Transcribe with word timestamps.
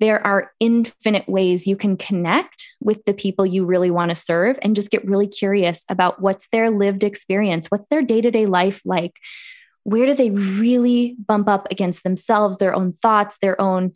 there 0.00 0.26
are 0.26 0.50
infinite 0.60 1.28
ways 1.28 1.66
you 1.66 1.76
can 1.76 1.96
connect 1.96 2.66
with 2.80 3.04
the 3.04 3.12
people 3.12 3.44
you 3.44 3.66
really 3.66 3.90
want 3.90 4.08
to 4.08 4.14
serve 4.14 4.58
and 4.62 4.74
just 4.74 4.90
get 4.90 5.06
really 5.06 5.28
curious 5.28 5.84
about 5.90 6.22
what's 6.22 6.48
their 6.48 6.70
lived 6.70 7.04
experience, 7.04 7.66
what's 7.68 7.86
their 7.90 8.00
day 8.00 8.22
to 8.22 8.30
day 8.30 8.46
life 8.46 8.80
like. 8.86 9.12
Where 9.84 10.06
do 10.06 10.14
they 10.14 10.30
really 10.30 11.16
bump 11.26 11.48
up 11.48 11.68
against 11.70 12.02
themselves, 12.02 12.56
their 12.56 12.74
own 12.74 12.94
thoughts, 13.02 13.36
their 13.42 13.60
own, 13.60 13.92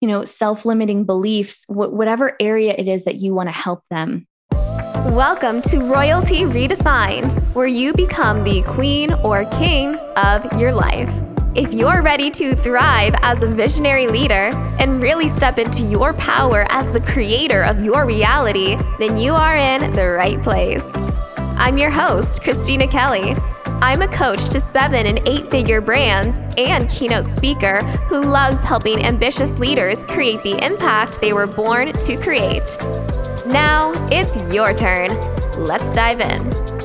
you 0.00 0.08
know, 0.08 0.24
self-limiting 0.24 1.04
beliefs, 1.04 1.64
wh- 1.66 1.92
whatever 1.92 2.36
area 2.40 2.74
it 2.76 2.86
is 2.86 3.04
that 3.04 3.16
you 3.16 3.34
want 3.34 3.48
to 3.48 3.52
help 3.52 3.82
them. 3.90 4.28
Welcome 4.52 5.60
to 5.62 5.78
Royalty 5.80 6.42
Redefined, 6.42 7.36
where 7.54 7.66
you 7.66 7.92
become 7.92 8.44
the 8.44 8.62
queen 8.62 9.12
or 9.12 9.44
king 9.46 9.96
of 10.16 10.60
your 10.60 10.72
life. 10.72 11.35
If 11.56 11.72
you're 11.72 12.02
ready 12.02 12.30
to 12.32 12.54
thrive 12.54 13.14
as 13.22 13.42
a 13.42 13.46
visionary 13.46 14.08
leader 14.08 14.52
and 14.78 15.00
really 15.00 15.30
step 15.30 15.58
into 15.58 15.84
your 15.84 16.12
power 16.12 16.66
as 16.68 16.92
the 16.92 17.00
creator 17.00 17.62
of 17.62 17.82
your 17.82 18.04
reality, 18.04 18.76
then 18.98 19.16
you 19.16 19.32
are 19.32 19.56
in 19.56 19.90
the 19.92 20.06
right 20.06 20.40
place. 20.42 20.94
I'm 21.56 21.78
your 21.78 21.88
host, 21.90 22.42
Christina 22.42 22.86
Kelly. 22.86 23.34
I'm 23.80 24.02
a 24.02 24.08
coach 24.08 24.50
to 24.50 24.60
seven 24.60 25.06
and 25.06 25.26
eight 25.26 25.50
figure 25.50 25.80
brands 25.80 26.40
and 26.58 26.90
keynote 26.90 27.24
speaker 27.24 27.82
who 28.06 28.20
loves 28.20 28.62
helping 28.62 29.02
ambitious 29.02 29.58
leaders 29.58 30.04
create 30.04 30.42
the 30.42 30.62
impact 30.62 31.22
they 31.22 31.32
were 31.32 31.46
born 31.46 31.94
to 31.94 32.16
create. 32.18 32.76
Now 33.46 33.94
it's 34.12 34.36
your 34.54 34.74
turn. 34.74 35.08
Let's 35.56 35.94
dive 35.94 36.20
in. 36.20 36.75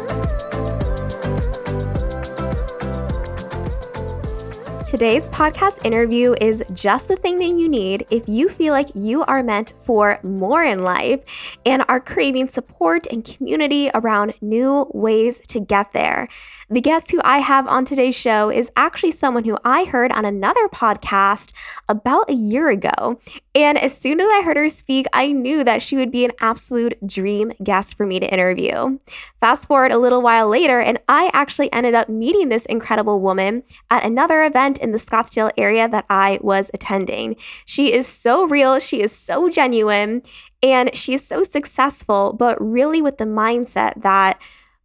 Today's 4.91 5.29
podcast 5.29 5.85
interview 5.85 6.35
is 6.41 6.61
just 6.73 7.07
the 7.07 7.15
thing 7.15 7.37
that 7.37 7.57
you 7.57 7.69
need 7.69 8.05
if 8.09 8.27
you 8.27 8.49
feel 8.49 8.73
like 8.73 8.89
you 8.93 9.23
are 9.23 9.41
meant 9.41 9.71
for 9.83 10.19
more 10.21 10.63
in 10.65 10.83
life 10.83 11.23
and 11.65 11.85
are 11.87 12.01
craving 12.01 12.49
support 12.49 13.07
and 13.07 13.23
community 13.23 13.89
around 13.93 14.33
new 14.41 14.91
ways 14.93 15.39
to 15.47 15.61
get 15.61 15.93
there. 15.93 16.27
The 16.71 16.79
guest 16.79 17.11
who 17.11 17.19
I 17.25 17.39
have 17.39 17.67
on 17.67 17.83
today's 17.83 18.15
show 18.15 18.49
is 18.49 18.71
actually 18.77 19.11
someone 19.11 19.43
who 19.43 19.57
I 19.65 19.83
heard 19.83 20.09
on 20.13 20.23
another 20.23 20.69
podcast 20.69 21.51
about 21.89 22.29
a 22.29 22.33
year 22.33 22.69
ago. 22.69 23.19
And 23.53 23.77
as 23.77 23.95
soon 23.95 24.21
as 24.21 24.27
I 24.31 24.41
heard 24.41 24.55
her 24.55 24.69
speak, 24.69 25.05
I 25.11 25.33
knew 25.33 25.65
that 25.65 25.81
she 25.81 25.97
would 25.97 26.11
be 26.11 26.23
an 26.23 26.31
absolute 26.39 26.97
dream 27.05 27.51
guest 27.61 27.97
for 27.97 28.05
me 28.05 28.21
to 28.21 28.33
interview. 28.33 28.97
Fast 29.41 29.67
forward 29.67 29.91
a 29.91 29.97
little 29.97 30.21
while 30.21 30.47
later, 30.47 30.79
and 30.79 30.97
I 31.09 31.29
actually 31.33 31.69
ended 31.73 31.93
up 31.93 32.07
meeting 32.07 32.47
this 32.47 32.65
incredible 32.67 33.19
woman 33.19 33.63
at 33.89 34.05
another 34.05 34.41
event 34.41 34.77
in 34.77 34.93
the 34.93 34.97
Scottsdale 34.97 35.51
area 35.57 35.89
that 35.89 36.05
I 36.09 36.39
was 36.41 36.71
attending. 36.73 37.35
She 37.65 37.91
is 37.91 38.07
so 38.07 38.47
real, 38.47 38.79
she 38.79 39.01
is 39.01 39.11
so 39.11 39.49
genuine, 39.49 40.21
and 40.63 40.95
she's 40.95 41.27
so 41.27 41.43
successful, 41.43 42.31
but 42.31 42.57
really 42.61 43.01
with 43.01 43.17
the 43.17 43.25
mindset 43.25 44.01
that 44.03 44.39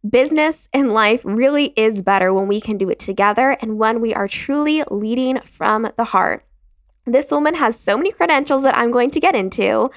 Business 0.07 0.69
and 0.73 0.93
life 0.93 1.21
really 1.23 1.73
is 1.75 2.01
better 2.01 2.33
when 2.33 2.47
we 2.47 2.61
can 2.61 2.77
do 2.77 2.89
it 2.89 2.99
together 2.99 3.57
and 3.61 3.77
when 3.77 3.99
we 3.99 4.13
are 4.13 4.27
truly 4.27 4.83
leading 4.91 5.39
from 5.41 5.89
the 5.97 6.03
heart. 6.03 6.45
This 7.05 7.31
woman 7.31 7.55
has 7.55 7.79
so 7.79 7.97
many 7.97 8.11
credentials 8.11 8.63
that 8.63 8.77
I'm 8.77 8.91
going 8.91 9.11
to 9.11 9.19
get 9.19 9.35
into, 9.35 9.89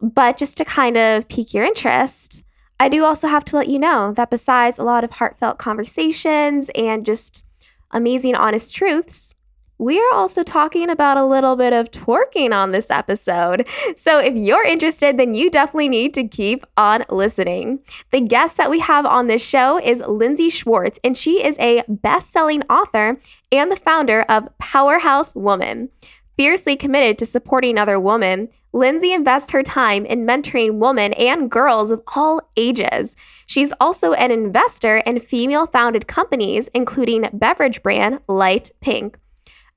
but 0.00 0.36
just 0.36 0.56
to 0.58 0.64
kind 0.64 0.96
of 0.96 1.28
pique 1.28 1.54
your 1.54 1.64
interest, 1.64 2.44
I 2.78 2.88
do 2.88 3.04
also 3.04 3.26
have 3.26 3.44
to 3.46 3.56
let 3.56 3.68
you 3.68 3.78
know 3.78 4.12
that 4.12 4.30
besides 4.30 4.78
a 4.78 4.84
lot 4.84 5.02
of 5.02 5.12
heartfelt 5.12 5.58
conversations 5.58 6.70
and 6.74 7.06
just 7.06 7.42
amazing, 7.90 8.34
honest 8.34 8.74
truths, 8.74 9.34
we 9.78 9.98
are 9.98 10.14
also 10.14 10.42
talking 10.42 10.90
about 10.90 11.16
a 11.16 11.24
little 11.24 11.56
bit 11.56 11.72
of 11.72 11.90
twerking 11.90 12.52
on 12.52 12.72
this 12.72 12.90
episode. 12.90 13.66
So 13.94 14.18
if 14.18 14.34
you're 14.34 14.64
interested, 14.64 15.16
then 15.16 15.34
you 15.34 15.50
definitely 15.50 15.88
need 15.88 16.14
to 16.14 16.26
keep 16.26 16.64
on 16.76 17.04
listening. 17.08 17.78
The 18.10 18.20
guest 18.20 18.56
that 18.56 18.70
we 18.70 18.80
have 18.80 19.06
on 19.06 19.28
this 19.28 19.42
show 19.42 19.80
is 19.80 20.02
Lindsey 20.06 20.50
Schwartz, 20.50 20.98
and 21.04 21.16
she 21.16 21.44
is 21.44 21.56
a 21.58 21.84
best 21.88 22.30
selling 22.30 22.62
author 22.64 23.16
and 23.52 23.70
the 23.70 23.76
founder 23.76 24.22
of 24.28 24.48
Powerhouse 24.58 25.34
Woman. 25.34 25.88
Fiercely 26.36 26.76
committed 26.76 27.18
to 27.18 27.26
supporting 27.26 27.78
other 27.78 27.98
women, 27.98 28.48
Lindsey 28.72 29.12
invests 29.12 29.50
her 29.50 29.62
time 29.62 30.04
in 30.06 30.26
mentoring 30.26 30.78
women 30.78 31.12
and 31.14 31.50
girls 31.50 31.90
of 31.90 32.02
all 32.14 32.40
ages. 32.56 33.16
She's 33.46 33.72
also 33.80 34.12
an 34.12 34.30
investor 34.30 34.98
in 34.98 35.20
female 35.20 35.66
founded 35.66 36.06
companies, 36.06 36.68
including 36.74 37.28
beverage 37.32 37.82
brand 37.82 38.20
Light 38.28 38.70
Pink. 38.80 39.18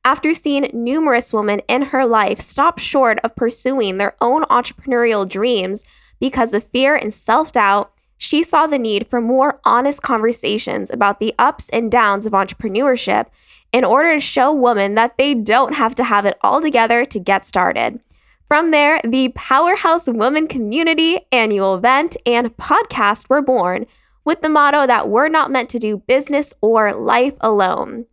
After 0.04 0.34
seeing 0.34 0.70
numerous 0.74 1.32
women 1.32 1.62
in 1.68 1.84
her 1.84 2.08
life 2.08 2.40
stop 2.40 2.80
short 2.80 3.20
of 3.24 3.36
pursuing 3.36 3.98
their 3.98 4.16
own 4.20 4.44
entrepreneurial 4.46 5.30
dreams 5.30 5.86
because 6.20 6.56
of 6.56 6.64
fear 6.64 6.96
and 6.96 7.14
self 7.14 7.52
doubt, 7.52 7.94
she 8.18 8.42
saw 8.42 8.66
the 8.66 8.80
need 8.80 9.08
for 9.08 9.22
more 9.22 9.60
honest 9.64 10.02
conversations 10.02 10.90
about 10.90 11.20
the 11.20 11.36
ups 11.38 11.70
and 11.70 11.92
downs 11.92 12.26
of 12.26 12.34
entrepreneurship 12.34 13.28
in 13.72 13.84
order 13.84 14.14
to 14.14 14.20
show 14.20 14.52
women 14.52 14.96
that 14.96 15.18
they 15.18 15.36
don't 15.36 15.74
have 15.74 15.94
to 15.96 16.04
have 16.04 16.26
it 16.26 16.38
all 16.42 16.62
together 16.62 17.06
to 17.06 17.20
get 17.20 17.46
started. 17.46 18.00
From 18.48 18.72
there, 18.72 19.02
the 19.04 19.30
Powerhouse 19.30 20.08
Women 20.08 20.48
Community 20.48 21.20
annual 21.32 21.76
event 21.76 22.18
and 22.26 22.56
podcast 22.58 23.30
were 23.30 23.42
born 23.42 23.86
with 24.26 24.42
the 24.42 24.50
motto 24.50 24.88
that 24.88 25.10
we're 25.10 25.30
not 25.30 25.52
meant 25.52 25.70
to 25.70 25.80
do 25.80 25.98
business 26.06 26.54
or 26.62 26.94
life 26.94 27.36
alone. 27.42 28.06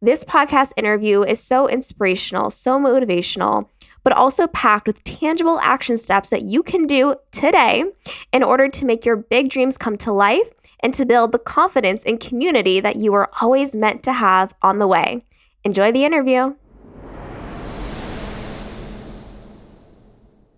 This 0.00 0.22
podcast 0.22 0.74
interview 0.76 1.24
is 1.24 1.42
so 1.42 1.68
inspirational, 1.68 2.50
so 2.50 2.78
motivational, 2.78 3.68
but 4.04 4.12
also 4.12 4.46
packed 4.46 4.86
with 4.86 5.02
tangible 5.02 5.58
action 5.58 5.98
steps 5.98 6.30
that 6.30 6.42
you 6.42 6.62
can 6.62 6.86
do 6.86 7.16
today 7.32 7.84
in 8.32 8.44
order 8.44 8.68
to 8.68 8.84
make 8.84 9.04
your 9.04 9.16
big 9.16 9.50
dreams 9.50 9.76
come 9.76 9.96
to 9.98 10.12
life 10.12 10.50
and 10.84 10.94
to 10.94 11.04
build 11.04 11.32
the 11.32 11.40
confidence 11.40 12.04
and 12.04 12.20
community 12.20 12.78
that 12.78 12.94
you 12.94 13.10
were 13.10 13.28
always 13.40 13.74
meant 13.74 14.04
to 14.04 14.12
have 14.12 14.54
on 14.62 14.78
the 14.78 14.86
way. 14.86 15.24
Enjoy 15.64 15.90
the 15.90 16.04
interview. 16.04 16.54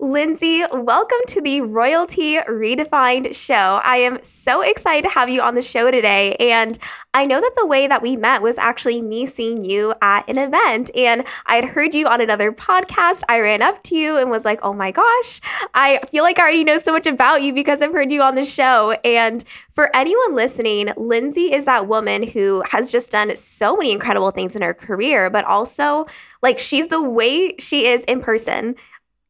Lindsey, 0.02 0.64
welcome 0.72 1.18
to 1.26 1.42
the 1.42 1.60
Royalty 1.60 2.36
Redefined 2.36 3.34
show. 3.34 3.82
I 3.84 3.98
am 3.98 4.18
so 4.22 4.62
excited 4.62 5.06
to 5.06 5.12
have 5.12 5.28
you 5.28 5.42
on 5.42 5.54
the 5.54 5.60
show 5.60 5.90
today. 5.90 6.36
And 6.36 6.78
I 7.12 7.26
know 7.26 7.38
that 7.38 7.52
the 7.58 7.66
way 7.66 7.86
that 7.86 8.00
we 8.00 8.16
met 8.16 8.40
was 8.40 8.56
actually 8.56 9.02
me 9.02 9.26
seeing 9.26 9.62
you 9.62 9.92
at 10.00 10.26
an 10.26 10.38
event. 10.38 10.90
And 10.96 11.26
I 11.44 11.56
had 11.56 11.66
heard 11.66 11.94
you 11.94 12.06
on 12.06 12.22
another 12.22 12.50
podcast. 12.50 13.24
I 13.28 13.40
ran 13.40 13.60
up 13.60 13.82
to 13.84 13.94
you 13.94 14.16
and 14.16 14.30
was 14.30 14.46
like, 14.46 14.60
oh 14.62 14.72
my 14.72 14.90
gosh, 14.90 15.42
I 15.74 16.00
feel 16.10 16.24
like 16.24 16.38
I 16.38 16.44
already 16.44 16.64
know 16.64 16.78
so 16.78 16.92
much 16.92 17.06
about 17.06 17.42
you 17.42 17.52
because 17.52 17.82
I've 17.82 17.92
heard 17.92 18.10
you 18.10 18.22
on 18.22 18.36
the 18.36 18.46
show. 18.46 18.92
And 19.04 19.44
for 19.72 19.94
anyone 19.94 20.34
listening, 20.34 20.94
Lindsey 20.96 21.52
is 21.52 21.66
that 21.66 21.88
woman 21.88 22.22
who 22.22 22.62
has 22.70 22.90
just 22.90 23.12
done 23.12 23.36
so 23.36 23.76
many 23.76 23.92
incredible 23.92 24.30
things 24.30 24.56
in 24.56 24.62
her 24.62 24.72
career, 24.72 25.28
but 25.28 25.44
also 25.44 26.06
like 26.40 26.58
she's 26.58 26.88
the 26.88 27.02
way 27.02 27.54
she 27.58 27.86
is 27.86 28.02
in 28.04 28.22
person 28.22 28.76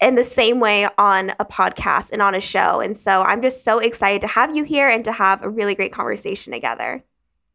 in 0.00 0.14
the 0.14 0.24
same 0.24 0.60
way 0.60 0.88
on 0.98 1.30
a 1.38 1.44
podcast 1.44 2.10
and 2.12 2.22
on 2.22 2.34
a 2.34 2.40
show. 2.40 2.80
And 2.80 2.96
so 2.96 3.22
I'm 3.22 3.42
just 3.42 3.64
so 3.64 3.78
excited 3.78 4.20
to 4.22 4.26
have 4.26 4.56
you 4.56 4.64
here 4.64 4.88
and 4.88 5.04
to 5.04 5.12
have 5.12 5.42
a 5.42 5.48
really 5.48 5.74
great 5.74 5.92
conversation 5.92 6.52
together. 6.52 7.04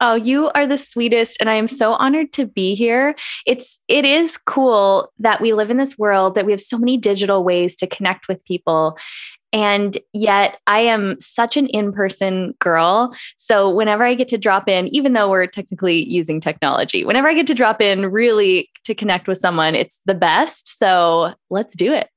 Oh, 0.01 0.15
you 0.15 0.49
are 0.49 0.67
the 0.67 0.77
sweetest 0.77 1.37
and 1.39 1.49
I 1.49 1.55
am 1.55 1.67
so 1.67 1.93
honored 1.93 2.33
to 2.33 2.45
be 2.45 2.75
here. 2.75 3.15
It's 3.45 3.79
it 3.87 4.03
is 4.03 4.37
cool 4.37 5.11
that 5.19 5.41
we 5.41 5.53
live 5.53 5.71
in 5.71 5.77
this 5.77 5.97
world 5.97 6.35
that 6.35 6.45
we 6.45 6.51
have 6.51 6.61
so 6.61 6.77
many 6.77 6.97
digital 6.97 7.43
ways 7.43 7.75
to 7.77 7.87
connect 7.87 8.27
with 8.27 8.43
people. 8.45 8.97
And 9.53 9.97
yet 10.11 10.59
I 10.67 10.81
am 10.81 11.15
such 11.21 11.55
an 11.55 11.67
in-person 11.67 12.55
girl. 12.59 13.15
So 13.37 13.69
whenever 13.69 14.03
I 14.03 14.13
get 14.13 14.27
to 14.29 14.37
drop 14.37 14.67
in, 14.67 14.93
even 14.93 15.13
though 15.13 15.29
we're 15.29 15.47
technically 15.47 16.03
using 16.09 16.41
technology, 16.41 17.05
whenever 17.05 17.29
I 17.29 17.33
get 17.33 17.47
to 17.47 17.53
drop 17.53 17.81
in 17.81 18.11
really 18.11 18.69
to 18.83 18.93
connect 18.93 19.29
with 19.29 19.37
someone, 19.37 19.73
it's 19.73 20.01
the 20.05 20.13
best. 20.13 20.77
So 20.77 21.33
let's 21.49 21.73
do 21.73 21.93
it. 21.93 22.09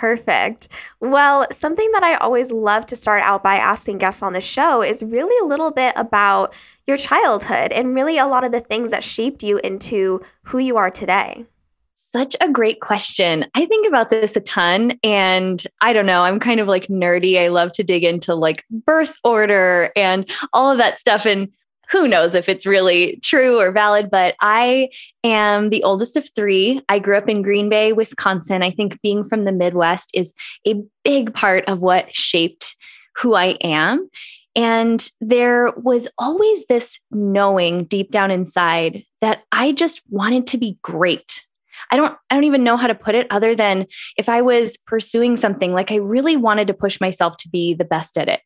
Perfect. 0.00 0.68
Well, 1.00 1.46
something 1.52 1.88
that 1.92 2.02
I 2.02 2.16
always 2.16 2.50
love 2.50 2.84
to 2.86 2.96
start 2.96 3.22
out 3.22 3.44
by 3.44 3.54
asking 3.54 3.98
guests 3.98 4.24
on 4.24 4.32
the 4.32 4.40
show 4.40 4.82
is 4.82 5.04
really 5.04 5.36
a 5.40 5.48
little 5.48 5.70
bit 5.70 5.92
about 5.96 6.52
your 6.88 6.96
childhood 6.96 7.70
and 7.70 7.94
really 7.94 8.18
a 8.18 8.26
lot 8.26 8.42
of 8.42 8.50
the 8.50 8.60
things 8.60 8.90
that 8.90 9.04
shaped 9.04 9.44
you 9.44 9.58
into 9.58 10.20
who 10.42 10.58
you 10.58 10.76
are 10.76 10.90
today. 10.90 11.46
Such 11.94 12.34
a 12.40 12.50
great 12.50 12.80
question. 12.80 13.46
I 13.54 13.66
think 13.66 13.86
about 13.86 14.10
this 14.10 14.34
a 14.34 14.40
ton 14.40 14.98
and 15.04 15.64
I 15.80 15.92
don't 15.92 16.06
know, 16.06 16.22
I'm 16.22 16.40
kind 16.40 16.58
of 16.58 16.66
like 16.66 16.88
nerdy. 16.88 17.38
I 17.38 17.46
love 17.46 17.70
to 17.74 17.84
dig 17.84 18.02
into 18.02 18.34
like 18.34 18.64
birth 18.68 19.16
order 19.22 19.92
and 19.94 20.28
all 20.52 20.72
of 20.72 20.78
that 20.78 20.98
stuff 20.98 21.24
and 21.24 21.52
who 21.90 22.08
knows 22.08 22.34
if 22.34 22.48
it's 22.48 22.66
really 22.66 23.18
true 23.22 23.58
or 23.60 23.72
valid, 23.72 24.10
but 24.10 24.34
I 24.40 24.88
am 25.22 25.70
the 25.70 25.82
oldest 25.82 26.16
of 26.16 26.28
three. 26.34 26.80
I 26.88 26.98
grew 26.98 27.16
up 27.16 27.28
in 27.28 27.42
Green 27.42 27.68
Bay, 27.68 27.92
Wisconsin. 27.92 28.62
I 28.62 28.70
think 28.70 29.00
being 29.02 29.24
from 29.24 29.44
the 29.44 29.52
Midwest 29.52 30.10
is 30.14 30.34
a 30.66 30.82
big 31.04 31.34
part 31.34 31.64
of 31.68 31.80
what 31.80 32.14
shaped 32.14 32.76
who 33.16 33.34
I 33.34 33.56
am. 33.62 34.08
And 34.56 35.08
there 35.20 35.72
was 35.76 36.08
always 36.18 36.66
this 36.66 37.00
knowing 37.10 37.84
deep 37.84 38.10
down 38.10 38.30
inside 38.30 39.04
that 39.20 39.42
I 39.50 39.72
just 39.72 40.02
wanted 40.10 40.46
to 40.48 40.58
be 40.58 40.78
great. 40.82 41.44
I 41.90 41.96
don't 41.96 42.16
I 42.30 42.34
don't 42.34 42.44
even 42.44 42.64
know 42.64 42.76
how 42.76 42.86
to 42.86 42.94
put 42.94 43.14
it 43.14 43.26
other 43.30 43.54
than 43.54 43.86
if 44.16 44.28
I 44.28 44.42
was 44.42 44.76
pursuing 44.86 45.36
something 45.36 45.72
like 45.72 45.90
I 45.90 45.96
really 45.96 46.36
wanted 46.36 46.68
to 46.68 46.74
push 46.74 47.00
myself 47.00 47.36
to 47.38 47.48
be 47.48 47.74
the 47.74 47.84
best 47.84 48.16
at 48.16 48.28
it. 48.28 48.40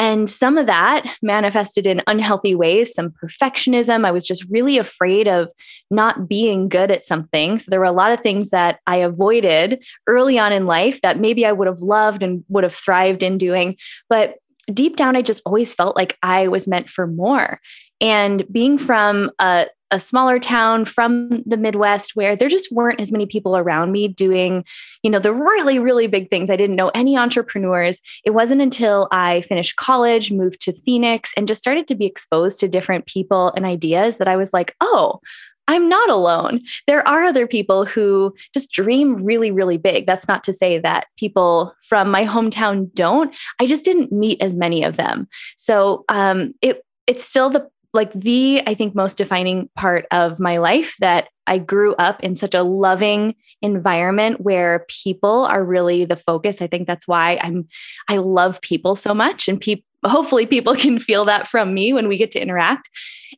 And 0.00 0.30
some 0.30 0.56
of 0.56 0.66
that 0.66 1.14
manifested 1.20 1.86
in 1.86 2.02
unhealthy 2.06 2.54
ways, 2.54 2.94
some 2.94 3.12
perfectionism. 3.22 4.06
I 4.06 4.10
was 4.10 4.26
just 4.26 4.46
really 4.48 4.78
afraid 4.78 5.28
of 5.28 5.52
not 5.90 6.26
being 6.26 6.70
good 6.70 6.90
at 6.90 7.04
something. 7.04 7.58
So 7.58 7.68
there 7.68 7.80
were 7.80 7.84
a 7.84 7.92
lot 7.92 8.10
of 8.10 8.20
things 8.20 8.48
that 8.48 8.80
I 8.86 8.96
avoided 8.96 9.78
early 10.06 10.38
on 10.38 10.54
in 10.54 10.64
life 10.64 11.02
that 11.02 11.20
maybe 11.20 11.44
I 11.44 11.52
would 11.52 11.68
have 11.68 11.82
loved 11.82 12.22
and 12.22 12.42
would 12.48 12.64
have 12.64 12.74
thrived 12.74 13.22
in 13.22 13.36
doing. 13.36 13.76
But 14.08 14.38
deep 14.72 14.96
down, 14.96 15.16
I 15.16 15.22
just 15.22 15.42
always 15.44 15.74
felt 15.74 15.96
like 15.96 16.16
I 16.22 16.48
was 16.48 16.66
meant 16.66 16.88
for 16.88 17.06
more. 17.06 17.60
And 18.00 18.50
being 18.50 18.78
from 18.78 19.30
a, 19.38 19.66
a 19.90 20.00
smaller 20.00 20.38
town 20.38 20.84
from 20.84 21.42
the 21.44 21.56
Midwest 21.56 22.14
where 22.14 22.36
there 22.36 22.48
just 22.48 22.72
weren't 22.72 23.00
as 23.00 23.10
many 23.10 23.26
people 23.26 23.56
around 23.56 23.92
me 23.92 24.08
doing, 24.08 24.64
you 25.02 25.10
know, 25.10 25.18
the 25.18 25.32
really, 25.32 25.78
really 25.78 26.06
big 26.06 26.30
things. 26.30 26.48
I 26.48 26.56
didn't 26.56 26.76
know 26.76 26.90
any 26.94 27.16
entrepreneurs. 27.16 28.00
It 28.24 28.30
wasn't 28.30 28.60
until 28.60 29.08
I 29.10 29.42
finished 29.42 29.76
college, 29.76 30.32
moved 30.32 30.60
to 30.62 30.72
Phoenix, 30.72 31.32
and 31.36 31.48
just 31.48 31.60
started 31.60 31.88
to 31.88 31.94
be 31.94 32.06
exposed 32.06 32.60
to 32.60 32.68
different 32.68 33.06
people 33.06 33.52
and 33.56 33.66
ideas 33.66 34.18
that 34.18 34.28
I 34.28 34.36
was 34.36 34.52
like, 34.52 34.74
oh, 34.80 35.20
I'm 35.68 35.88
not 35.88 36.10
alone. 36.10 36.60
There 36.88 37.06
are 37.06 37.24
other 37.24 37.46
people 37.46 37.84
who 37.84 38.34
just 38.52 38.72
dream 38.72 39.24
really, 39.24 39.52
really 39.52 39.78
big. 39.78 40.04
That's 40.04 40.26
not 40.26 40.42
to 40.44 40.52
say 40.52 40.78
that 40.78 41.06
people 41.16 41.72
from 41.88 42.10
my 42.10 42.24
hometown 42.24 42.92
don't. 42.92 43.32
I 43.60 43.66
just 43.66 43.84
didn't 43.84 44.10
meet 44.10 44.42
as 44.42 44.56
many 44.56 44.82
of 44.82 44.96
them. 44.96 45.28
So 45.56 46.04
um, 46.08 46.54
it 46.60 46.84
it's 47.06 47.24
still 47.24 47.50
the 47.50 47.68
like 47.92 48.12
the 48.12 48.62
i 48.66 48.74
think 48.74 48.94
most 48.94 49.16
defining 49.16 49.68
part 49.76 50.06
of 50.10 50.38
my 50.38 50.58
life 50.58 50.96
that 51.00 51.28
i 51.46 51.58
grew 51.58 51.94
up 51.94 52.20
in 52.22 52.36
such 52.36 52.54
a 52.54 52.62
loving 52.62 53.34
environment 53.62 54.40
where 54.40 54.86
people 54.88 55.44
are 55.44 55.62
really 55.62 56.06
the 56.06 56.16
focus. 56.16 56.62
I 56.62 56.66
think 56.66 56.86
that's 56.86 57.06
why 57.06 57.38
i'm 57.42 57.68
i 58.08 58.16
love 58.16 58.60
people 58.60 58.96
so 58.96 59.14
much 59.14 59.48
and 59.48 59.60
people 59.60 59.84
hopefully 60.04 60.46
people 60.46 60.74
can 60.84 60.98
feel 60.98 61.24
that 61.26 61.46
from 61.46 61.74
me 61.74 61.92
when 61.92 62.08
we 62.08 62.16
get 62.16 62.30
to 62.32 62.40
interact. 62.40 62.88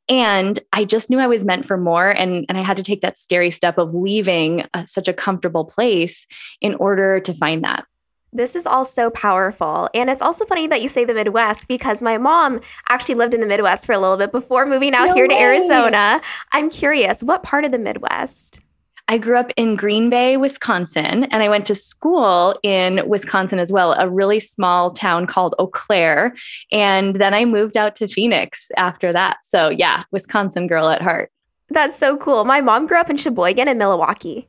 And 0.09 0.59
i 0.73 0.85
just 0.85 1.11
knew 1.11 1.19
i 1.19 1.27
was 1.27 1.45
meant 1.45 1.67
for 1.67 1.77
more 1.77 2.11
and 2.11 2.47
and 2.49 2.59
i 2.59 2.63
had 2.63 2.77
to 2.77 2.83
take 2.83 3.01
that 3.03 3.19
scary 3.19 3.51
step 3.51 3.79
of 3.79 3.95
leaving 3.95 4.65
a, 4.75 4.87
such 4.87 5.09
a 5.09 5.13
comfortable 5.13 5.65
place 5.65 6.27
in 6.61 6.75
order 6.77 7.21
to 7.21 7.35
find 7.35 7.65
that 7.65 7.85
this 8.33 8.57
is 8.57 8.67
all 8.67 8.85
so 8.85 9.11
powerful. 9.11 9.89
And 9.95 10.09
it's 10.09 10.23
also 10.23 10.45
funny 10.47 10.67
that 10.69 10.83
you 10.83 10.89
say 10.89 11.05
the 11.05 11.15
Midwest 11.15 11.69
because 11.69 12.03
my 12.03 12.19
mom 12.19 12.61
actually 12.89 13.17
lived 13.17 13.35
in 13.35 13.41
the 13.41 13.47
Midwest 13.47 13.87
for 13.87 13.93
a 13.93 13.99
little 13.99 14.17
bit 14.17 14.33
before 14.33 14.65
moving 14.67 14.95
out 14.95 15.09
no 15.09 15.15
here 15.15 15.29
way. 15.29 15.35
to 15.35 15.41
Arizona. 15.41 16.21
I'm 16.53 16.71
curious, 16.71 17.23
what 17.23 17.43
part 17.43 17.65
of 17.65 17.73
the 17.73 17.79
Midwest? 17.79 18.61
I 19.09 19.19
grew 19.19 19.37
up 19.37 19.53
in 19.57 19.77
Green 19.77 20.09
Bay, 20.09 20.37
Wisconsin, 20.37 21.25
and 21.25 21.43
I 21.43 21.49
went 21.49 21.67
to 21.67 21.75
school 21.75 22.59
in 22.63 23.07
Wisconsin 23.07 23.59
as 23.59 23.73
well, 23.73 23.93
a 23.95 24.09
really 24.09 24.41
small 24.41 24.93
town 24.93 25.27
called 25.27 25.55
Eau 25.59 25.67
Claire. 25.67 26.35
And 26.71 27.17
then 27.17 27.35
I 27.35 27.45
moved 27.45 27.77
out 27.77 27.97
to 27.97 28.09
Phoenix 28.09 28.71
after 28.77 29.13
that. 29.13 29.39
So, 29.43 29.69
yeah, 29.69 30.05
Wisconsin 30.13 30.67
girl 30.67 30.89
at 30.89 31.03
heart. 31.03 31.31
That's 31.69 31.97
so 31.97 32.17
cool. 32.17 32.45
My 32.45 32.61
mom 32.61 32.87
grew 32.87 32.99
up 32.99 33.11
in 33.11 33.17
Sheboygan 33.17 33.69
and 33.69 33.79
Milwaukee. 33.79 34.49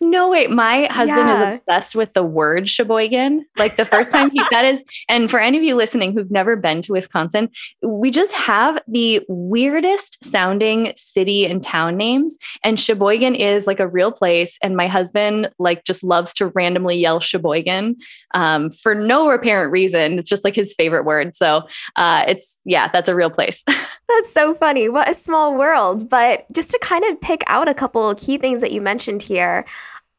No, 0.00 0.28
wait. 0.30 0.50
My 0.50 0.86
husband 0.86 1.28
yeah. 1.28 1.50
is 1.50 1.58
obsessed 1.58 1.94
with 1.94 2.12
the 2.14 2.22
word 2.22 2.68
Sheboygan. 2.68 3.44
Like 3.56 3.76
the 3.76 3.84
first 3.84 4.10
time 4.10 4.30
he, 4.30 4.40
that 4.50 4.64
is, 4.64 4.80
and 5.08 5.30
for 5.30 5.38
any 5.38 5.58
of 5.58 5.64
you 5.64 5.74
listening 5.74 6.12
who've 6.12 6.30
never 6.30 6.56
been 6.56 6.82
to 6.82 6.92
Wisconsin, 6.92 7.48
we 7.82 8.10
just 8.10 8.32
have 8.32 8.80
the 8.88 9.22
weirdest 9.28 10.24
sounding 10.24 10.92
city 10.96 11.44
and 11.46 11.62
town 11.62 11.96
names. 11.96 12.36
And 12.64 12.80
Sheboygan 12.80 13.34
is 13.34 13.66
like 13.66 13.80
a 13.80 13.88
real 13.88 14.12
place. 14.12 14.58
And 14.62 14.76
my 14.76 14.88
husband, 14.88 15.50
like, 15.58 15.84
just 15.84 16.02
loves 16.02 16.32
to 16.34 16.48
randomly 16.48 16.96
yell 16.96 17.20
Sheboygan 17.20 17.96
um, 18.34 18.70
for 18.70 18.94
no 18.94 19.30
apparent 19.30 19.72
reason. 19.72 20.18
It's 20.18 20.30
just 20.30 20.44
like 20.44 20.54
his 20.54 20.74
favorite 20.74 21.04
word. 21.04 21.36
So 21.36 21.62
uh, 21.96 22.24
it's, 22.26 22.60
yeah, 22.64 22.88
that's 22.92 23.08
a 23.08 23.14
real 23.14 23.30
place. 23.30 23.62
that's 24.08 24.32
so 24.32 24.54
funny. 24.54 24.88
What 24.88 25.08
a 25.08 25.14
small 25.14 25.54
world. 25.54 26.08
But 26.08 26.46
just 26.52 26.70
to 26.70 26.78
kind 26.80 27.04
of 27.04 27.20
pick 27.20 27.42
out 27.46 27.68
a 27.68 27.74
couple 27.74 28.14
key 28.14 28.38
things 28.38 28.60
that 28.60 28.72
you 28.72 28.80
mentioned 28.80 29.22
here, 29.22 29.64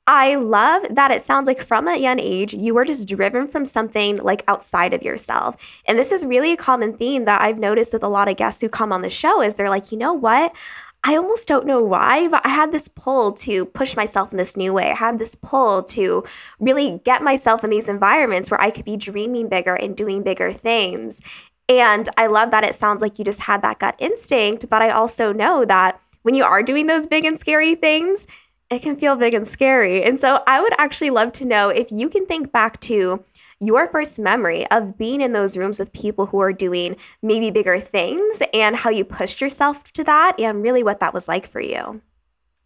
I 0.09 0.35
love 0.35 0.85
that 0.89 1.11
it 1.11 1.21
sounds 1.21 1.47
like 1.47 1.61
from 1.61 1.87
a 1.87 1.97
young 1.97 2.17
age, 2.17 2.53
you 2.53 2.73
were 2.73 2.85
just 2.85 3.07
driven 3.09 3.45
from 3.45 3.65
something 3.65 4.17
like 4.17 4.41
outside 4.47 4.93
of 4.93 5.03
yourself. 5.03 5.57
And 5.85 5.99
this 5.99 6.13
is 6.13 6.25
really 6.25 6.53
a 6.53 6.57
common 6.57 6.95
theme 6.95 7.25
that 7.25 7.41
I've 7.41 7.59
noticed 7.59 7.91
with 7.91 8.03
a 8.03 8.07
lot 8.07 8.29
of 8.29 8.37
guests 8.37 8.61
who 8.61 8.69
come 8.69 8.93
on 8.93 9.01
the 9.01 9.09
show 9.09 9.41
is 9.41 9.55
they're 9.55 9.69
like, 9.69 9.91
you 9.91 9.97
know 9.97 10.13
what? 10.13 10.55
I 11.03 11.17
almost 11.17 11.47
don't 11.47 11.65
know 11.65 11.81
why, 11.81 12.27
but 12.29 12.45
I 12.45 12.49
had 12.49 12.71
this 12.71 12.87
pull 12.87 13.33
to 13.33 13.65
push 13.65 13.95
myself 13.97 14.31
in 14.31 14.37
this 14.37 14.57
new 14.57 14.73
way. 14.73 14.91
I 14.91 14.95
had 14.95 15.19
this 15.19 15.35
pull 15.35 15.83
to 15.83 16.23
really 16.59 17.01
get 17.03 17.21
myself 17.21 17.63
in 17.65 17.69
these 17.69 17.89
environments 17.89 18.49
where 18.49 18.61
I 18.61 18.71
could 18.71 18.85
be 18.85 18.97
dreaming 18.97 19.49
bigger 19.49 19.75
and 19.75 19.95
doing 19.95 20.23
bigger 20.23 20.53
things. 20.53 21.21
And 21.69 22.07
I 22.17 22.27
love 22.27 22.51
that 22.51 22.63
it 22.63 22.75
sounds 22.75 23.01
like 23.01 23.19
you 23.19 23.25
just 23.25 23.41
had 23.41 23.61
that 23.61 23.79
gut 23.79 23.95
instinct, 23.99 24.69
but 24.69 24.81
I 24.81 24.89
also 24.89 25.33
know 25.33 25.65
that 25.65 25.99
when 26.23 26.33
you 26.33 26.45
are 26.45 26.63
doing 26.63 26.87
those 26.87 27.07
big 27.07 27.25
and 27.25 27.37
scary 27.37 27.75
things, 27.75 28.25
it 28.69 28.81
can 28.81 28.97
feel 28.97 29.15
big 29.15 29.33
and 29.33 29.47
scary. 29.47 30.03
And 30.03 30.19
so 30.19 30.43
I 30.47 30.61
would 30.61 30.73
actually 30.77 31.09
love 31.09 31.31
to 31.33 31.45
know 31.45 31.69
if 31.69 31.91
you 31.91 32.09
can 32.09 32.25
think 32.25 32.51
back 32.51 32.79
to 32.81 33.23
your 33.59 33.87
first 33.87 34.19
memory 34.19 34.69
of 34.69 34.97
being 34.97 35.21
in 35.21 35.33
those 35.33 35.57
rooms 35.57 35.79
with 35.79 35.91
people 35.93 36.27
who 36.27 36.39
are 36.39 36.53
doing 36.53 36.95
maybe 37.21 37.49
bigger 37.49 37.79
things 37.79 38.41
and 38.53 38.75
how 38.75 38.89
you 38.89 39.03
pushed 39.03 39.41
yourself 39.41 39.91
to 39.93 40.03
that 40.03 40.39
and 40.39 40.61
really 40.61 40.83
what 40.83 40.99
that 40.99 41.13
was 41.13 41.27
like 41.27 41.47
for 41.47 41.61
you. 41.61 42.01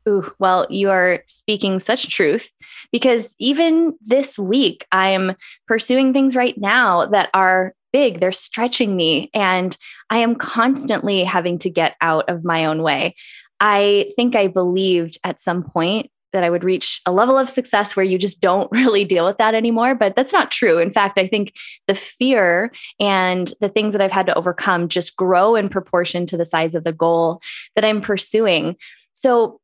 Ooh, 0.09 0.25
well, 0.39 0.65
you 0.69 0.89
are 0.89 1.21
speaking 1.27 1.79
such 1.79 2.09
truth 2.09 2.51
because 2.91 3.35
even 3.39 3.95
this 4.03 4.39
week, 4.39 4.85
I'm 4.91 5.35
pursuing 5.67 6.11
things 6.11 6.35
right 6.35 6.57
now 6.57 7.05
that 7.05 7.29
are 7.33 7.75
big. 7.93 8.19
They're 8.19 8.31
stretching 8.31 8.95
me, 8.95 9.29
and 9.33 9.77
I 10.09 10.17
am 10.17 10.35
constantly 10.35 11.23
having 11.23 11.59
to 11.59 11.69
get 11.69 11.97
out 12.01 12.27
of 12.29 12.43
my 12.43 12.65
own 12.65 12.81
way. 12.81 13.15
I 13.61 14.11
think 14.15 14.35
I 14.35 14.47
believed 14.47 15.19
at 15.23 15.39
some 15.39 15.63
point 15.63 16.09
that 16.33 16.43
I 16.43 16.49
would 16.49 16.63
reach 16.63 16.99
a 17.05 17.11
level 17.11 17.37
of 17.37 17.49
success 17.49 17.95
where 17.95 18.05
you 18.05 18.17
just 18.17 18.41
don't 18.41 18.71
really 18.73 19.05
deal 19.05 19.25
with 19.25 19.37
that 19.37 19.53
anymore. 19.53 19.95
But 19.95 20.15
that's 20.15 20.33
not 20.33 20.51
true. 20.51 20.79
In 20.79 20.91
fact, 20.91 21.17
I 21.17 21.27
think 21.27 21.53
the 21.87 21.95
fear 21.95 22.71
and 22.99 23.53
the 23.61 23.69
things 23.69 23.93
that 23.93 24.01
I've 24.01 24.11
had 24.11 24.25
to 24.25 24.37
overcome 24.37 24.87
just 24.89 25.15
grow 25.15 25.55
in 25.55 25.69
proportion 25.69 26.25
to 26.27 26.37
the 26.37 26.45
size 26.45 26.75
of 26.75 26.83
the 26.83 26.93
goal 26.93 27.41
that 27.75 27.85
I'm 27.85 28.01
pursuing. 28.01 28.75
So 29.13 29.59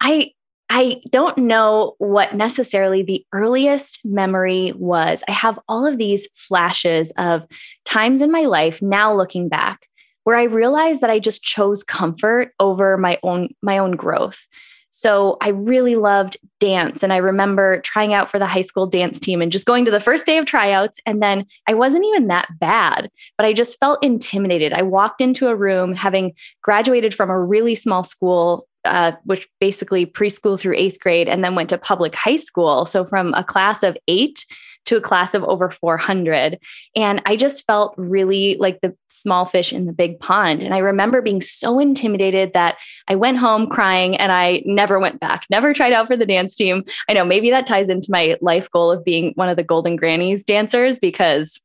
I 0.00 0.32
I 0.72 1.02
don't 1.10 1.36
know 1.36 1.96
what 1.98 2.36
necessarily 2.36 3.02
the 3.02 3.26
earliest 3.32 4.00
memory 4.04 4.72
was. 4.76 5.24
I 5.26 5.32
have 5.32 5.58
all 5.68 5.84
of 5.84 5.98
these 5.98 6.28
flashes 6.36 7.12
of 7.18 7.44
times 7.84 8.22
in 8.22 8.30
my 8.30 8.42
life 8.42 8.80
now 8.80 9.12
looking 9.12 9.48
back 9.48 9.88
where 10.30 10.38
I 10.38 10.44
realized 10.44 11.00
that 11.00 11.10
I 11.10 11.18
just 11.18 11.42
chose 11.42 11.82
comfort 11.82 12.52
over 12.60 12.96
my 12.96 13.18
own 13.24 13.48
my 13.62 13.78
own 13.78 13.96
growth. 13.96 14.46
So 14.90 15.38
I 15.40 15.48
really 15.48 15.96
loved 15.96 16.36
dance 16.60 17.02
and 17.02 17.12
I 17.12 17.16
remember 17.16 17.80
trying 17.80 18.14
out 18.14 18.30
for 18.30 18.38
the 18.38 18.46
high 18.46 18.62
school 18.62 18.86
dance 18.86 19.18
team 19.18 19.42
and 19.42 19.50
just 19.50 19.66
going 19.66 19.84
to 19.86 19.90
the 19.90 19.98
first 19.98 20.26
day 20.26 20.38
of 20.38 20.46
tryouts 20.46 21.00
and 21.04 21.20
then 21.20 21.46
I 21.66 21.74
wasn't 21.74 22.04
even 22.04 22.28
that 22.28 22.46
bad, 22.60 23.10
but 23.36 23.44
I 23.44 23.52
just 23.52 23.76
felt 23.80 24.04
intimidated. 24.04 24.72
I 24.72 24.82
walked 24.82 25.20
into 25.20 25.48
a 25.48 25.56
room 25.56 25.94
having 25.94 26.32
graduated 26.62 27.12
from 27.12 27.28
a 27.28 27.40
really 27.40 27.74
small 27.74 28.04
school 28.04 28.68
uh, 28.84 29.12
which 29.24 29.48
basically 29.58 30.06
preschool 30.06 30.58
through 30.58 30.74
eighth 30.76 31.00
grade, 31.00 31.28
and 31.28 31.44
then 31.44 31.54
went 31.54 31.68
to 31.68 31.76
public 31.76 32.14
high 32.14 32.36
school. 32.36 32.86
So 32.86 33.04
from 33.04 33.34
a 33.34 33.44
class 33.44 33.82
of 33.82 33.94
eight 34.08 34.46
to 34.86 34.96
a 34.96 35.00
class 35.00 35.34
of 35.34 35.44
over 35.44 35.70
400. 35.70 36.58
And 36.96 37.22
I 37.26 37.36
just 37.36 37.66
felt 37.66 37.94
really 37.96 38.56
like 38.58 38.80
the 38.80 38.94
small 39.08 39.44
fish 39.44 39.72
in 39.72 39.86
the 39.86 39.92
big 39.92 40.18
pond. 40.18 40.62
And 40.62 40.74
I 40.74 40.78
remember 40.78 41.20
being 41.20 41.42
so 41.42 41.78
intimidated 41.78 42.52
that 42.54 42.76
I 43.06 43.14
went 43.16 43.38
home 43.38 43.68
crying 43.68 44.16
and 44.16 44.32
I 44.32 44.62
never 44.64 44.98
went 44.98 45.20
back, 45.20 45.46
never 45.50 45.74
tried 45.74 45.92
out 45.92 46.06
for 46.06 46.16
the 46.16 46.26
dance 46.26 46.56
team. 46.56 46.84
I 47.08 47.12
know 47.12 47.24
maybe 47.24 47.50
that 47.50 47.66
ties 47.66 47.88
into 47.88 48.10
my 48.10 48.36
life 48.40 48.70
goal 48.70 48.90
of 48.90 49.04
being 49.04 49.32
one 49.34 49.48
of 49.48 49.56
the 49.56 49.62
Golden 49.62 49.96
Grannies 49.96 50.42
dancers 50.42 50.98
because 50.98 51.60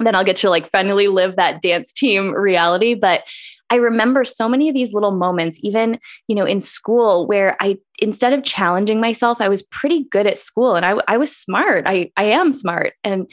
then 0.00 0.14
I'll 0.14 0.24
get 0.24 0.36
to 0.38 0.50
like 0.50 0.70
finally 0.70 1.08
live 1.08 1.36
that 1.36 1.60
dance 1.60 1.92
team 1.92 2.32
reality. 2.32 2.94
But 2.94 3.24
I 3.70 3.76
remember 3.76 4.24
so 4.24 4.48
many 4.48 4.68
of 4.68 4.74
these 4.74 4.94
little 4.94 5.10
moments, 5.12 5.58
even, 5.62 5.98
you 6.26 6.34
know, 6.34 6.44
in 6.44 6.60
school 6.60 7.26
where 7.26 7.56
I, 7.60 7.76
instead 7.98 8.32
of 8.32 8.44
challenging 8.44 9.00
myself, 9.00 9.38
I 9.40 9.48
was 9.48 9.62
pretty 9.62 10.04
good 10.10 10.26
at 10.26 10.38
school 10.38 10.74
and 10.74 10.86
I, 10.86 10.94
I 11.06 11.16
was 11.16 11.36
smart. 11.36 11.86
I, 11.86 12.10
I 12.16 12.24
am 12.24 12.52
smart. 12.52 12.94
And 13.04 13.26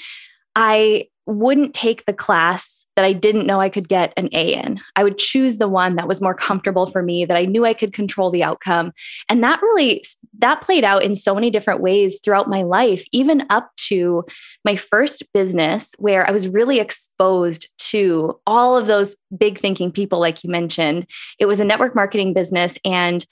I 0.55 1.05
wouldn't 1.25 1.73
take 1.73 2.05
the 2.05 2.13
class 2.13 2.85
that 2.95 3.05
I 3.05 3.13
didn't 3.13 3.47
know 3.47 3.59
I 3.59 3.69
could 3.69 3.89
get 3.89 4.13
an 4.15 4.29
A 4.31 4.53
in. 4.53 4.79
I 4.95 5.03
would 5.03 5.17
choose 5.17 5.57
the 5.57 5.67
one 5.67 5.95
that 5.95 6.07
was 6.07 6.21
more 6.21 6.33
comfortable 6.33 6.87
for 6.87 7.01
me, 7.01 7.25
that 7.25 7.35
I 7.35 7.45
knew 7.45 7.65
I 7.65 7.73
could 7.73 7.93
control 7.93 8.31
the 8.31 8.43
outcome. 8.43 8.93
And 9.29 9.43
that 9.43 9.61
really 9.61 10.03
that 10.39 10.61
played 10.61 10.83
out 10.83 11.03
in 11.03 11.15
so 11.15 11.33
many 11.33 11.49
different 11.49 11.81
ways 11.81 12.19
throughout 12.23 12.49
my 12.49 12.63
life, 12.63 13.03
even 13.11 13.45
up 13.49 13.71
to 13.87 14.23
my 14.63 14.75
first 14.75 15.23
business 15.33 15.93
where 15.97 16.27
I 16.27 16.31
was 16.31 16.47
really 16.47 16.79
exposed 16.79 17.67
to 17.89 18.39
all 18.45 18.77
of 18.77 18.87
those 18.87 19.15
big 19.37 19.59
thinking 19.59 19.91
people 19.91 20.19
like 20.19 20.43
you 20.43 20.49
mentioned. 20.49 21.07
It 21.39 21.45
was 21.47 21.59
a 21.59 21.65
network 21.65 21.95
marketing 21.95 22.33
business 22.33 22.77
and 22.85 23.25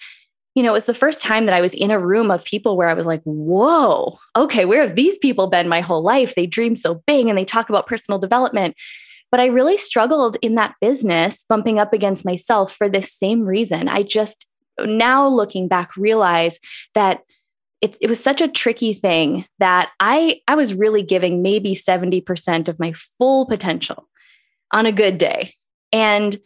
you 0.56 0.62
know, 0.62 0.70
it 0.70 0.74
was 0.74 0.86
the 0.86 0.94
first 0.94 1.22
time 1.22 1.46
that 1.46 1.56
I 1.56 1.62
was 1.62 1.74
in 1.74 1.90
a 1.90 2.00
room 2.00 2.30
of 2.30 2.46
people 2.46 2.78
where 2.78 2.90
I 2.90 2.94
was 2.94 3.08
like, 3.08 3.22
whoa, 3.24 4.20
okay, 4.36 4.66
where 4.66 4.86
have 4.86 4.96
these 4.96 5.18
people 5.18 5.48
been 5.48 5.68
my 5.68 5.82
whole 5.82 6.04
life? 6.04 6.36
They 6.36 6.46
dream 6.46 6.76
so 6.76 7.02
big 7.08 7.28
and 7.28 7.38
they 7.38 7.46
talk 7.46 7.70
about 7.70 7.88
personal 7.88 8.20
development. 8.20 8.76
But 9.32 9.40
I 9.40 9.48
really 9.48 9.78
struggled 9.78 10.38
in 10.44 10.54
that 10.56 10.76
business, 10.80 11.44
bumping 11.50 11.80
up 11.80 11.92
against 11.92 12.24
myself 12.24 12.72
for 12.72 12.88
this 12.88 13.12
same 13.12 13.42
reason. 13.42 13.88
I 13.88 14.04
just 14.04 14.46
now 14.80 15.28
looking 15.28 15.68
back 15.68 15.98
realize 15.98 16.60
that 16.94 17.22
it, 17.82 17.98
it 18.00 18.08
was 18.08 18.24
such 18.24 18.40
a 18.40 18.48
tricky 18.48 18.94
thing 18.94 19.46
that 19.58 19.90
I, 20.00 20.40
I 20.48 20.56
was 20.56 20.76
really 20.76 21.02
giving 21.02 21.42
maybe 21.42 21.74
70% 21.74 22.68
of 22.68 22.80
my 22.80 22.94
full 23.18 23.48
potential 23.48 24.08
on 24.72 24.86
a 24.86 24.92
good 24.92 25.18
day. 25.18 25.54
And 25.92 26.38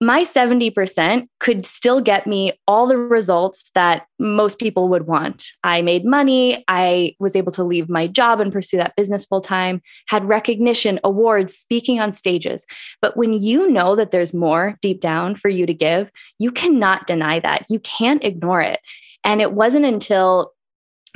my 0.00 0.22
70% 0.22 1.26
could 1.40 1.66
still 1.66 2.00
get 2.00 2.26
me 2.26 2.52
all 2.68 2.86
the 2.86 2.96
results 2.96 3.70
that 3.74 4.06
most 4.20 4.60
people 4.60 4.88
would 4.88 5.08
want. 5.08 5.48
I 5.64 5.82
made 5.82 6.04
money. 6.04 6.64
I 6.68 7.16
was 7.18 7.34
able 7.34 7.50
to 7.52 7.64
leave 7.64 7.88
my 7.88 8.06
job 8.06 8.38
and 8.38 8.52
pursue 8.52 8.76
that 8.76 8.94
business 8.96 9.24
full 9.24 9.40
time, 9.40 9.82
had 10.06 10.24
recognition, 10.24 11.00
awards, 11.02 11.56
speaking 11.56 11.98
on 11.98 12.12
stages. 12.12 12.64
But 13.02 13.16
when 13.16 13.32
you 13.32 13.70
know 13.70 13.96
that 13.96 14.12
there's 14.12 14.32
more 14.32 14.78
deep 14.82 15.00
down 15.00 15.34
for 15.34 15.48
you 15.48 15.66
to 15.66 15.74
give, 15.74 16.12
you 16.38 16.52
cannot 16.52 17.08
deny 17.08 17.40
that. 17.40 17.66
You 17.68 17.80
can't 17.80 18.22
ignore 18.22 18.62
it. 18.62 18.78
And 19.24 19.40
it 19.40 19.52
wasn't 19.52 19.84
until 19.84 20.52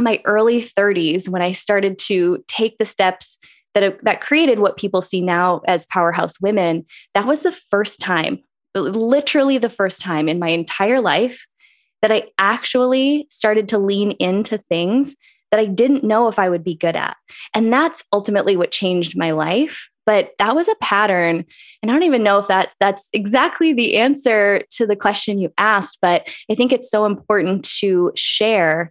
my 0.00 0.20
early 0.24 0.60
30s 0.60 1.28
when 1.28 1.42
I 1.42 1.52
started 1.52 2.00
to 2.00 2.42
take 2.48 2.78
the 2.78 2.84
steps 2.84 3.38
that, 3.74 4.02
that 4.02 4.20
created 4.20 4.58
what 4.58 4.76
people 4.76 5.02
see 5.02 5.20
now 5.20 5.60
as 5.68 5.86
powerhouse 5.86 6.40
women. 6.40 6.84
That 7.14 7.26
was 7.28 7.42
the 7.42 7.52
first 7.52 8.00
time 8.00 8.42
literally 8.74 9.58
the 9.58 9.70
first 9.70 10.00
time 10.00 10.28
in 10.28 10.38
my 10.38 10.48
entire 10.48 11.00
life 11.00 11.46
that 12.00 12.12
I 12.12 12.24
actually 12.38 13.26
started 13.30 13.68
to 13.68 13.78
lean 13.78 14.12
into 14.12 14.58
things 14.68 15.16
that 15.50 15.60
I 15.60 15.66
didn't 15.66 16.02
know 16.02 16.28
if 16.28 16.38
I 16.38 16.48
would 16.48 16.64
be 16.64 16.74
good 16.74 16.96
at. 16.96 17.16
And 17.54 17.72
that's 17.72 18.02
ultimately 18.12 18.56
what 18.56 18.70
changed 18.70 19.16
my 19.16 19.32
life. 19.32 19.90
But 20.04 20.32
that 20.38 20.56
was 20.56 20.66
a 20.66 20.74
pattern. 20.80 21.44
And 21.82 21.90
I 21.90 21.94
don't 21.94 22.02
even 22.02 22.24
know 22.24 22.38
if 22.38 22.48
that, 22.48 22.74
that's 22.80 23.08
exactly 23.12 23.72
the 23.72 23.98
answer 23.98 24.64
to 24.70 24.86
the 24.86 24.96
question 24.96 25.38
you 25.38 25.52
asked. 25.58 25.98
But 26.02 26.26
I 26.50 26.54
think 26.54 26.72
it's 26.72 26.90
so 26.90 27.04
important 27.04 27.64
to 27.80 28.10
share 28.16 28.90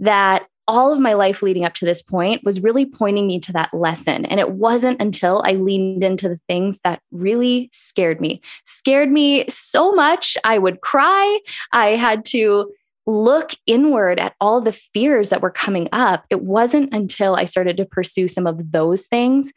that 0.00 0.46
all 0.70 0.92
of 0.92 1.00
my 1.00 1.14
life 1.14 1.42
leading 1.42 1.64
up 1.64 1.74
to 1.74 1.84
this 1.84 2.00
point 2.00 2.44
was 2.44 2.60
really 2.60 2.86
pointing 2.86 3.26
me 3.26 3.40
to 3.40 3.52
that 3.52 3.74
lesson. 3.74 4.24
And 4.26 4.38
it 4.38 4.52
wasn't 4.52 5.02
until 5.02 5.42
I 5.44 5.54
leaned 5.54 6.04
into 6.04 6.28
the 6.28 6.38
things 6.46 6.80
that 6.84 7.02
really 7.10 7.68
scared 7.72 8.20
me, 8.20 8.40
scared 8.66 9.10
me 9.10 9.44
so 9.48 9.90
much. 9.90 10.36
I 10.44 10.58
would 10.58 10.80
cry. 10.80 11.40
I 11.72 11.96
had 11.96 12.24
to 12.26 12.70
look 13.06 13.50
inward 13.66 14.20
at 14.20 14.36
all 14.40 14.60
the 14.60 14.72
fears 14.72 15.30
that 15.30 15.42
were 15.42 15.50
coming 15.50 15.88
up. 15.90 16.24
It 16.30 16.42
wasn't 16.42 16.94
until 16.94 17.34
I 17.34 17.46
started 17.46 17.76
to 17.78 17.84
pursue 17.84 18.28
some 18.28 18.46
of 18.46 18.70
those 18.70 19.06
things 19.06 19.52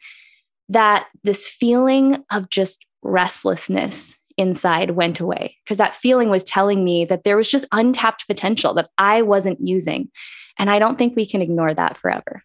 that 0.68 1.06
this 1.22 1.46
feeling 1.46 2.24
of 2.32 2.50
just 2.50 2.84
restlessness 3.02 4.18
inside 4.36 4.92
went 4.92 5.20
away 5.20 5.56
because 5.62 5.78
that 5.78 5.94
feeling 5.94 6.28
was 6.28 6.42
telling 6.42 6.84
me 6.84 7.04
that 7.04 7.22
there 7.22 7.36
was 7.36 7.48
just 7.48 7.66
untapped 7.70 8.26
potential 8.26 8.74
that 8.74 8.90
I 8.98 9.22
wasn't 9.22 9.60
using. 9.60 10.10
And 10.58 10.70
I 10.70 10.78
don't 10.78 10.96
think 10.96 11.16
we 11.16 11.26
can 11.26 11.42
ignore 11.42 11.74
that 11.74 11.96
forever. 11.98 12.44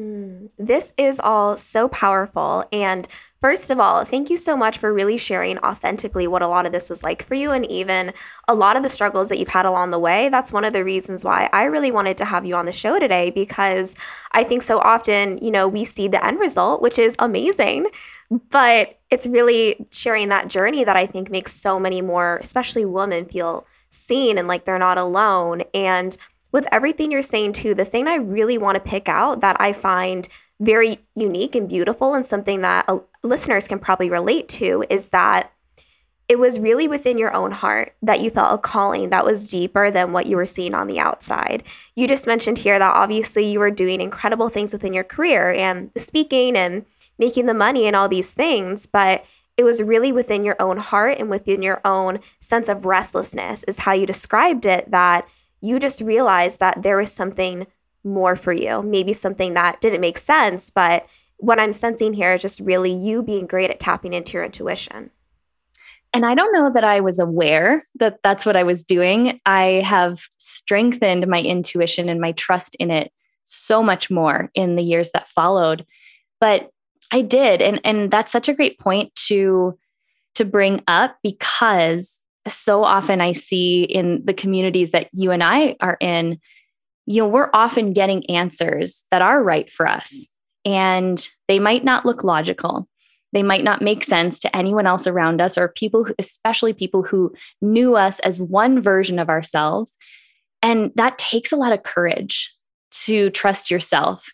Mm, 0.00 0.50
this 0.58 0.94
is 0.96 1.18
all 1.18 1.56
so 1.56 1.88
powerful. 1.88 2.64
And 2.72 3.08
first 3.40 3.68
of 3.68 3.80
all, 3.80 4.04
thank 4.04 4.30
you 4.30 4.36
so 4.36 4.56
much 4.56 4.78
for 4.78 4.92
really 4.92 5.18
sharing 5.18 5.58
authentically 5.58 6.28
what 6.28 6.42
a 6.42 6.46
lot 6.46 6.66
of 6.66 6.72
this 6.72 6.88
was 6.88 7.02
like 7.02 7.24
for 7.24 7.34
you 7.34 7.50
and 7.50 7.68
even 7.68 8.12
a 8.46 8.54
lot 8.54 8.76
of 8.76 8.84
the 8.84 8.88
struggles 8.88 9.28
that 9.28 9.38
you've 9.38 9.48
had 9.48 9.66
along 9.66 9.90
the 9.90 9.98
way. 9.98 10.28
That's 10.28 10.52
one 10.52 10.64
of 10.64 10.72
the 10.72 10.84
reasons 10.84 11.24
why 11.24 11.50
I 11.52 11.64
really 11.64 11.90
wanted 11.90 12.16
to 12.18 12.24
have 12.24 12.46
you 12.46 12.54
on 12.54 12.66
the 12.66 12.72
show 12.72 13.00
today 13.00 13.30
because 13.30 13.96
I 14.30 14.44
think 14.44 14.62
so 14.62 14.78
often, 14.78 15.38
you 15.38 15.50
know, 15.50 15.66
we 15.66 15.84
see 15.84 16.06
the 16.06 16.24
end 16.24 16.38
result, 16.38 16.80
which 16.80 16.98
is 16.98 17.16
amazing. 17.18 17.88
But 18.50 19.00
it's 19.10 19.26
really 19.26 19.84
sharing 19.90 20.28
that 20.28 20.48
journey 20.48 20.84
that 20.84 20.96
I 20.96 21.06
think 21.06 21.30
makes 21.30 21.56
so 21.56 21.80
many 21.80 22.02
more, 22.02 22.36
especially 22.36 22.84
women, 22.84 23.24
feel 23.24 23.66
seen 23.90 24.38
and 24.38 24.46
like 24.46 24.64
they're 24.64 24.78
not 24.78 24.98
alone. 24.98 25.62
And 25.74 26.16
with 26.52 26.66
everything 26.72 27.10
you're 27.10 27.22
saying 27.22 27.52
too, 27.52 27.74
the 27.74 27.84
thing 27.84 28.06
I 28.06 28.16
really 28.16 28.58
want 28.58 28.76
to 28.76 28.90
pick 28.90 29.08
out 29.08 29.40
that 29.40 29.60
I 29.60 29.72
find 29.72 30.28
very 30.60 30.98
unique 31.14 31.54
and 31.54 31.68
beautiful 31.68 32.14
and 32.14 32.26
something 32.26 32.62
that 32.62 32.84
uh, 32.88 32.98
listeners 33.22 33.68
can 33.68 33.78
probably 33.78 34.10
relate 34.10 34.48
to 34.48 34.84
is 34.90 35.10
that 35.10 35.52
it 36.28 36.38
was 36.38 36.58
really 36.58 36.88
within 36.88 37.16
your 37.16 37.32
own 37.32 37.50
heart 37.50 37.94
that 38.02 38.20
you 38.20 38.28
felt 38.28 38.54
a 38.54 38.58
calling 38.58 39.08
that 39.10 39.24
was 39.24 39.48
deeper 39.48 39.90
than 39.90 40.12
what 40.12 40.26
you 40.26 40.36
were 40.36 40.44
seeing 40.46 40.74
on 40.74 40.86
the 40.86 41.00
outside. 41.00 41.62
You 41.94 42.06
just 42.06 42.26
mentioned 42.26 42.58
here 42.58 42.78
that 42.78 42.94
obviously 42.94 43.50
you 43.50 43.58
were 43.58 43.70
doing 43.70 44.00
incredible 44.00 44.50
things 44.50 44.72
within 44.72 44.92
your 44.92 45.04
career 45.04 45.52
and 45.52 45.90
speaking 45.96 46.54
and 46.54 46.84
making 47.18 47.46
the 47.46 47.54
money 47.54 47.86
and 47.86 47.96
all 47.96 48.08
these 48.08 48.32
things, 48.32 48.84
but 48.84 49.24
it 49.56 49.64
was 49.64 49.82
really 49.82 50.12
within 50.12 50.44
your 50.44 50.56
own 50.60 50.76
heart 50.76 51.18
and 51.18 51.30
within 51.30 51.62
your 51.62 51.80
own 51.84 52.20
sense 52.40 52.68
of 52.68 52.84
restlessness, 52.84 53.64
is 53.64 53.78
how 53.78 53.92
you 53.92 54.06
described 54.06 54.66
it, 54.66 54.90
that 54.90 55.26
you 55.60 55.78
just 55.78 56.00
realized 56.00 56.60
that 56.60 56.82
there 56.82 56.96
was 56.96 57.12
something 57.12 57.66
more 58.04 58.36
for 58.36 58.52
you, 58.52 58.82
maybe 58.82 59.12
something 59.12 59.54
that 59.54 59.80
didn't 59.80 60.00
make 60.00 60.18
sense. 60.18 60.70
But 60.70 61.06
what 61.38 61.60
I'm 61.60 61.72
sensing 61.72 62.12
here 62.12 62.34
is 62.34 62.42
just 62.42 62.60
really 62.60 62.92
you 62.92 63.22
being 63.22 63.46
great 63.46 63.70
at 63.70 63.80
tapping 63.80 64.12
into 64.12 64.34
your 64.34 64.44
intuition. 64.44 65.10
And 66.14 66.24
I 66.24 66.34
don't 66.34 66.52
know 66.52 66.70
that 66.70 66.84
I 66.84 67.00
was 67.00 67.18
aware 67.18 67.86
that 67.96 68.20
that's 68.22 68.46
what 68.46 68.56
I 68.56 68.62
was 68.62 68.82
doing. 68.82 69.40
I 69.44 69.82
have 69.84 70.22
strengthened 70.38 71.26
my 71.26 71.40
intuition 71.40 72.08
and 72.08 72.20
my 72.20 72.32
trust 72.32 72.74
in 72.76 72.90
it 72.90 73.12
so 73.44 73.82
much 73.82 74.10
more 74.10 74.50
in 74.54 74.76
the 74.76 74.82
years 74.82 75.10
that 75.12 75.28
followed. 75.28 75.86
But 76.40 76.70
I 77.12 77.22
did 77.22 77.62
and 77.62 77.80
and 77.84 78.10
that's 78.10 78.32
such 78.32 78.48
a 78.48 78.54
great 78.54 78.78
point 78.78 79.14
to 79.26 79.78
to 80.34 80.44
bring 80.44 80.82
up 80.86 81.16
because 81.22 82.20
so 82.54 82.84
often 82.84 83.20
I 83.20 83.32
see 83.32 83.82
in 83.82 84.22
the 84.24 84.34
communities 84.34 84.92
that 84.92 85.08
you 85.12 85.30
and 85.30 85.42
I 85.42 85.76
are 85.80 85.96
in, 86.00 86.38
you 87.06 87.22
know, 87.22 87.28
we're 87.28 87.50
often 87.52 87.92
getting 87.92 88.28
answers 88.30 89.04
that 89.10 89.22
are 89.22 89.42
right 89.42 89.70
for 89.70 89.86
us. 89.86 90.28
And 90.64 91.26
they 91.46 91.58
might 91.58 91.84
not 91.84 92.04
look 92.04 92.24
logical. 92.24 92.88
They 93.32 93.42
might 93.42 93.64
not 93.64 93.82
make 93.82 94.04
sense 94.04 94.40
to 94.40 94.56
anyone 94.56 94.86
else 94.86 95.06
around 95.06 95.40
us 95.40 95.58
or 95.58 95.68
people, 95.68 96.04
who, 96.04 96.14
especially 96.18 96.72
people 96.72 97.02
who 97.02 97.32
knew 97.60 97.96
us 97.96 98.20
as 98.20 98.40
one 98.40 98.82
version 98.82 99.18
of 99.18 99.28
ourselves. 99.28 99.96
And 100.62 100.92
that 100.96 101.18
takes 101.18 101.52
a 101.52 101.56
lot 101.56 101.72
of 101.72 101.82
courage 101.82 102.54
to 103.04 103.30
trust 103.30 103.70
yourself. 103.70 104.26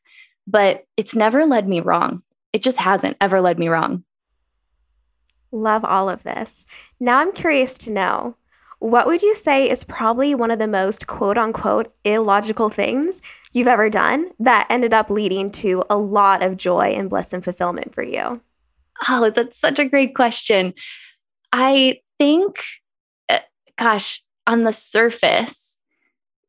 But 0.47 0.85
it's 0.97 1.14
never 1.14 1.47
led 1.47 1.68
me 1.68 1.80
wrong. 1.80 2.23
It 2.52 2.62
just 2.62 2.78
hasn't 2.78 3.16
ever 3.21 3.40
led 3.40 3.59
me 3.59 3.68
wrong. 3.68 4.04
Love 5.54 5.84
all 5.84 6.08
of 6.08 6.25
this. 6.25 6.66
Now 6.99 7.18
I'm 7.18 7.32
curious 7.32 7.78
to 7.78 7.92
know 7.92 8.37
what 8.80 9.06
would 9.06 9.23
you 9.23 9.37
say 9.37 9.70
is 9.70 9.84
probably 9.84 10.34
one 10.34 10.50
of 10.50 10.58
the 10.58 10.66
most 10.66 11.06
quote 11.06 11.38
unquote 11.38 11.94
illogical 12.04 12.70
things 12.70 13.23
you've 13.52 13.68
ever 13.68 13.88
done 13.88 14.30
that 14.40 14.66
ended 14.68 14.92
up 14.92 15.11
leading 15.11 15.52
to 15.52 15.84
a 15.88 15.96
lot 15.96 16.42
of 16.42 16.56
joy 16.56 16.92
and 16.96 17.08
bliss 17.08 17.32
and 17.32 17.44
fulfillment 17.44 17.94
for 17.94 18.02
you? 18.02 18.40
Oh, 19.08 19.30
that's 19.30 19.56
such 19.56 19.78
a 19.78 19.88
great 19.88 20.16
question. 20.16 20.75
I 21.52 22.00
think, 22.18 22.56
uh, 23.28 23.38
gosh, 23.78 24.25
on 24.49 24.64
the 24.64 24.73
surface, 24.73 25.78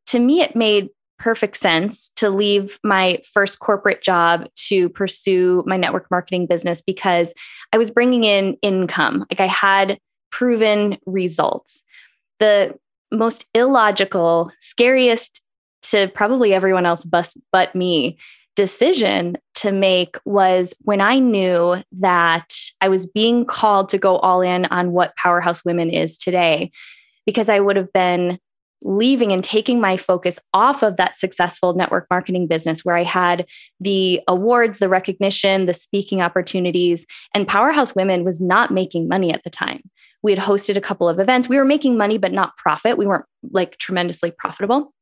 to 0.06 0.18
me, 0.18 0.42
it 0.42 0.56
made 0.56 0.88
perfect 1.18 1.56
sense 1.56 2.10
to 2.16 2.30
leave 2.30 2.78
my 2.84 3.20
first 3.32 3.58
corporate 3.58 4.02
job 4.02 4.46
to 4.68 4.88
pursue 4.90 5.62
my 5.66 5.76
network 5.76 6.10
marketing 6.10 6.46
business 6.46 6.80
because 6.80 7.32
I 7.72 7.78
was 7.78 7.90
bringing 7.90 8.24
in 8.24 8.56
income. 8.62 9.24
Like 9.30 9.40
I 9.40 9.46
had 9.46 9.98
proven 10.30 10.98
results. 11.06 11.84
The 12.38 12.78
most 13.12 13.46
illogical, 13.54 14.50
scariest 14.60 15.40
to 15.82 16.08
probably 16.08 16.52
everyone 16.52 16.86
else 16.86 17.04
but, 17.04 17.74
me 17.74 18.18
decision 18.56 19.36
to 19.54 19.70
make 19.70 20.16
was 20.24 20.74
when 20.80 21.00
I 21.00 21.18
knew 21.18 21.76
that 22.00 22.54
I 22.80 22.88
was 22.88 23.06
being 23.06 23.44
called 23.44 23.90
to 23.90 23.98
go 23.98 24.16
all 24.18 24.40
in 24.40 24.64
on 24.66 24.92
what 24.92 25.14
Powerhouse 25.16 25.64
Women 25.64 25.90
is 25.90 26.16
today, 26.16 26.70
because 27.26 27.50
I 27.50 27.60
would 27.60 27.76
have 27.76 27.92
been 27.92 28.38
leaving 28.82 29.32
and 29.32 29.42
taking 29.42 29.80
my 29.80 29.96
focus 29.96 30.38
off 30.52 30.82
of 30.82 30.96
that 30.96 31.18
successful 31.18 31.74
network 31.74 32.06
marketing 32.10 32.46
business 32.46 32.84
where 32.84 32.96
I 32.96 33.02
had 33.02 33.46
the 33.80 34.20
awards, 34.28 34.78
the 34.78 34.88
recognition, 34.88 35.66
the 35.66 35.74
speaking 35.74 36.20
opportunities, 36.20 37.06
and 37.34 37.48
Powerhouse 37.48 37.94
Women 37.94 38.24
was 38.24 38.40
not 38.40 38.70
making 38.70 39.08
money 39.08 39.32
at 39.32 39.42
the 39.44 39.50
time. 39.50 39.82
We 40.22 40.32
had 40.32 40.42
hosted 40.42 40.76
a 40.76 40.80
couple 40.80 41.08
of 41.08 41.20
events. 41.20 41.48
We 41.48 41.56
were 41.56 41.64
making 41.64 41.96
money, 41.96 42.18
but 42.18 42.32
not 42.32 42.56
profit. 42.56 42.98
We 42.98 43.06
weren't 43.06 43.26
like 43.50 43.78
tremendously 43.78 44.32
profitable. 44.32 44.92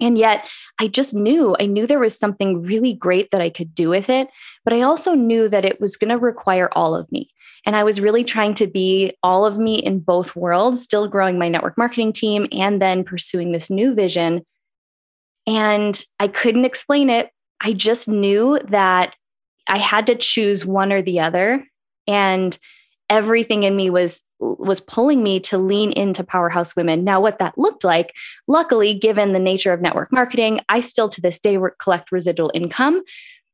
And 0.00 0.18
yet, 0.18 0.46
I 0.80 0.88
just 0.88 1.14
knew, 1.14 1.54
I 1.60 1.66
knew 1.66 1.86
there 1.86 2.00
was 2.00 2.18
something 2.18 2.62
really 2.62 2.94
great 2.94 3.30
that 3.30 3.40
I 3.40 3.50
could 3.50 3.74
do 3.74 3.88
with 3.88 4.10
it. 4.10 4.28
But 4.64 4.74
I 4.74 4.80
also 4.80 5.14
knew 5.14 5.48
that 5.48 5.64
it 5.64 5.80
was 5.80 5.96
going 5.96 6.10
to 6.10 6.18
require 6.18 6.68
all 6.72 6.96
of 6.96 7.10
me. 7.12 7.30
And 7.66 7.76
I 7.76 7.84
was 7.84 8.00
really 8.00 8.24
trying 8.24 8.54
to 8.54 8.66
be 8.66 9.16
all 9.22 9.46
of 9.46 9.58
me 9.58 9.76
in 9.76 10.00
both 10.00 10.36
worlds, 10.36 10.82
still 10.82 11.08
growing 11.08 11.38
my 11.38 11.48
network 11.48 11.78
marketing 11.78 12.12
team 12.12 12.46
and 12.52 12.80
then 12.80 13.04
pursuing 13.04 13.52
this 13.52 13.70
new 13.70 13.94
vision. 13.94 14.44
And 15.46 16.02
I 16.20 16.28
couldn't 16.28 16.64
explain 16.64 17.10
it. 17.10 17.30
I 17.60 17.72
just 17.72 18.08
knew 18.08 18.58
that 18.68 19.14
I 19.66 19.78
had 19.78 20.06
to 20.08 20.14
choose 20.14 20.66
one 20.66 20.92
or 20.92 21.00
the 21.00 21.20
other. 21.20 21.66
And 22.06 22.58
everything 23.10 23.62
in 23.62 23.76
me 23.76 23.90
was 23.90 24.22
was 24.40 24.80
pulling 24.80 25.22
me 25.22 25.40
to 25.40 25.58
lean 25.58 25.92
into 25.92 26.24
powerhouse 26.24 26.74
women 26.74 27.04
now 27.04 27.20
what 27.20 27.38
that 27.38 27.56
looked 27.58 27.84
like 27.84 28.12
luckily 28.48 28.94
given 28.94 29.32
the 29.32 29.38
nature 29.38 29.72
of 29.72 29.80
network 29.80 30.10
marketing 30.10 30.58
i 30.68 30.80
still 30.80 31.08
to 31.08 31.20
this 31.20 31.38
day 31.38 31.58
collect 31.78 32.10
residual 32.10 32.50
income 32.54 33.02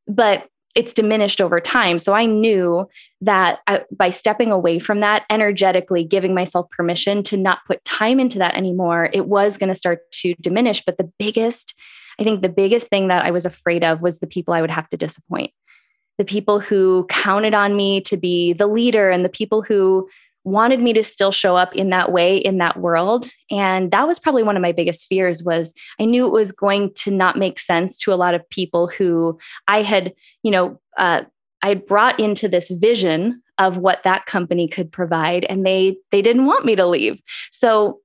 but 0.07 0.47
it's 0.75 0.93
diminished 0.93 1.41
over 1.41 1.61
time. 1.61 1.99
So 1.99 2.13
i 2.13 2.27
knew 2.27 2.89
that 3.21 3.61
I, 3.67 3.83
by 3.91 4.11
stepping 4.11 4.51
away 4.53 4.79
from 4.79 5.01
that 5.01 5.25
energetically 5.31 6.05
giving 6.05 6.35
myself 6.35 6.71
permission 6.71 7.23
to 7.25 7.37
not 7.37 7.59
put 7.67 7.85
time 7.85 8.21
into 8.21 8.39
that 8.39 8.55
anymore 8.55 9.11
it 9.13 9.27
was 9.27 9.59
going 9.59 9.69
to 9.69 9.75
start 9.75 10.11
to 10.13 10.35
diminish. 10.41 10.83
But 10.85 10.99
the 10.99 11.11
biggest 11.19 11.75
i 12.19 12.25
think 12.25 12.43
the 12.43 12.49
biggest 12.49 12.89
thing 12.89 13.09
that 13.09 13.25
i 13.25 13.31
was 13.31 13.47
afraid 13.47 13.85
of 13.85 14.03
was 14.03 14.21
the 14.21 14.27
people 14.27 14.55
i 14.55 14.61
would 14.61 14.71
have 14.71 14.89
to 14.91 14.97
disappoint. 14.97 15.53
The 16.19 16.25
people 16.25 16.61
who 16.61 17.07
counted 17.09 17.55
on 17.55 17.77
me 17.77 18.03
to 18.03 18.17
be 18.17 18.53
the 18.53 18.67
leader 18.67 19.09
and 19.09 19.25
the 19.25 19.31
people 19.31 19.63
who 19.63 20.09
wanted 20.45 20.81
me 20.81 20.93
to 20.95 21.05
still 21.05 21.33
show 21.33 21.57
up 21.57 21.75
in 21.75 21.91
that 21.91 22.13
way 22.13 22.37
in 22.37 22.59
that 22.59 22.79
world. 22.79 23.29
And 23.51 23.91
that 23.91 24.07
was 24.07 24.19
probably 24.19 24.43
one 24.43 24.57
of 24.57 24.63
my 24.63 24.73
biggest 24.73 25.07
fears 25.07 25.43
was 25.43 25.75
i 25.99 26.05
knew 26.05 26.27
it 26.27 26.33
was 26.33 26.53
going 26.53 26.93
to 26.95 27.11
not 27.11 27.37
make 27.37 27.59
sense 27.59 27.99
to 27.99 28.13
a 28.13 28.17
lot 28.17 28.35
of 28.35 28.49
people 28.51 28.89
who 28.89 29.39
i 29.69 29.83
had 29.83 30.13
you 30.43 30.51
know 30.51 30.81
uh, 30.99 31.23
i 31.63 31.75
brought 31.75 32.19
into 32.19 32.49
this 32.49 32.71
vision 32.71 33.43
of 33.59 33.77
what 33.77 34.03
that 34.05 34.27
company 34.27 34.67
could 34.67 34.91
provide 34.91 35.45
and 35.45 35.67
they 35.67 35.97
they 36.11 36.23
didn't 36.23 36.47
want 36.47 36.65
me 36.65 36.75
to 36.77 36.87
leave. 36.87 37.21
So 37.51 38.01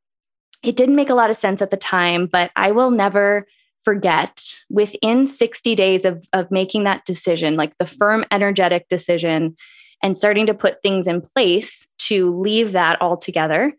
it 0.63 0.75
didn't 0.75 0.96
make 0.96 1.10
a 1.10 1.15
lot 1.15 1.30
of 1.30 1.38
sense 1.38 1.62
at 1.62 1.72
the 1.72 1.77
time 1.77 2.27
but 2.27 2.51
i 2.56 2.72
will 2.72 2.92
never 2.92 3.46
forget 3.86 4.42
within 4.70 5.27
60 5.27 5.75
days 5.75 6.06
of, 6.06 6.27
of 6.34 6.50
making 6.50 6.84
that 6.84 7.06
decision, 7.06 7.56
like 7.56 7.77
the 7.77 7.86
firm, 7.86 8.25
energetic 8.32 8.89
decision, 8.89 9.56
and 10.04 10.18
starting 10.18 10.46
to 10.46 10.54
put 10.54 10.82
things 10.82 11.08
in 11.08 11.22
place 11.22 11.88
to 12.00 12.38
leave 12.40 12.72
that 12.74 13.02
all 13.02 13.18
together, 13.18 13.74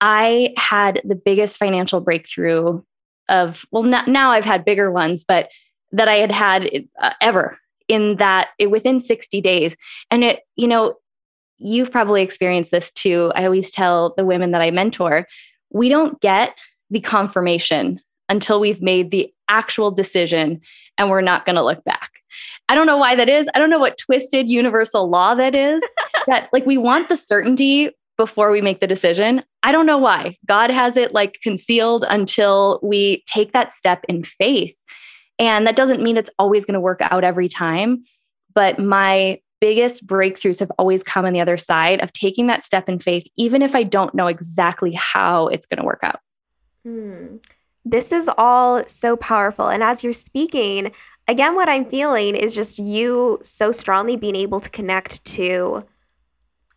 I 0.00 0.54
had 0.56 1.02
the 1.04 1.14
biggest 1.14 1.56
financial 1.56 2.00
breakthrough 2.00 2.82
of, 3.28 3.64
well, 3.70 3.82
now 3.82 4.32
I've 4.32 4.44
had 4.44 4.64
bigger 4.64 4.90
ones, 4.90 5.24
but 5.26 5.48
that 5.92 6.08
I 6.08 6.16
had 6.16 6.32
had 6.32 6.70
uh, 7.00 7.12
ever 7.20 7.58
in 7.88 8.16
that 8.16 8.50
it, 8.58 8.70
within 8.70 9.00
60 9.00 9.40
days. 9.40 9.76
And 10.10 10.24
it, 10.24 10.40
you 10.56 10.68
know, 10.68 10.94
you've 11.58 11.90
probably 11.90 12.22
experienced 12.22 12.70
this 12.70 12.90
too. 12.92 13.32
I 13.34 13.44
always 13.44 13.70
tell 13.70 14.14
the 14.16 14.24
women 14.24 14.52
that 14.52 14.62
I 14.62 14.70
mentor, 14.70 15.26
we 15.70 15.88
don't 15.88 16.20
get 16.20 16.56
the 16.90 17.00
confirmation 17.00 18.00
until 18.28 18.60
we've 18.60 18.80
made 18.80 19.10
the 19.10 19.32
actual 19.48 19.90
decision 19.90 20.60
and 20.96 21.10
we're 21.10 21.20
not 21.20 21.44
going 21.44 21.56
to 21.56 21.64
look 21.64 21.84
back. 21.84 22.19
I 22.68 22.74
don't 22.74 22.86
know 22.86 22.98
why 22.98 23.14
that 23.14 23.28
is. 23.28 23.48
I 23.54 23.58
don't 23.58 23.70
know 23.70 23.78
what 23.78 23.98
twisted 23.98 24.48
universal 24.48 25.08
law 25.08 25.34
that 25.34 25.54
is. 25.54 25.82
that 26.26 26.48
like 26.52 26.66
we 26.66 26.78
want 26.78 27.08
the 27.08 27.16
certainty 27.16 27.90
before 28.16 28.50
we 28.50 28.60
make 28.60 28.80
the 28.80 28.86
decision. 28.86 29.42
I 29.62 29.72
don't 29.72 29.86
know 29.86 29.98
why. 29.98 30.36
God 30.46 30.70
has 30.70 30.96
it 30.96 31.14
like 31.14 31.38
concealed 31.42 32.04
until 32.08 32.78
we 32.82 33.24
take 33.26 33.52
that 33.52 33.72
step 33.72 34.04
in 34.08 34.24
faith. 34.24 34.76
And 35.38 35.66
that 35.66 35.76
doesn't 35.76 36.02
mean 36.02 36.18
it's 36.18 36.28
always 36.38 36.66
going 36.66 36.74
to 36.74 36.80
work 36.80 37.00
out 37.00 37.24
every 37.24 37.48
time, 37.48 38.04
but 38.54 38.78
my 38.78 39.40
biggest 39.60 40.06
breakthroughs 40.06 40.58
have 40.58 40.72
always 40.78 41.02
come 41.02 41.24
on 41.24 41.32
the 41.32 41.40
other 41.40 41.58
side 41.58 42.00
of 42.02 42.12
taking 42.12 42.46
that 42.46 42.64
step 42.64 42.88
in 42.88 42.98
faith 42.98 43.26
even 43.36 43.62
if 43.62 43.74
I 43.74 43.82
don't 43.82 44.14
know 44.14 44.26
exactly 44.26 44.92
how 44.92 45.48
it's 45.48 45.66
going 45.66 45.78
to 45.78 45.84
work 45.84 46.00
out. 46.02 46.20
Hmm. 46.84 47.36
This 47.84 48.12
is 48.12 48.28
all 48.36 48.82
so 48.86 49.16
powerful. 49.16 49.68
And 49.68 49.82
as 49.82 50.04
you're 50.04 50.12
speaking, 50.12 50.92
again, 51.30 51.54
what 51.54 51.68
I'm 51.68 51.84
feeling 51.84 52.34
is 52.34 52.54
just 52.56 52.80
you 52.80 53.38
so 53.42 53.70
strongly 53.70 54.16
being 54.16 54.34
able 54.34 54.58
to 54.60 54.68
connect 54.68 55.24
to, 55.26 55.84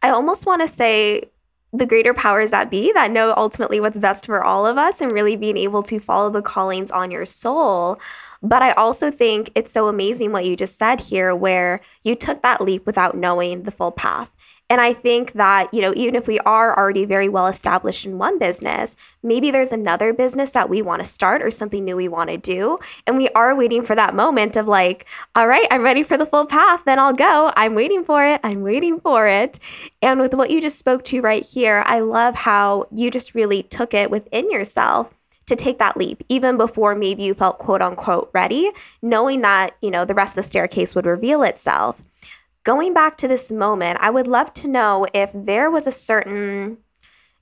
I 0.04 0.10
almost 0.12 0.46
want 0.46 0.62
to 0.62 0.68
say, 0.68 1.30
the 1.76 1.88
greater 1.88 2.14
powers 2.14 2.52
that 2.52 2.70
be 2.70 2.92
that 2.94 3.10
know 3.10 3.34
ultimately 3.36 3.80
what's 3.80 3.98
best 3.98 4.28
for 4.28 4.44
all 4.44 4.68
of 4.68 4.78
us 4.78 5.02
and 5.02 5.12
really 5.12 5.36
being 5.36 5.58
able 5.58 5.82
to 5.82 6.00
follow 6.00 6.30
the 6.30 6.44
callings 6.44 6.92
on 6.92 7.10
your 7.10 7.26
soul. 7.26 8.00
But 8.44 8.62
I 8.62 8.74
also 8.74 9.10
think 9.10 9.50
it's 9.56 9.72
so 9.72 9.88
amazing 9.88 10.32
what 10.32 10.46
you 10.46 10.56
just 10.56 10.78
said 10.78 11.02
here, 11.02 11.36
where 11.36 11.82
you 12.04 12.16
took 12.16 12.44
that 12.44 12.62
leap 12.62 12.86
without 12.86 13.18
knowing 13.18 13.64
the 13.64 13.72
full 13.72 13.92
path. 13.92 14.32
And 14.70 14.80
I 14.82 14.94
think 14.94 15.34
that, 15.34 15.72
you 15.74 15.82
know, 15.82 15.94
even 15.96 16.16
if 16.16 16.28
we 16.28 16.40
are 16.40 16.78
already 16.78 17.06
very 17.06 17.30
well 17.30 17.48
established 17.48 18.06
in 18.06 18.18
one 18.18 18.40
business, 18.40 18.96
maybe 19.22 19.52
there's 19.52 19.72
another 19.72 20.14
business 20.14 20.52
that 20.52 20.70
we 20.70 20.82
want 20.82 21.02
to 21.02 21.08
start 21.08 21.44
or 21.44 21.52
something 21.52 21.84
new 21.84 21.96
we 21.96 22.08
want 22.08 22.30
to 22.30 22.38
do. 22.38 22.80
And 23.06 23.18
we 23.18 23.30
are 23.30 23.56
waiting 23.56 23.84
for 23.84 23.94
that 23.96 24.16
moment 24.16 24.56
of 24.56 24.68
like, 24.68 25.06
all 25.36 25.48
right, 25.48 25.68
I'm 25.70 25.84
ready 25.84 26.02
for 26.02 26.18
the 26.18 26.26
full 26.26 26.46
path, 26.46 26.84
then 26.86 26.98
I'll 26.98 27.14
go. 27.14 27.52
I'm 27.56 27.76
waiting 27.76 28.04
for 28.04 28.26
it. 28.26 28.40
I'm 28.44 28.62
waiting 28.62 29.00
for 29.00 29.28
it. 29.28 29.60
And 30.02 30.20
with 30.20 30.34
what 30.34 30.50
you 30.50 30.62
just 30.62 30.80
spoke 30.80 31.04
to 31.06 31.22
right 31.22 31.46
here, 31.46 31.84
I 31.86 32.00
love 32.00 32.34
how 32.34 32.88
you 32.92 33.12
just 33.12 33.36
really 33.36 33.64
took 33.64 33.94
it 33.94 34.10
within 34.10 34.50
yourself 34.50 35.14
to 35.46 35.56
take 35.56 35.78
that 35.78 35.98
leap 35.98 36.24
even 36.30 36.58
before 36.58 36.96
maybe 36.96 37.24
you 37.24 37.34
felt 37.34 37.60
quote 37.60 37.82
unquote 37.82 38.30
ready 38.34 38.72
knowing 39.02 39.42
that 39.42 39.76
you 39.82 39.92
know 39.92 40.06
the 40.06 40.14
rest 40.14 40.38
of 40.38 40.44
the 40.44 40.48
staircase 40.48 40.96
would 40.96 41.06
reveal 41.06 41.44
itself 41.44 42.02
going 42.64 42.94
back 42.94 43.18
to 43.18 43.28
this 43.28 43.52
moment, 43.52 44.00
I 44.02 44.10
would 44.10 44.28
love 44.28 44.54
to 44.56 44.68
know 44.68 45.06
if 45.14 45.32
there 45.34 45.70
was 45.70 45.88
a 45.88 45.92
certain 45.92 46.78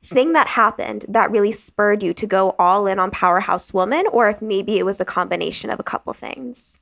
thing 0.04 0.34
that 0.34 0.48
happened 0.48 1.06
that 1.10 1.30
really 1.30 1.52
spurred 1.52 2.02
you 2.02 2.14
to 2.16 2.26
go 2.26 2.56
all 2.58 2.88
in 2.88 2.98
on 3.00 3.12
Powerhouse 3.12 3.74
Woman, 3.74 4.06
or 4.12 4.30
if 4.30 4.42
maybe 4.42 4.80
it 4.80 4.86
was 4.86 5.00
a 5.00 5.06
combination 5.06 5.70
of 5.70 5.80
a 5.80 5.84
couple 5.84 6.12
things. 6.14 6.80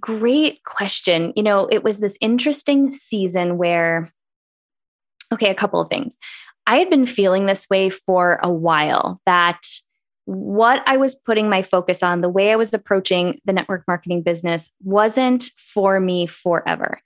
Great 0.00 0.64
question. 0.64 1.32
You 1.36 1.42
know, 1.42 1.66
it 1.70 1.82
was 1.82 2.00
this 2.00 2.16
interesting 2.20 2.90
season 2.90 3.58
where, 3.58 4.12
okay, 5.32 5.50
a 5.50 5.54
couple 5.54 5.80
of 5.80 5.90
things. 5.90 6.18
I 6.66 6.78
had 6.78 6.88
been 6.88 7.06
feeling 7.06 7.46
this 7.46 7.68
way 7.68 7.90
for 7.90 8.38
a 8.42 8.50
while 8.50 9.20
that 9.26 9.60
what 10.28 10.82
I 10.84 10.98
was 10.98 11.14
putting 11.14 11.48
my 11.48 11.62
focus 11.62 12.02
on, 12.02 12.20
the 12.20 12.28
way 12.28 12.52
I 12.52 12.56
was 12.56 12.74
approaching 12.74 13.40
the 13.46 13.52
network 13.54 13.84
marketing 13.88 14.22
business 14.22 14.70
wasn't 14.84 15.50
for 15.56 16.00
me 16.00 16.26
forever. 16.26 17.00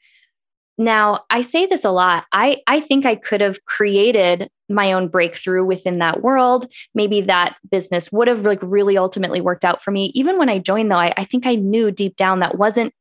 Now, 0.76 1.20
I 1.30 1.42
say 1.42 1.66
this 1.66 1.84
a 1.84 1.92
lot. 1.92 2.24
I, 2.32 2.62
I 2.66 2.80
think 2.80 3.06
I 3.06 3.14
could 3.14 3.40
have 3.40 3.64
created 3.64 4.50
my 4.68 4.92
own 4.92 5.06
breakthrough 5.06 5.64
within 5.64 6.00
that 6.00 6.22
world. 6.22 6.66
Maybe 6.96 7.20
that 7.20 7.58
business 7.70 8.10
would 8.10 8.26
have 8.26 8.44
like 8.44 8.58
really 8.60 8.98
ultimately 8.98 9.40
worked 9.40 9.64
out 9.64 9.82
for 9.82 9.92
me. 9.92 10.10
Even 10.16 10.36
when 10.36 10.48
I 10.48 10.58
joined, 10.58 10.90
though, 10.90 10.96
I, 10.96 11.14
I 11.16 11.22
think 11.22 11.46
I 11.46 11.54
knew 11.54 11.92
deep 11.92 12.16
down 12.16 12.40
that 12.40 12.58
wasn't 12.58 12.92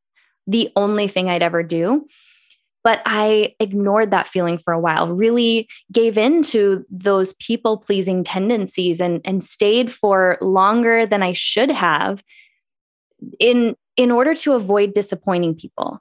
the 0.46 0.70
only 0.76 1.08
thing 1.08 1.30
I'd 1.30 1.42
ever 1.42 1.64
do. 1.64 2.06
But 2.84 3.00
I 3.06 3.54
ignored 3.60 4.10
that 4.10 4.28
feeling 4.28 4.58
for 4.58 4.72
a 4.72 4.80
while, 4.80 5.08
really 5.08 5.68
gave 5.92 6.18
in 6.18 6.42
to 6.44 6.84
those 6.90 7.32
people 7.34 7.76
pleasing 7.78 8.24
tendencies 8.24 9.00
and, 9.00 9.20
and 9.24 9.44
stayed 9.44 9.92
for 9.92 10.38
longer 10.40 11.06
than 11.06 11.22
I 11.22 11.32
should 11.32 11.70
have 11.70 12.24
in, 13.38 13.76
in 13.96 14.10
order 14.10 14.34
to 14.34 14.54
avoid 14.54 14.94
disappointing 14.94 15.54
people. 15.54 16.00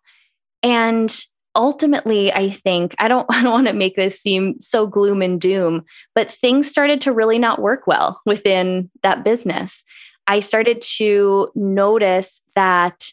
And 0.63 1.15
ultimately 1.55 2.31
i 2.31 2.49
think 2.49 2.95
i 2.99 3.07
don't 3.07 3.25
i 3.33 3.41
don't 3.41 3.51
want 3.51 3.67
to 3.67 3.73
make 3.73 3.95
this 3.95 4.19
seem 4.19 4.59
so 4.59 4.87
gloom 4.87 5.21
and 5.21 5.41
doom 5.41 5.83
but 6.15 6.31
things 6.31 6.69
started 6.69 7.01
to 7.01 7.11
really 7.11 7.37
not 7.37 7.61
work 7.61 7.87
well 7.87 8.21
within 8.25 8.89
that 9.03 9.23
business 9.23 9.83
i 10.27 10.39
started 10.39 10.81
to 10.81 11.51
notice 11.55 12.41
that 12.55 13.11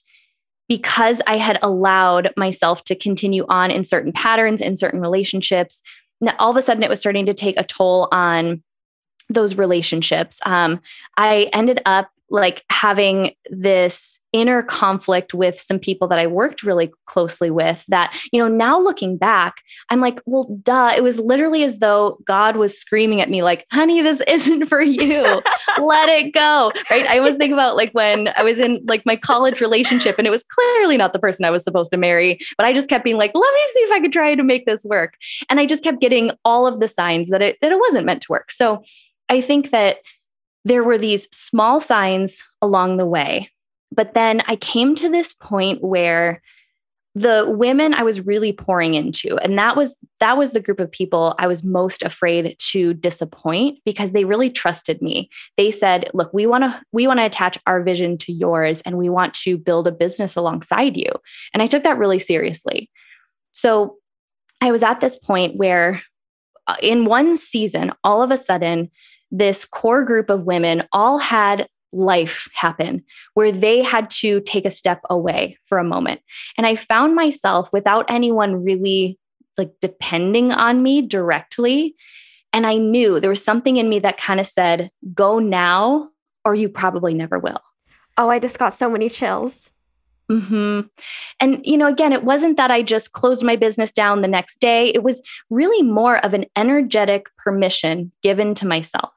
because 0.68 1.22
I 1.26 1.38
had 1.38 1.59
allowed 1.62 2.33
myself 2.37 2.85
to 2.85 2.94
continue 2.94 3.46
on 3.48 3.70
in 3.70 3.85
certain 3.85 4.12
patterns, 4.12 4.61
in 4.61 4.76
certain 4.76 5.00
relationships, 5.00 5.83
all 6.38 6.50
of 6.50 6.57
a 6.57 6.62
sudden 6.62 6.83
it 6.83 6.90
was 6.90 7.00
starting 7.00 7.26
to 7.26 7.35
take 7.35 7.59
a 7.59 7.64
toll 7.64 8.09
on 8.12 8.62
those 9.31 9.57
relationships. 9.57 10.40
Um, 10.44 10.81
I 11.16 11.48
ended 11.52 11.81
up 11.87 12.11
like 12.30 12.64
having 12.70 13.32
this 13.50 14.20
inner 14.32 14.62
conflict 14.62 15.32
with 15.32 15.58
some 15.58 15.78
people 15.78 16.06
that 16.08 16.18
I 16.18 16.26
worked 16.26 16.62
really 16.62 16.90
closely 17.06 17.50
with 17.50 17.82
that, 17.88 18.14
you 18.30 18.38
know, 18.38 18.48
now 18.48 18.78
looking 18.78 19.16
back, 19.16 19.62
I'm 19.88 20.00
like, 20.00 20.20
well, 20.26 20.44
duh. 20.62 20.92
It 20.94 21.02
was 21.02 21.18
literally 21.18 21.64
as 21.64 21.78
though 21.78 22.18
God 22.26 22.56
was 22.56 22.78
screaming 22.78 23.20
at 23.20 23.30
me, 23.30 23.42
like, 23.42 23.66
honey, 23.72 24.02
this 24.02 24.20
isn't 24.28 24.66
for 24.66 24.82
you. 24.82 25.22
Let 25.78 26.08
it 26.08 26.34
go. 26.34 26.72
Right. 26.90 27.06
I 27.06 27.18
always 27.18 27.36
think 27.36 27.52
about 27.52 27.76
like 27.76 27.92
when 27.92 28.28
I 28.36 28.42
was 28.42 28.58
in 28.58 28.84
like 28.86 29.04
my 29.06 29.16
college 29.16 29.60
relationship 29.60 30.16
and 30.18 30.26
it 30.26 30.30
was 30.30 30.44
clearly 30.44 30.96
not 30.96 31.12
the 31.12 31.18
person 31.18 31.44
I 31.44 31.50
was 31.50 31.64
supposed 31.64 31.90
to 31.92 31.98
marry, 31.98 32.38
but 32.56 32.66
I 32.66 32.72
just 32.74 32.88
kept 32.88 33.04
being 33.04 33.16
like, 33.16 33.32
let 33.34 33.54
me 33.54 33.60
see 33.72 33.80
if 33.80 33.92
I 33.92 34.00
could 34.00 34.12
try 34.12 34.34
to 34.34 34.42
make 34.42 34.66
this 34.66 34.84
work. 34.84 35.14
And 35.48 35.58
I 35.58 35.66
just 35.66 35.82
kept 35.82 36.00
getting 36.00 36.32
all 36.44 36.66
of 36.66 36.80
the 36.80 36.88
signs 36.88 37.30
that 37.30 37.40
it 37.40 37.56
that 37.62 37.72
it 37.72 37.78
wasn't 37.78 38.04
meant 38.04 38.22
to 38.22 38.32
work. 38.32 38.50
So 38.50 38.82
I 39.28 39.40
think 39.40 39.70
that 39.70 39.98
there 40.64 40.84
were 40.84 40.98
these 40.98 41.28
small 41.32 41.80
signs 41.80 42.42
along 42.62 42.96
the 42.96 43.06
way. 43.06 43.50
But 43.90 44.14
then 44.14 44.42
I 44.46 44.56
came 44.56 44.94
to 44.96 45.08
this 45.08 45.32
point 45.32 45.82
where 45.82 46.42
the 47.14 47.46
women 47.48 47.94
I 47.94 48.02
was 48.02 48.24
really 48.24 48.52
pouring 48.52 48.94
into 48.94 49.36
and 49.38 49.58
that 49.58 49.76
was 49.76 49.96
that 50.20 50.36
was 50.36 50.52
the 50.52 50.60
group 50.60 50.78
of 50.78 50.92
people 50.92 51.34
I 51.38 51.46
was 51.46 51.64
most 51.64 52.02
afraid 52.02 52.54
to 52.70 52.94
disappoint 52.94 53.78
because 53.84 54.12
they 54.12 54.24
really 54.24 54.50
trusted 54.50 55.02
me. 55.02 55.28
They 55.56 55.70
said, 55.70 56.10
"Look, 56.14 56.32
we 56.32 56.46
want 56.46 56.64
to 56.64 56.82
we 56.92 57.06
want 57.06 57.18
to 57.18 57.24
attach 57.24 57.58
our 57.66 57.82
vision 57.82 58.18
to 58.18 58.32
yours 58.32 58.82
and 58.82 58.98
we 58.98 59.08
want 59.08 59.34
to 59.34 59.56
build 59.56 59.88
a 59.88 59.92
business 59.92 60.36
alongside 60.36 60.96
you." 60.96 61.10
And 61.52 61.62
I 61.62 61.66
took 61.66 61.82
that 61.82 61.98
really 61.98 62.18
seriously. 62.18 62.90
So 63.52 63.96
I 64.60 64.70
was 64.70 64.82
at 64.82 65.00
this 65.00 65.16
point 65.16 65.56
where 65.56 66.02
uh, 66.66 66.76
in 66.82 67.06
one 67.06 67.36
season 67.36 67.92
all 68.04 68.22
of 68.22 68.30
a 68.30 68.36
sudden 68.36 68.90
this 69.30 69.64
core 69.64 70.04
group 70.04 70.30
of 70.30 70.44
women 70.44 70.86
all 70.92 71.18
had 71.18 71.68
life 71.92 72.48
happen 72.52 73.02
where 73.34 73.50
they 73.50 73.82
had 73.82 74.10
to 74.10 74.40
take 74.40 74.66
a 74.66 74.70
step 74.70 75.00
away 75.08 75.56
for 75.64 75.78
a 75.78 75.84
moment. 75.84 76.20
And 76.56 76.66
I 76.66 76.74
found 76.74 77.14
myself 77.14 77.72
without 77.72 78.10
anyone 78.10 78.62
really 78.62 79.18
like 79.56 79.72
depending 79.80 80.52
on 80.52 80.82
me 80.82 81.02
directly. 81.02 81.94
And 82.52 82.66
I 82.66 82.76
knew 82.76 83.20
there 83.20 83.30
was 83.30 83.44
something 83.44 83.76
in 83.76 83.88
me 83.88 83.98
that 84.00 84.18
kind 84.18 84.40
of 84.40 84.46
said, 84.46 84.90
go 85.12 85.38
now, 85.38 86.08
or 86.44 86.54
you 86.54 86.68
probably 86.68 87.12
never 87.12 87.38
will. 87.38 87.60
Oh, 88.16 88.30
I 88.30 88.38
just 88.38 88.58
got 88.58 88.70
so 88.70 88.88
many 88.88 89.08
chills. 89.10 89.70
hmm 90.30 90.80
And, 91.40 91.60
you 91.64 91.76
know, 91.76 91.86
again, 91.86 92.12
it 92.12 92.24
wasn't 92.24 92.56
that 92.56 92.70
I 92.70 92.82
just 92.82 93.12
closed 93.12 93.42
my 93.42 93.56
business 93.56 93.92
down 93.92 94.22
the 94.22 94.28
next 94.28 94.60
day. 94.60 94.88
It 94.94 95.02
was 95.02 95.22
really 95.50 95.82
more 95.82 96.24
of 96.24 96.34
an 96.34 96.46
energetic 96.56 97.26
permission 97.36 98.12
given 98.22 98.54
to 98.54 98.66
myself, 98.66 99.10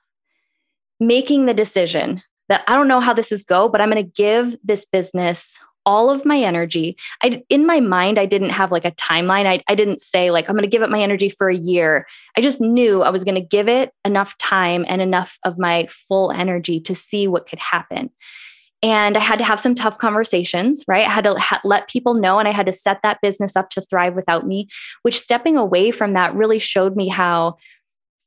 making 1.02 1.48
the 1.48 1.54
decision 1.54 2.24
that 2.48 2.64
I 2.68 2.76
don't 2.76 2.88
know 2.88 3.02
how 3.02 3.14
this 3.14 3.32
is 3.32 3.44
go, 3.44 3.68
but 3.68 3.82
I'm 3.82 3.90
going 3.90 4.06
to 4.06 4.12
give 4.12 4.56
this 4.64 4.86
business 4.86 5.58
all 5.86 6.12
of 6.12 6.26
my 6.26 6.38
energy. 6.38 6.96
I 7.24 7.42
in 7.50 7.66
my 7.66 7.80
mind 7.80 8.20
I 8.20 8.28
didn't 8.28 8.52
have 8.52 8.72
like 8.72 8.86
a 8.86 8.92
timeline. 8.92 9.48
I 9.48 9.64
I 9.68 9.74
didn't 9.74 10.00
say 10.00 10.30
like 10.30 10.48
I'm 10.48 10.56
going 10.56 10.64
to 10.64 10.70
give 10.70 10.84
it 10.84 10.92
my 10.92 11.02
energy 11.02 11.28
for 11.28 11.50
a 11.50 11.58
year. 11.58 12.06
I 12.38 12.42
just 12.42 12.62
knew 12.62 13.02
I 13.02 13.10
was 13.10 13.24
going 13.24 13.36
to 13.36 13.42
give 13.42 13.68
it 13.68 13.92
enough 14.06 14.38
time 14.38 14.86
and 14.88 15.02
enough 15.02 15.40
of 15.44 15.58
my 15.58 15.88
full 15.90 16.32
energy 16.32 16.80
to 16.82 16.94
see 16.94 17.28
what 17.28 17.48
could 17.48 17.60
happen. 17.60 18.12
And 18.84 19.16
I 19.16 19.20
had 19.22 19.38
to 19.40 19.46
have 19.46 19.60
some 19.60 19.76
tough 19.76 19.98
conversations, 20.00 20.84
right? 20.88 21.06
I 21.06 21.10
had 21.10 21.24
to 21.24 21.36
ha- 21.36 21.62
let 21.64 21.88
people 21.88 22.16
know 22.16 22.40
and 22.40 22.48
I 22.48 22.52
had 22.52 22.66
to 22.66 22.72
set 22.72 23.02
that 23.04 23.22
business 23.22 23.56
up 23.56 23.70
to 23.72 23.82
thrive 23.82 24.16
without 24.16 24.48
me, 24.48 24.70
which 25.04 25.20
stepping 25.20 25.56
away 25.56 25.92
from 25.92 26.14
that 26.14 26.34
really 26.34 26.60
showed 26.60 26.96
me 26.96 27.08
how 27.08 27.58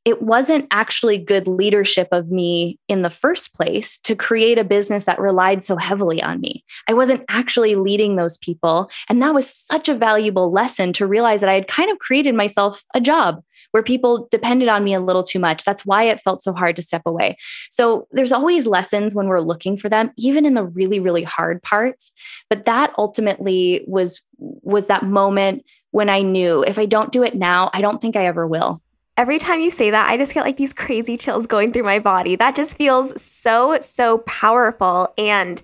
it 0.05 0.21
wasn't 0.21 0.67
actually 0.69 1.17
good 1.17 1.47
leadership 1.47 2.07
of 2.11 2.29
me 2.29 2.79
in 2.87 3.01
the 3.01 3.09
first 3.09 3.55
place 3.55 3.97
to 4.03 4.15
create 4.15 4.59
a 4.59 4.63
business 4.63 5.05
that 5.05 5.19
relied 5.19 5.63
so 5.63 5.75
heavily 5.75 6.21
on 6.21 6.39
me. 6.39 6.63
I 6.87 6.93
wasn't 6.93 7.25
actually 7.27 7.75
leading 7.75 8.15
those 8.15 8.37
people. 8.37 8.91
And 9.09 9.21
that 9.23 9.33
was 9.33 9.49
such 9.49 9.89
a 9.89 9.95
valuable 9.95 10.51
lesson 10.51 10.93
to 10.93 11.07
realize 11.07 11.41
that 11.41 11.49
I 11.49 11.55
had 11.55 11.67
kind 11.67 11.89
of 11.89 11.97
created 11.97 12.35
myself 12.35 12.85
a 12.93 13.01
job 13.01 13.43
where 13.71 13.81
people 13.81 14.27
depended 14.29 14.69
on 14.69 14.83
me 14.83 14.93
a 14.93 15.01
little 15.01 15.23
too 15.23 15.39
much. 15.39 15.65
That's 15.65 15.85
why 15.85 16.03
it 16.03 16.21
felt 16.21 16.43
so 16.43 16.53
hard 16.53 16.75
to 16.75 16.81
step 16.83 17.01
away. 17.05 17.35
So 17.71 18.07
there's 18.11 18.31
always 18.31 18.67
lessons 18.67 19.15
when 19.15 19.27
we're 19.27 19.41
looking 19.41 19.75
for 19.75 19.89
them, 19.89 20.11
even 20.17 20.45
in 20.45 20.53
the 20.53 20.65
really, 20.65 20.99
really 20.99 21.23
hard 21.23 21.63
parts. 21.63 22.11
But 22.49 22.65
that 22.65 22.93
ultimately 22.97 23.83
was 23.87 24.21
was 24.37 24.87
that 24.87 25.03
moment 25.03 25.65
when 25.91 26.09
I 26.09 26.21
knew 26.21 26.63
if 26.63 26.77
I 26.77 26.85
don't 26.85 27.11
do 27.11 27.23
it 27.23 27.35
now, 27.35 27.71
I 27.73 27.81
don't 27.81 28.01
think 28.01 28.15
I 28.15 28.25
ever 28.27 28.45
will 28.45 28.81
every 29.17 29.39
time 29.39 29.61
you 29.61 29.71
say 29.71 29.89
that, 29.91 30.09
I 30.09 30.17
just 30.17 30.33
get 30.33 30.43
like 30.43 30.57
these 30.57 30.73
crazy 30.73 31.17
chills 31.17 31.45
going 31.45 31.71
through 31.71 31.83
my 31.83 31.99
body. 31.99 32.35
That 32.35 32.55
just 32.55 32.77
feels 32.77 33.19
so, 33.21 33.79
so 33.79 34.19
powerful 34.19 35.13
and 35.17 35.61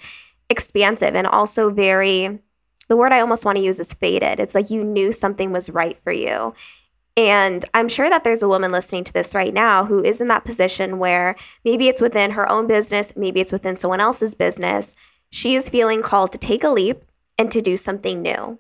expansive 0.50 1.16
and 1.16 1.28
also 1.28 1.70
very, 1.70 2.40
the 2.88 2.98
word 2.98 3.12
I 3.12 3.22
almost 3.22 3.46
want 3.46 3.58
to 3.58 3.64
use 3.64 3.80
is 3.80 3.94
fated. 3.94 4.40
It's 4.40 4.56
like 4.56 4.70
you 4.70 4.84
knew 4.84 5.12
something 5.12 5.52
was 5.52 5.70
right 5.70 5.98
for 6.04 6.12
you. 6.12 6.54
And 7.18 7.66
I'm 7.74 7.90
sure 7.90 8.10
that 8.10 8.24
there's 8.24 8.42
a 8.42 8.48
woman 8.48 8.72
listening 8.72 9.04
to 9.04 9.14
this 9.14 9.36
right 9.36 9.54
now 9.54 9.84
who 9.84 10.02
is 10.02 10.22
in 10.22 10.30
that 10.30 10.46
position 10.46 10.98
where 10.98 11.36
maybe 11.66 11.90
it's 11.90 12.02
within 12.02 12.32
her 12.32 12.50
own 12.50 12.68
business, 12.68 13.16
maybe 13.18 13.42
it's 13.42 13.52
within 13.52 13.76
someone 13.76 14.00
else's 14.00 14.34
business. 14.34 14.96
She 15.30 15.56
is 15.56 15.70
feeling 15.70 16.02
called 16.02 16.32
to 16.32 16.38
take 16.38 16.64
a 16.64 16.70
leap 16.70 17.04
and 17.38 17.52
to 17.52 17.62
do 17.62 17.76
something 17.76 18.22
new. 18.22 18.60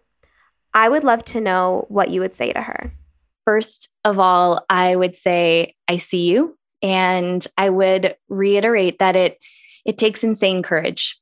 I 0.74 0.90
would 0.90 1.04
love 1.04 1.24
to 1.26 1.42
know 1.42 1.86
what 1.88 2.10
you 2.10 2.20
would 2.22 2.34
say 2.34 2.52
to 2.52 2.62
her. 2.62 2.94
First 3.52 3.90
of 4.06 4.18
all, 4.18 4.64
I 4.70 4.96
would 4.96 5.14
say, 5.14 5.76
I 5.90 5.98
see 5.98 6.22
you. 6.22 6.58
And 6.82 7.46
I 7.58 7.70
would 7.70 8.16
reiterate 8.30 9.00
that 9.00 9.18
it 9.18 9.40
it 9.84 9.98
takes 9.98 10.24
insane 10.24 10.64
courage. 10.64 11.20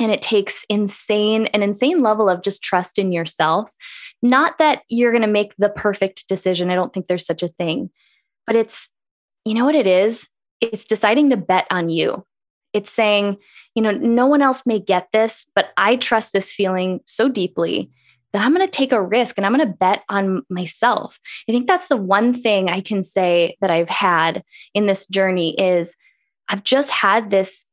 And 0.00 0.10
it 0.10 0.20
takes 0.20 0.64
insane 0.68 1.46
an 1.54 1.62
insane 1.62 2.02
level 2.02 2.28
of 2.28 2.42
just 2.42 2.60
trust 2.60 2.98
in 2.98 3.12
yourself. 3.12 3.72
Not 4.20 4.58
that 4.58 4.82
you're 4.88 5.12
going 5.12 5.22
to 5.22 5.28
make 5.28 5.54
the 5.58 5.68
perfect 5.68 6.26
decision 6.26 6.70
i 6.70 6.74
don't 6.74 6.92
think 6.92 7.06
there's 7.06 7.24
such 7.24 7.44
a 7.44 7.54
thing 7.56 7.88
but 8.44 8.56
it's 8.56 8.88
you 9.44 9.54
know 9.54 9.64
what 9.64 9.76
it 9.76 9.86
is? 9.86 10.28
It's 10.60 10.84
deciding 10.84 11.30
to 11.30 11.36
bet 11.36 11.68
on 11.70 11.88
you. 11.88 12.26
It's 12.72 12.90
saying 12.90 13.36
you 13.76 13.82
know 13.82 13.92
no 13.92 14.26
one 14.26 14.42
else 14.42 14.66
may 14.66 14.80
get 14.80 15.06
this 15.12 15.46
but 15.54 15.66
i 15.76 15.94
trust 15.94 16.32
this 16.32 16.52
feeling 16.52 16.98
so 17.06 17.28
deeply 17.28 17.88
that 18.32 18.42
I'm 18.42 18.54
going 18.54 18.66
to 18.66 18.70
take 18.70 18.92
a 18.92 19.02
risk 19.02 19.36
and 19.36 19.46
I'm 19.46 19.54
going 19.54 19.66
to 19.66 19.74
bet 19.74 20.02
on 20.08 20.42
myself. 20.50 21.18
I 21.48 21.52
think 21.52 21.66
that's 21.66 21.88
the 21.88 21.96
one 21.96 22.34
thing 22.34 22.68
I 22.68 22.80
can 22.80 23.02
say 23.02 23.56
that 23.60 23.70
I've 23.70 23.88
had 23.88 24.42
in 24.74 24.86
this 24.86 25.06
journey 25.06 25.58
is 25.58 25.96
I've 26.48 26.64
just 26.64 26.90
had 26.90 27.30
this 27.30 27.64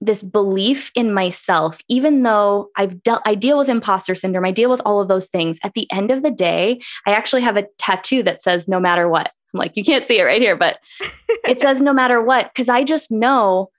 this 0.00 0.22
belief 0.22 0.92
in 0.94 1.12
myself 1.12 1.80
even 1.88 2.22
though 2.22 2.68
I've 2.76 3.02
dealt 3.02 3.20
I 3.26 3.34
deal 3.34 3.58
with 3.58 3.68
imposter 3.68 4.14
syndrome, 4.14 4.44
I 4.44 4.52
deal 4.52 4.70
with 4.70 4.80
all 4.84 5.00
of 5.00 5.08
those 5.08 5.26
things. 5.26 5.58
At 5.64 5.74
the 5.74 5.90
end 5.90 6.12
of 6.12 6.22
the 6.22 6.30
day, 6.30 6.80
I 7.04 7.12
actually 7.12 7.42
have 7.42 7.56
a 7.56 7.66
tattoo 7.78 8.22
that 8.22 8.42
says 8.42 8.68
no 8.68 8.78
matter 8.78 9.08
what. 9.08 9.32
I'm 9.52 9.58
like 9.58 9.76
you 9.76 9.84
can't 9.84 10.06
see 10.06 10.20
it 10.20 10.24
right 10.24 10.40
here, 10.40 10.56
but 10.56 10.78
it 11.44 11.60
says 11.60 11.80
no 11.80 11.92
matter 11.92 12.22
what 12.22 12.52
because 12.52 12.68
I 12.68 12.84
just 12.84 13.10
know 13.10 13.70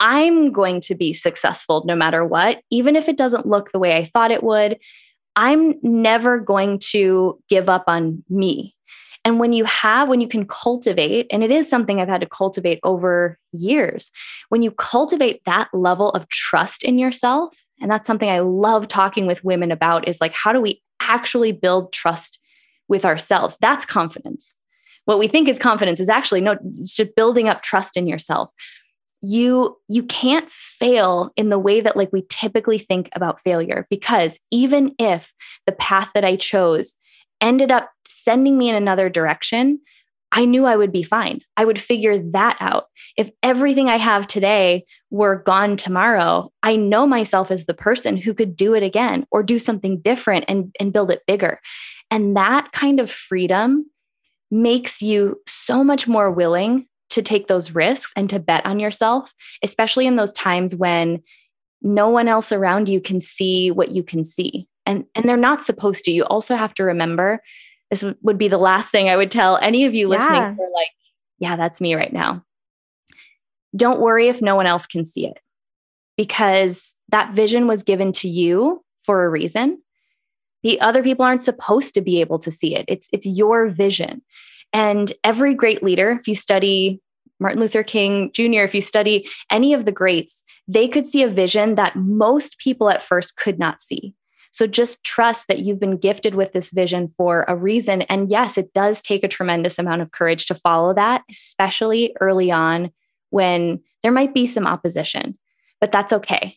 I'm 0.00 0.52
going 0.52 0.80
to 0.82 0.94
be 0.94 1.12
successful 1.12 1.84
no 1.86 1.94
matter 1.94 2.24
what, 2.24 2.60
even 2.70 2.96
if 2.96 3.08
it 3.08 3.16
doesn't 3.16 3.46
look 3.46 3.70
the 3.70 3.78
way 3.78 3.96
I 3.96 4.04
thought 4.04 4.30
it 4.30 4.42
would 4.42 4.78
I'm 5.38 5.74
never 5.82 6.40
going 6.40 6.80
to 6.90 7.40
give 7.48 7.68
up 7.68 7.84
on 7.86 8.24
me. 8.28 8.74
And 9.24 9.38
when 9.38 9.52
you 9.52 9.64
have, 9.66 10.08
when 10.08 10.20
you 10.20 10.26
can 10.26 10.44
cultivate, 10.46 11.28
and 11.30 11.44
it 11.44 11.52
is 11.52 11.70
something 11.70 12.00
I've 12.00 12.08
had 12.08 12.22
to 12.22 12.28
cultivate 12.28 12.80
over 12.82 13.38
years, 13.52 14.10
when 14.48 14.62
you 14.62 14.72
cultivate 14.72 15.44
that 15.44 15.68
level 15.72 16.10
of 16.10 16.28
trust 16.28 16.82
in 16.82 16.98
yourself, 16.98 17.54
and 17.80 17.88
that's 17.88 18.08
something 18.08 18.28
I 18.28 18.40
love 18.40 18.88
talking 18.88 19.26
with 19.26 19.44
women 19.44 19.70
about 19.70 20.08
is 20.08 20.20
like, 20.20 20.32
how 20.32 20.52
do 20.52 20.60
we 20.60 20.82
actually 20.98 21.52
build 21.52 21.92
trust 21.92 22.40
with 22.88 23.04
ourselves? 23.04 23.56
That's 23.60 23.86
confidence. 23.86 24.56
What 25.04 25.20
we 25.20 25.28
think 25.28 25.48
is 25.48 25.58
confidence 25.60 26.00
is 26.00 26.08
actually 26.08 26.40
no, 26.40 26.56
it's 26.80 26.96
just 26.96 27.14
building 27.14 27.48
up 27.48 27.62
trust 27.62 27.96
in 27.96 28.08
yourself 28.08 28.50
you 29.22 29.76
you 29.88 30.02
can't 30.04 30.50
fail 30.50 31.32
in 31.36 31.48
the 31.48 31.58
way 31.58 31.80
that 31.80 31.96
like 31.96 32.12
we 32.12 32.24
typically 32.28 32.78
think 32.78 33.08
about 33.14 33.40
failure 33.40 33.86
because 33.90 34.38
even 34.50 34.94
if 34.98 35.32
the 35.66 35.72
path 35.72 36.10
that 36.14 36.24
i 36.24 36.36
chose 36.36 36.96
ended 37.40 37.70
up 37.70 37.90
sending 38.06 38.56
me 38.56 38.68
in 38.68 38.76
another 38.76 39.08
direction 39.08 39.80
i 40.30 40.44
knew 40.44 40.66
i 40.66 40.76
would 40.76 40.92
be 40.92 41.02
fine. 41.02 41.40
I 41.56 41.64
would 41.64 41.78
figure 41.78 42.18
that 42.32 42.58
out. 42.60 42.84
If 43.16 43.30
everything 43.42 43.88
i 43.88 43.98
have 43.98 44.26
today 44.26 44.84
were 45.10 45.42
gone 45.44 45.76
tomorrow 45.76 46.52
i 46.62 46.76
know 46.76 47.06
myself 47.06 47.50
as 47.50 47.66
the 47.66 47.74
person 47.74 48.16
who 48.16 48.34
could 48.34 48.54
do 48.54 48.74
it 48.74 48.82
again 48.82 49.26
or 49.30 49.42
do 49.42 49.58
something 49.58 50.00
different 50.00 50.44
and 50.48 50.74
and 50.78 50.92
build 50.92 51.10
it 51.10 51.22
bigger. 51.26 51.60
And 52.10 52.36
that 52.36 52.72
kind 52.72 53.00
of 53.00 53.10
freedom 53.10 53.90
makes 54.50 55.02
you 55.02 55.38
so 55.46 55.84
much 55.84 56.08
more 56.08 56.30
willing 56.30 56.86
to 57.10 57.22
take 57.22 57.46
those 57.46 57.74
risks 57.74 58.12
and 58.16 58.28
to 58.30 58.38
bet 58.38 58.64
on 58.66 58.78
yourself, 58.78 59.32
especially 59.62 60.06
in 60.06 60.16
those 60.16 60.32
times 60.32 60.74
when 60.74 61.22
no 61.82 62.08
one 62.08 62.28
else 62.28 62.52
around 62.52 62.88
you 62.88 63.00
can 63.00 63.20
see 63.20 63.70
what 63.70 63.92
you 63.92 64.02
can 64.02 64.24
see. 64.24 64.66
And, 64.84 65.04
and 65.14 65.28
they're 65.28 65.36
not 65.36 65.62
supposed 65.62 66.04
to. 66.04 66.10
You 66.10 66.24
also 66.24 66.56
have 66.56 66.74
to 66.74 66.84
remember 66.84 67.42
this 67.90 68.04
would 68.22 68.38
be 68.38 68.48
the 68.48 68.58
last 68.58 68.90
thing 68.90 69.08
I 69.08 69.16
would 69.16 69.30
tell 69.30 69.56
any 69.58 69.84
of 69.84 69.94
you 69.94 70.08
listening 70.08 70.34
yeah. 70.34 70.52
are 70.52 70.72
like, 70.74 70.88
yeah, 71.38 71.56
that's 71.56 71.80
me 71.80 71.94
right 71.94 72.12
now. 72.12 72.44
Don't 73.76 74.00
worry 74.00 74.28
if 74.28 74.42
no 74.42 74.56
one 74.56 74.66
else 74.66 74.86
can 74.86 75.04
see 75.04 75.26
it 75.26 75.38
because 76.16 76.96
that 77.10 77.34
vision 77.34 77.66
was 77.66 77.82
given 77.82 78.12
to 78.12 78.28
you 78.28 78.84
for 79.04 79.24
a 79.24 79.30
reason. 79.30 79.80
The 80.62 80.80
other 80.80 81.02
people 81.02 81.24
aren't 81.24 81.42
supposed 81.42 81.94
to 81.94 82.00
be 82.00 82.20
able 82.20 82.38
to 82.40 82.50
see 82.50 82.74
it. 82.74 82.84
It's 82.88 83.08
it's 83.12 83.26
your 83.26 83.68
vision. 83.68 84.22
And 84.72 85.12
every 85.24 85.54
great 85.54 85.82
leader, 85.82 86.18
if 86.20 86.28
you 86.28 86.34
study 86.34 87.00
Martin 87.40 87.60
Luther 87.60 87.82
King 87.82 88.30
Jr., 88.32 88.62
if 88.62 88.74
you 88.74 88.80
study 88.80 89.28
any 89.50 89.72
of 89.72 89.84
the 89.84 89.92
greats, 89.92 90.44
they 90.66 90.88
could 90.88 91.06
see 91.06 91.22
a 91.22 91.28
vision 91.28 91.76
that 91.76 91.96
most 91.96 92.58
people 92.58 92.90
at 92.90 93.02
first 93.02 93.36
could 93.36 93.58
not 93.58 93.80
see. 93.80 94.14
So 94.50 94.66
just 94.66 95.04
trust 95.04 95.46
that 95.48 95.60
you've 95.60 95.80
been 95.80 95.98
gifted 95.98 96.34
with 96.34 96.52
this 96.52 96.70
vision 96.70 97.08
for 97.16 97.44
a 97.48 97.56
reason. 97.56 98.02
And 98.02 98.30
yes, 98.30 98.58
it 98.58 98.72
does 98.72 99.00
take 99.02 99.22
a 99.22 99.28
tremendous 99.28 99.78
amount 99.78 100.02
of 100.02 100.10
courage 100.10 100.46
to 100.46 100.54
follow 100.54 100.94
that, 100.94 101.22
especially 101.30 102.16
early 102.20 102.50
on 102.50 102.90
when 103.30 103.80
there 104.02 104.12
might 104.12 104.32
be 104.32 104.46
some 104.46 104.66
opposition, 104.66 105.38
but 105.80 105.92
that's 105.92 106.12
okay. 106.12 106.56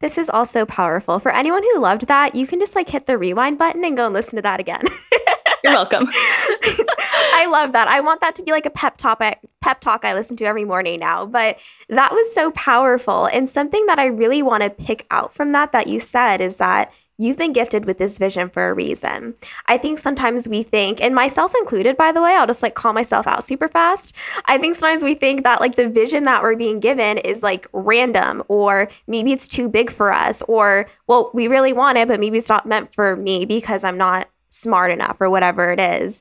This 0.00 0.18
is 0.18 0.28
also 0.28 0.66
powerful. 0.66 1.18
For 1.18 1.32
anyone 1.32 1.62
who 1.62 1.80
loved 1.80 2.06
that, 2.08 2.34
you 2.34 2.46
can 2.46 2.60
just 2.60 2.74
like 2.74 2.90
hit 2.90 3.06
the 3.06 3.16
rewind 3.16 3.56
button 3.56 3.84
and 3.84 3.96
go 3.96 4.04
and 4.04 4.14
listen 4.14 4.36
to 4.36 4.42
that 4.42 4.60
again. 4.60 4.84
You're 5.64 5.72
welcome. 5.72 6.06
I 7.34 7.46
love 7.50 7.72
that. 7.72 7.88
I 7.88 8.00
want 8.00 8.20
that 8.20 8.36
to 8.36 8.42
be 8.42 8.50
like 8.50 8.66
a 8.66 8.70
pep 8.70 8.96
topic, 8.96 9.38
pep 9.60 9.80
talk 9.80 10.04
I 10.04 10.14
listen 10.14 10.36
to 10.38 10.44
every 10.44 10.64
morning 10.64 11.00
now. 11.00 11.26
But 11.26 11.58
that 11.88 12.12
was 12.12 12.34
so 12.34 12.50
powerful. 12.52 13.26
And 13.26 13.48
something 13.48 13.84
that 13.86 13.98
I 13.98 14.06
really 14.06 14.42
want 14.42 14.62
to 14.62 14.70
pick 14.70 15.06
out 15.10 15.32
from 15.32 15.52
that 15.52 15.72
that 15.72 15.86
you 15.86 16.00
said 16.00 16.40
is 16.40 16.56
that 16.58 16.92
You've 17.18 17.38
been 17.38 17.54
gifted 17.54 17.86
with 17.86 17.96
this 17.96 18.18
vision 18.18 18.50
for 18.50 18.68
a 18.68 18.74
reason. 18.74 19.34
I 19.66 19.78
think 19.78 19.98
sometimes 19.98 20.46
we 20.46 20.62
think, 20.62 21.02
and 21.02 21.14
myself 21.14 21.54
included, 21.58 21.96
by 21.96 22.12
the 22.12 22.20
way, 22.20 22.32
I'll 22.32 22.46
just 22.46 22.62
like 22.62 22.74
call 22.74 22.92
myself 22.92 23.26
out 23.26 23.42
super 23.42 23.68
fast. 23.68 24.14
I 24.44 24.58
think 24.58 24.74
sometimes 24.74 25.02
we 25.02 25.14
think 25.14 25.42
that 25.42 25.62
like 25.62 25.76
the 25.76 25.88
vision 25.88 26.24
that 26.24 26.42
we're 26.42 26.56
being 26.56 26.78
given 26.78 27.16
is 27.18 27.42
like 27.42 27.66
random, 27.72 28.42
or 28.48 28.88
maybe 29.06 29.32
it's 29.32 29.48
too 29.48 29.66
big 29.66 29.90
for 29.90 30.12
us, 30.12 30.42
or 30.42 30.86
well, 31.06 31.30
we 31.32 31.48
really 31.48 31.72
want 31.72 31.96
it, 31.96 32.06
but 32.06 32.20
maybe 32.20 32.36
it's 32.36 32.50
not 32.50 32.66
meant 32.66 32.94
for 32.94 33.16
me 33.16 33.46
because 33.46 33.82
I'm 33.82 33.96
not 33.96 34.28
smart 34.50 34.90
enough 34.90 35.18
or 35.18 35.30
whatever 35.30 35.72
it 35.72 35.80
is. 35.80 36.20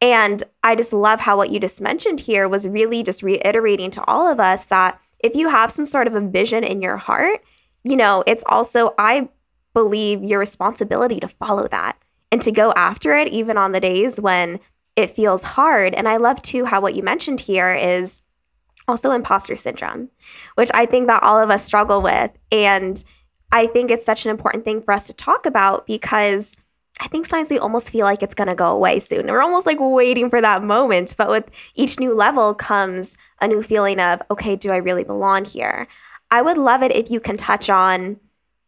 And 0.00 0.42
I 0.62 0.74
just 0.74 0.92
love 0.92 1.20
how 1.20 1.36
what 1.36 1.50
you 1.50 1.60
just 1.60 1.80
mentioned 1.80 2.20
here 2.20 2.48
was 2.48 2.66
really 2.66 3.02
just 3.02 3.22
reiterating 3.22 3.90
to 3.92 4.04
all 4.06 4.26
of 4.26 4.40
us 4.40 4.66
that 4.66 4.98
if 5.18 5.34
you 5.34 5.48
have 5.48 5.70
some 5.70 5.86
sort 5.86 6.06
of 6.06 6.14
a 6.14 6.20
vision 6.20 6.64
in 6.64 6.80
your 6.80 6.96
heart, 6.96 7.42
you 7.84 7.96
know, 7.96 8.24
it's 8.26 8.44
also, 8.46 8.94
I 8.98 9.28
believe 9.74 10.24
your 10.24 10.38
responsibility 10.38 11.20
to 11.20 11.28
follow 11.28 11.68
that 11.68 11.98
and 12.32 12.40
to 12.42 12.52
go 12.52 12.72
after 12.72 13.14
it, 13.14 13.28
even 13.28 13.58
on 13.58 13.72
the 13.72 13.80
days 13.80 14.20
when 14.20 14.58
it 14.96 15.14
feels 15.14 15.42
hard. 15.42 15.94
And 15.94 16.08
I 16.08 16.16
love 16.16 16.40
too 16.42 16.64
how 16.64 16.80
what 16.80 16.94
you 16.94 17.02
mentioned 17.02 17.40
here 17.40 17.74
is 17.74 18.22
also 18.88 19.12
imposter 19.12 19.56
syndrome, 19.56 20.10
which 20.54 20.70
I 20.74 20.86
think 20.86 21.06
that 21.06 21.22
all 21.22 21.38
of 21.38 21.50
us 21.50 21.64
struggle 21.64 22.02
with. 22.02 22.30
And 22.50 23.02
I 23.52 23.66
think 23.66 23.90
it's 23.90 24.04
such 24.04 24.24
an 24.24 24.30
important 24.30 24.64
thing 24.64 24.80
for 24.80 24.92
us 24.92 25.06
to 25.08 25.12
talk 25.12 25.46
about 25.46 25.86
because 25.86 26.56
I 27.00 27.08
think 27.08 27.26
sometimes 27.26 27.50
we 27.50 27.58
almost 27.58 27.90
feel 27.90 28.04
like 28.04 28.22
it's 28.22 28.34
going 28.34 28.48
to 28.48 28.54
go 28.54 28.70
away 28.70 28.98
soon. 29.00 29.26
We're 29.26 29.42
almost 29.42 29.66
like 29.66 29.78
waiting 29.80 30.28
for 30.30 30.40
that 30.40 30.62
moment. 30.62 31.14
But 31.16 31.30
with 31.30 31.50
each 31.74 31.98
new 31.98 32.14
level 32.14 32.54
comes 32.54 33.16
a 33.40 33.48
new 33.48 33.62
feeling 33.62 33.98
of, 33.98 34.20
okay, 34.30 34.54
do 34.54 34.70
I 34.70 34.76
really 34.76 35.04
belong 35.04 35.44
here? 35.44 35.88
I 36.30 36.42
would 36.42 36.58
love 36.58 36.82
it 36.82 36.92
if 36.92 37.10
you 37.10 37.18
can 37.18 37.36
touch 37.36 37.70
on 37.70 38.20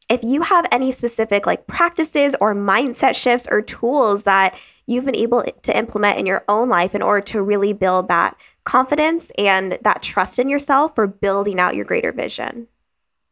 if 0.08 0.22
you 0.22 0.42
have 0.42 0.66
any 0.70 0.92
specific 0.92 1.46
like 1.46 1.66
practices 1.66 2.34
or 2.40 2.54
mindset 2.54 3.14
shifts 3.14 3.48
or 3.50 3.62
tools 3.62 4.24
that 4.24 4.54
you've 4.86 5.04
been 5.04 5.16
able 5.16 5.42
to 5.62 5.76
implement 5.76 6.18
in 6.18 6.26
your 6.26 6.44
own 6.48 6.68
life 6.68 6.94
in 6.94 7.00
order 7.00 7.22
to 7.22 7.42
really 7.42 7.72
build 7.72 8.08
that 8.08 8.36
confidence 8.64 9.30
and 9.38 9.78
that 9.82 10.02
trust 10.02 10.38
in 10.38 10.48
yourself 10.48 10.94
for 10.94 11.06
building 11.06 11.58
out 11.58 11.74
your 11.74 11.84
greater 11.84 12.12
vision. 12.12 12.66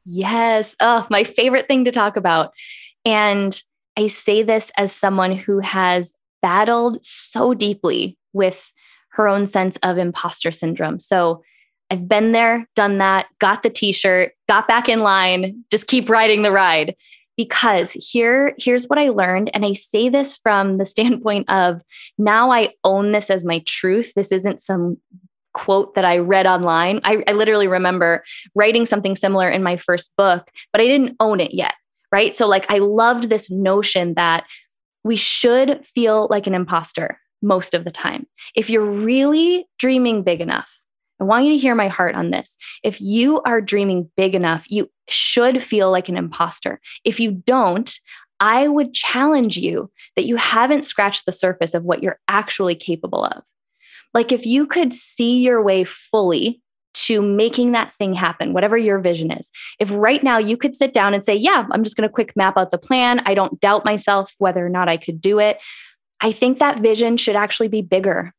Yes. 0.06 0.74
Oh, 0.80 1.06
my 1.10 1.24
favorite 1.24 1.68
thing 1.68 1.84
to 1.84 1.92
talk 1.92 2.16
about. 2.16 2.52
And 3.04 3.60
I 4.00 4.06
say 4.06 4.42
this 4.42 4.72
as 4.76 4.92
someone 4.94 5.32
who 5.32 5.58
has 5.58 6.14
battled 6.40 7.04
so 7.04 7.52
deeply 7.52 8.16
with 8.32 8.72
her 9.10 9.28
own 9.28 9.46
sense 9.46 9.76
of 9.82 9.98
imposter 9.98 10.50
syndrome. 10.50 10.98
So 10.98 11.42
I've 11.90 12.08
been 12.08 12.32
there, 12.32 12.66
done 12.74 12.98
that, 12.98 13.26
got 13.40 13.62
the 13.62 13.68
t-shirt, 13.68 14.32
got 14.48 14.66
back 14.66 14.88
in 14.88 15.00
line, 15.00 15.64
just 15.70 15.86
keep 15.86 16.08
riding 16.08 16.42
the 16.42 16.52
ride. 16.52 16.94
Because 17.36 17.92
here, 17.92 18.54
here's 18.58 18.86
what 18.86 18.98
I 18.98 19.08
learned. 19.08 19.50
And 19.54 19.64
I 19.66 19.72
say 19.72 20.08
this 20.08 20.36
from 20.36 20.78
the 20.78 20.86
standpoint 20.86 21.50
of 21.50 21.82
now 22.16 22.50
I 22.50 22.72
own 22.84 23.12
this 23.12 23.28
as 23.28 23.44
my 23.44 23.62
truth. 23.66 24.12
This 24.14 24.32
isn't 24.32 24.60
some 24.60 24.96
quote 25.52 25.94
that 25.94 26.04
I 26.06 26.18
read 26.18 26.46
online. 26.46 27.00
I, 27.04 27.22
I 27.26 27.32
literally 27.32 27.66
remember 27.66 28.24
writing 28.54 28.86
something 28.86 29.16
similar 29.16 29.50
in 29.50 29.62
my 29.62 29.76
first 29.76 30.12
book, 30.16 30.48
but 30.72 30.80
I 30.80 30.86
didn't 30.86 31.16
own 31.20 31.40
it 31.40 31.52
yet. 31.52 31.74
Right. 32.12 32.34
So, 32.34 32.46
like, 32.48 32.70
I 32.70 32.78
loved 32.78 33.28
this 33.28 33.50
notion 33.50 34.14
that 34.14 34.44
we 35.04 35.16
should 35.16 35.86
feel 35.86 36.26
like 36.30 36.46
an 36.46 36.54
imposter 36.54 37.18
most 37.42 37.72
of 37.72 37.84
the 37.84 37.90
time. 37.90 38.26
If 38.54 38.68
you're 38.68 38.84
really 38.84 39.66
dreaming 39.78 40.22
big 40.22 40.40
enough, 40.40 40.70
I 41.20 41.24
want 41.24 41.44
you 41.44 41.52
to 41.52 41.58
hear 41.58 41.74
my 41.74 41.88
heart 41.88 42.14
on 42.14 42.30
this. 42.30 42.56
If 42.82 43.00
you 43.00 43.40
are 43.42 43.60
dreaming 43.60 44.10
big 44.16 44.34
enough, 44.34 44.64
you 44.70 44.90
should 45.08 45.62
feel 45.62 45.90
like 45.90 46.08
an 46.08 46.16
imposter. 46.16 46.80
If 47.04 47.20
you 47.20 47.32
don't, 47.32 47.92
I 48.40 48.68
would 48.68 48.94
challenge 48.94 49.58
you 49.58 49.90
that 50.16 50.24
you 50.24 50.36
haven't 50.36 50.86
scratched 50.86 51.26
the 51.26 51.32
surface 51.32 51.74
of 51.74 51.84
what 51.84 52.02
you're 52.02 52.18
actually 52.28 52.74
capable 52.74 53.24
of. 53.24 53.42
Like 54.14 54.32
if 54.32 54.46
you 54.46 54.66
could 54.66 54.94
see 54.94 55.40
your 55.40 55.62
way 55.62 55.84
fully 55.84 56.62
to 56.92 57.22
making 57.22 57.72
that 57.72 57.94
thing 57.94 58.14
happen, 58.14 58.52
whatever 58.52 58.76
your 58.76 58.98
vision 58.98 59.30
is. 59.30 59.50
If 59.78 59.90
right 59.92 60.22
now 60.22 60.38
you 60.38 60.56
could 60.56 60.74
sit 60.74 60.92
down 60.92 61.14
and 61.14 61.24
say, 61.24 61.34
Yeah, 61.34 61.66
I'm 61.70 61.84
just 61.84 61.96
going 61.96 62.08
to 62.08 62.12
quick 62.12 62.34
map 62.36 62.56
out 62.56 62.70
the 62.70 62.78
plan. 62.78 63.20
I 63.26 63.34
don't 63.34 63.60
doubt 63.60 63.84
myself 63.84 64.34
whether 64.38 64.64
or 64.64 64.70
not 64.70 64.88
I 64.88 64.96
could 64.96 65.20
do 65.20 65.38
it. 65.38 65.58
I 66.20 66.32
think 66.32 66.58
that 66.58 66.80
vision 66.80 67.16
should 67.16 67.36
actually 67.36 67.68
be 67.68 67.82
bigger 67.82 68.34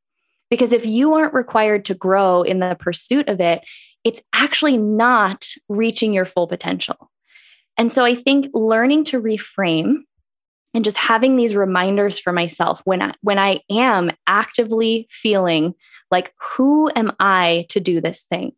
because 0.50 0.74
if 0.74 0.86
you 0.86 1.14
aren't 1.14 1.34
required 1.34 1.86
to 1.86 1.96
grow 1.96 2.44
in 2.44 2.60
the 2.60 2.76
pursuit 2.80 3.28
of 3.30 3.40
it, 3.40 3.64
it's 4.04 4.22
actually 4.34 4.78
not 4.78 5.48
reaching 5.70 6.14
your 6.14 6.26
full 6.26 6.48
potential. 6.48 7.10
And 7.78 7.92
so 7.92 8.04
I 8.04 8.16
think 8.16 8.48
learning 8.54 9.06
to 9.06 9.22
reframe 9.22 10.00
and 10.74 10.84
just 10.84 10.98
having 10.98 11.36
these 11.36 11.56
reminders 11.56 12.20
for 12.20 12.32
myself 12.32 12.82
when 12.86 13.02
I, 13.02 13.14
when 13.22 13.40
I 13.40 13.62
am 13.70 14.12
actively 14.28 15.08
feeling 15.10 15.74
like 16.12 16.34
who 16.40 16.92
am 16.96 17.12
I 17.20 17.66
to 17.70 17.80
do 17.80 18.02
this 18.02 18.24
thing? 18.24 18.52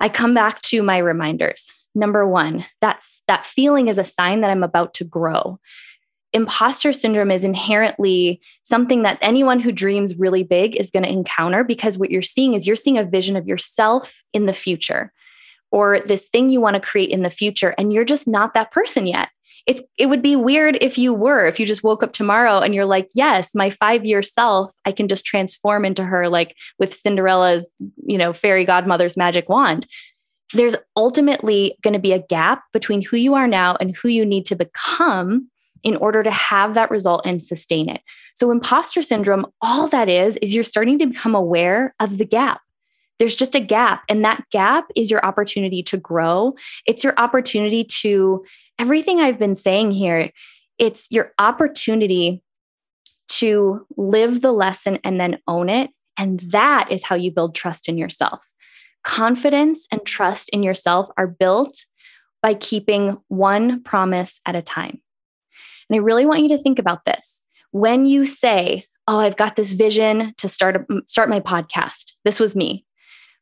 I 0.00 0.08
come 0.08 0.34
back 0.34 0.62
to 0.62 0.82
my 0.82 0.98
reminders. 0.98 1.72
Number 1.94 2.26
1, 2.26 2.64
that's 2.80 3.22
that 3.28 3.46
feeling 3.46 3.88
is 3.88 3.98
a 3.98 4.04
sign 4.04 4.40
that 4.40 4.50
I'm 4.50 4.64
about 4.64 4.94
to 4.94 5.04
grow 5.04 5.58
imposter 6.34 6.92
syndrome 6.92 7.30
is 7.30 7.44
inherently 7.44 8.40
something 8.64 9.02
that 9.02 9.18
anyone 9.22 9.60
who 9.60 9.70
dreams 9.70 10.18
really 10.18 10.42
big 10.42 10.76
is 10.76 10.90
going 10.90 11.04
to 11.04 11.08
encounter 11.08 11.62
because 11.62 11.96
what 11.96 12.10
you're 12.10 12.20
seeing 12.20 12.54
is 12.54 12.66
you're 12.66 12.76
seeing 12.76 12.98
a 12.98 13.04
vision 13.04 13.36
of 13.36 13.46
yourself 13.46 14.22
in 14.34 14.46
the 14.46 14.52
future 14.52 15.12
or 15.70 16.00
this 16.00 16.28
thing 16.28 16.50
you 16.50 16.60
want 16.60 16.74
to 16.74 16.80
create 16.80 17.10
in 17.10 17.22
the 17.22 17.30
future 17.30 17.74
and 17.78 17.92
you're 17.92 18.04
just 18.04 18.26
not 18.26 18.52
that 18.52 18.72
person 18.72 19.06
yet 19.06 19.30
it's 19.66 19.82
it 19.98 20.06
would 20.06 20.22
be 20.22 20.36
weird 20.36 20.76
if 20.80 20.98
you 20.98 21.14
were 21.14 21.46
if 21.46 21.58
you 21.58 21.66
just 21.66 21.84
woke 21.84 22.02
up 22.02 22.12
tomorrow 22.12 22.58
and 22.58 22.74
you're 22.74 22.84
like 22.84 23.08
yes 23.14 23.54
my 23.54 23.70
5 23.70 24.04
year 24.04 24.22
self 24.22 24.74
i 24.84 24.92
can 24.92 25.08
just 25.08 25.24
transform 25.24 25.84
into 25.84 26.04
her 26.04 26.28
like 26.28 26.54
with 26.78 26.92
cinderella's 26.92 27.68
you 28.06 28.18
know 28.18 28.32
fairy 28.32 28.64
godmother's 28.64 29.16
magic 29.16 29.48
wand 29.48 29.86
there's 30.52 30.76
ultimately 30.96 31.76
going 31.82 31.94
to 31.94 32.00
be 32.00 32.12
a 32.12 32.22
gap 32.22 32.62
between 32.72 33.02
who 33.02 33.16
you 33.16 33.34
are 33.34 33.48
now 33.48 33.76
and 33.80 33.96
who 33.96 34.08
you 34.08 34.24
need 34.24 34.46
to 34.46 34.56
become 34.56 35.48
in 35.82 35.96
order 35.96 36.22
to 36.22 36.30
have 36.30 36.74
that 36.74 36.90
result 36.90 37.22
and 37.24 37.42
sustain 37.42 37.88
it. 37.88 38.00
So, 38.34 38.50
imposter 38.50 39.02
syndrome, 39.02 39.46
all 39.60 39.86
that 39.88 40.08
is, 40.08 40.36
is 40.38 40.54
you're 40.54 40.64
starting 40.64 40.98
to 40.98 41.06
become 41.06 41.34
aware 41.34 41.94
of 42.00 42.18
the 42.18 42.24
gap. 42.24 42.60
There's 43.18 43.36
just 43.36 43.54
a 43.54 43.60
gap, 43.60 44.02
and 44.08 44.24
that 44.24 44.42
gap 44.50 44.86
is 44.96 45.10
your 45.10 45.24
opportunity 45.24 45.82
to 45.84 45.96
grow. 45.96 46.54
It's 46.86 47.04
your 47.04 47.14
opportunity 47.16 47.84
to 48.00 48.44
everything 48.78 49.20
I've 49.20 49.38
been 49.38 49.54
saying 49.54 49.92
here, 49.92 50.30
it's 50.78 51.06
your 51.10 51.32
opportunity 51.38 52.42
to 53.28 53.86
live 53.96 54.40
the 54.40 54.52
lesson 54.52 54.98
and 55.04 55.20
then 55.20 55.38
own 55.46 55.68
it. 55.68 55.90
And 56.18 56.40
that 56.40 56.90
is 56.90 57.02
how 57.02 57.16
you 57.16 57.30
build 57.30 57.54
trust 57.54 57.88
in 57.88 57.98
yourself. 57.98 58.44
Confidence 59.02 59.86
and 59.90 60.04
trust 60.04 60.48
in 60.50 60.62
yourself 60.62 61.08
are 61.16 61.26
built 61.26 61.84
by 62.42 62.54
keeping 62.54 63.16
one 63.28 63.82
promise 63.82 64.40
at 64.46 64.54
a 64.54 64.62
time. 64.62 65.00
And 65.88 65.96
I 65.96 65.98
really 65.98 66.26
want 66.26 66.42
you 66.42 66.48
to 66.50 66.58
think 66.58 66.78
about 66.78 67.04
this. 67.04 67.42
When 67.70 68.06
you 68.06 68.26
say, 68.26 68.84
"Oh, 69.08 69.18
I've 69.18 69.36
got 69.36 69.56
this 69.56 69.72
vision 69.72 70.34
to 70.38 70.48
start 70.48 70.76
a, 70.76 70.84
start 71.06 71.28
my 71.28 71.40
podcast." 71.40 72.12
This 72.24 72.38
was 72.38 72.54
me. 72.54 72.84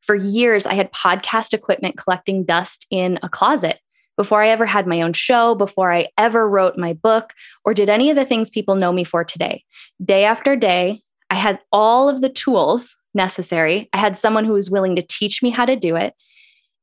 For 0.00 0.14
years 0.14 0.66
I 0.66 0.74
had 0.74 0.92
podcast 0.92 1.52
equipment 1.52 1.98
collecting 1.98 2.44
dust 2.44 2.86
in 2.90 3.18
a 3.22 3.28
closet 3.28 3.78
before 4.22 4.40
I 4.40 4.50
ever 4.50 4.64
had 4.64 4.86
my 4.86 5.02
own 5.02 5.14
show, 5.14 5.56
before 5.56 5.92
I 5.92 6.06
ever 6.16 6.48
wrote 6.48 6.78
my 6.78 6.92
book 6.92 7.32
or 7.64 7.74
did 7.74 7.90
any 7.90 8.08
of 8.08 8.14
the 8.14 8.24
things 8.24 8.50
people 8.50 8.76
know 8.76 8.92
me 8.92 9.02
for 9.02 9.24
today. 9.24 9.64
Day 10.04 10.24
after 10.24 10.54
day, 10.54 11.02
I 11.28 11.34
had 11.34 11.58
all 11.72 12.08
of 12.08 12.20
the 12.20 12.28
tools 12.28 12.96
necessary. 13.14 13.90
I 13.92 13.98
had 13.98 14.16
someone 14.16 14.44
who 14.44 14.52
was 14.52 14.70
willing 14.70 14.94
to 14.94 15.02
teach 15.02 15.42
me 15.42 15.50
how 15.50 15.64
to 15.64 15.74
do 15.74 15.96
it. 15.96 16.14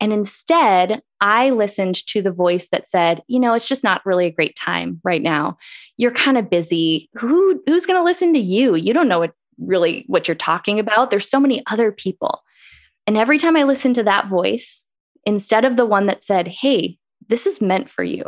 And 0.02 0.12
instead, 0.12 1.02
I 1.22 1.52
listened 1.52 2.06
to 2.08 2.22
the 2.22 2.30
voice 2.30 2.68
that 2.74 2.90
said, 2.90 3.24
you 3.28 3.40
know, 3.40 3.54
it's 3.54 3.70
just 3.70 3.86
not 3.86 4.06
really 4.06 4.26
a 4.26 4.32
great 4.32 4.58
time 4.58 5.00
right 5.06 5.22
now. 5.22 5.58
You're 5.96 6.12
kind 6.12 6.38
of 6.38 6.50
busy. 6.50 7.10
Who 7.14 7.64
who's 7.68 7.86
going 7.86 7.98
to 7.98 8.04
listen 8.04 8.34
to 8.34 8.40
you? 8.40 8.76
You 8.76 8.94
don't 8.94 9.08
know 9.08 9.20
what 9.20 9.32
really 9.60 10.04
what 10.08 10.28
you're 10.28 10.36
talking 10.36 10.78
about. 10.78 11.10
There's 11.10 11.30
so 11.30 11.40
many 11.40 11.64
other 11.72 11.94
people. 11.94 12.44
And 13.08 13.16
every 13.16 13.38
time 13.38 13.56
I 13.56 13.64
listened 13.64 13.96
to 13.96 14.04
that 14.04 14.28
voice, 14.28 14.86
instead 15.26 15.64
of 15.64 15.78
the 15.78 15.86
one 15.86 16.08
that 16.08 16.24
said, 16.24 16.50
"Hey, 16.50 16.99
this 17.30 17.46
is 17.46 17.62
meant 17.62 17.90
for 17.90 18.04
you. 18.04 18.26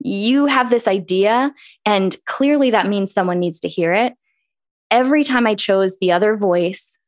You 0.00 0.46
have 0.46 0.70
this 0.70 0.86
idea 0.86 1.52
and 1.84 2.16
clearly 2.26 2.70
that 2.70 2.88
means 2.88 3.12
someone 3.12 3.40
needs 3.40 3.60
to 3.60 3.68
hear 3.68 3.94
it." 3.94 4.14
Every 4.90 5.24
time 5.24 5.46
I 5.46 5.54
chose 5.54 5.98
the 5.98 6.12
other 6.12 6.36
voice, 6.36 6.98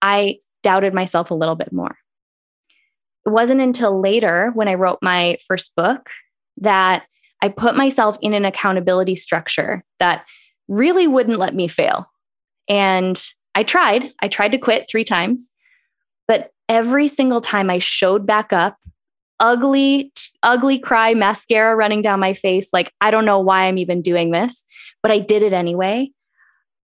I 0.00 0.38
doubted 0.62 0.94
myself 0.94 1.30
a 1.30 1.34
little 1.34 1.56
bit 1.56 1.72
more 1.72 1.96
it 3.28 3.32
wasn't 3.32 3.60
until 3.60 4.00
later 4.00 4.52
when 4.54 4.68
I 4.68 4.74
wrote 4.74 5.00
my 5.02 5.36
first 5.46 5.76
book 5.76 6.08
that 6.62 7.04
I 7.42 7.50
put 7.50 7.76
myself 7.76 8.16
in 8.22 8.32
an 8.32 8.46
accountability 8.46 9.16
structure 9.16 9.84
that 9.98 10.24
really 10.66 11.06
wouldn't 11.06 11.38
let 11.38 11.54
me 11.54 11.68
fail. 11.68 12.06
And 12.70 13.22
I 13.54 13.64
tried, 13.64 14.12
I 14.20 14.28
tried 14.28 14.52
to 14.52 14.58
quit 14.58 14.86
three 14.90 15.04
times, 15.04 15.50
but 16.26 16.52
every 16.70 17.06
single 17.06 17.42
time 17.42 17.68
I 17.68 17.80
showed 17.80 18.26
back 18.26 18.50
up, 18.50 18.78
ugly, 19.40 20.12
ugly 20.42 20.78
cry, 20.78 21.14
mascara 21.14 21.76
running 21.76 22.02
down 22.02 22.20
my 22.20 22.34
face, 22.34 22.70
like, 22.72 22.92
I 23.00 23.10
don't 23.10 23.24
know 23.24 23.40
why 23.40 23.66
I'm 23.66 23.78
even 23.78 24.02
doing 24.02 24.30
this, 24.30 24.64
but 25.02 25.12
I 25.12 25.18
did 25.18 25.42
it 25.42 25.52
anyway. 25.52 26.10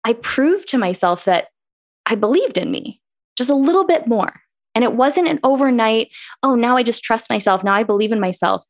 I 0.04 0.12
proved 0.14 0.68
to 0.68 0.78
myself 0.78 1.24
that 1.24 1.48
I 2.06 2.14
believed 2.14 2.58
in 2.58 2.70
me 2.70 3.00
just 3.36 3.50
a 3.50 3.54
little 3.54 3.84
bit 3.84 4.06
more. 4.06 4.40
And 4.74 4.84
it 4.84 4.92
wasn't 4.92 5.28
an 5.28 5.40
overnight, 5.42 6.10
oh, 6.42 6.54
now 6.54 6.76
I 6.76 6.82
just 6.82 7.02
trust 7.02 7.30
myself. 7.30 7.64
Now 7.64 7.74
I 7.74 7.82
believe 7.82 8.12
in 8.12 8.20
myself. 8.20 8.64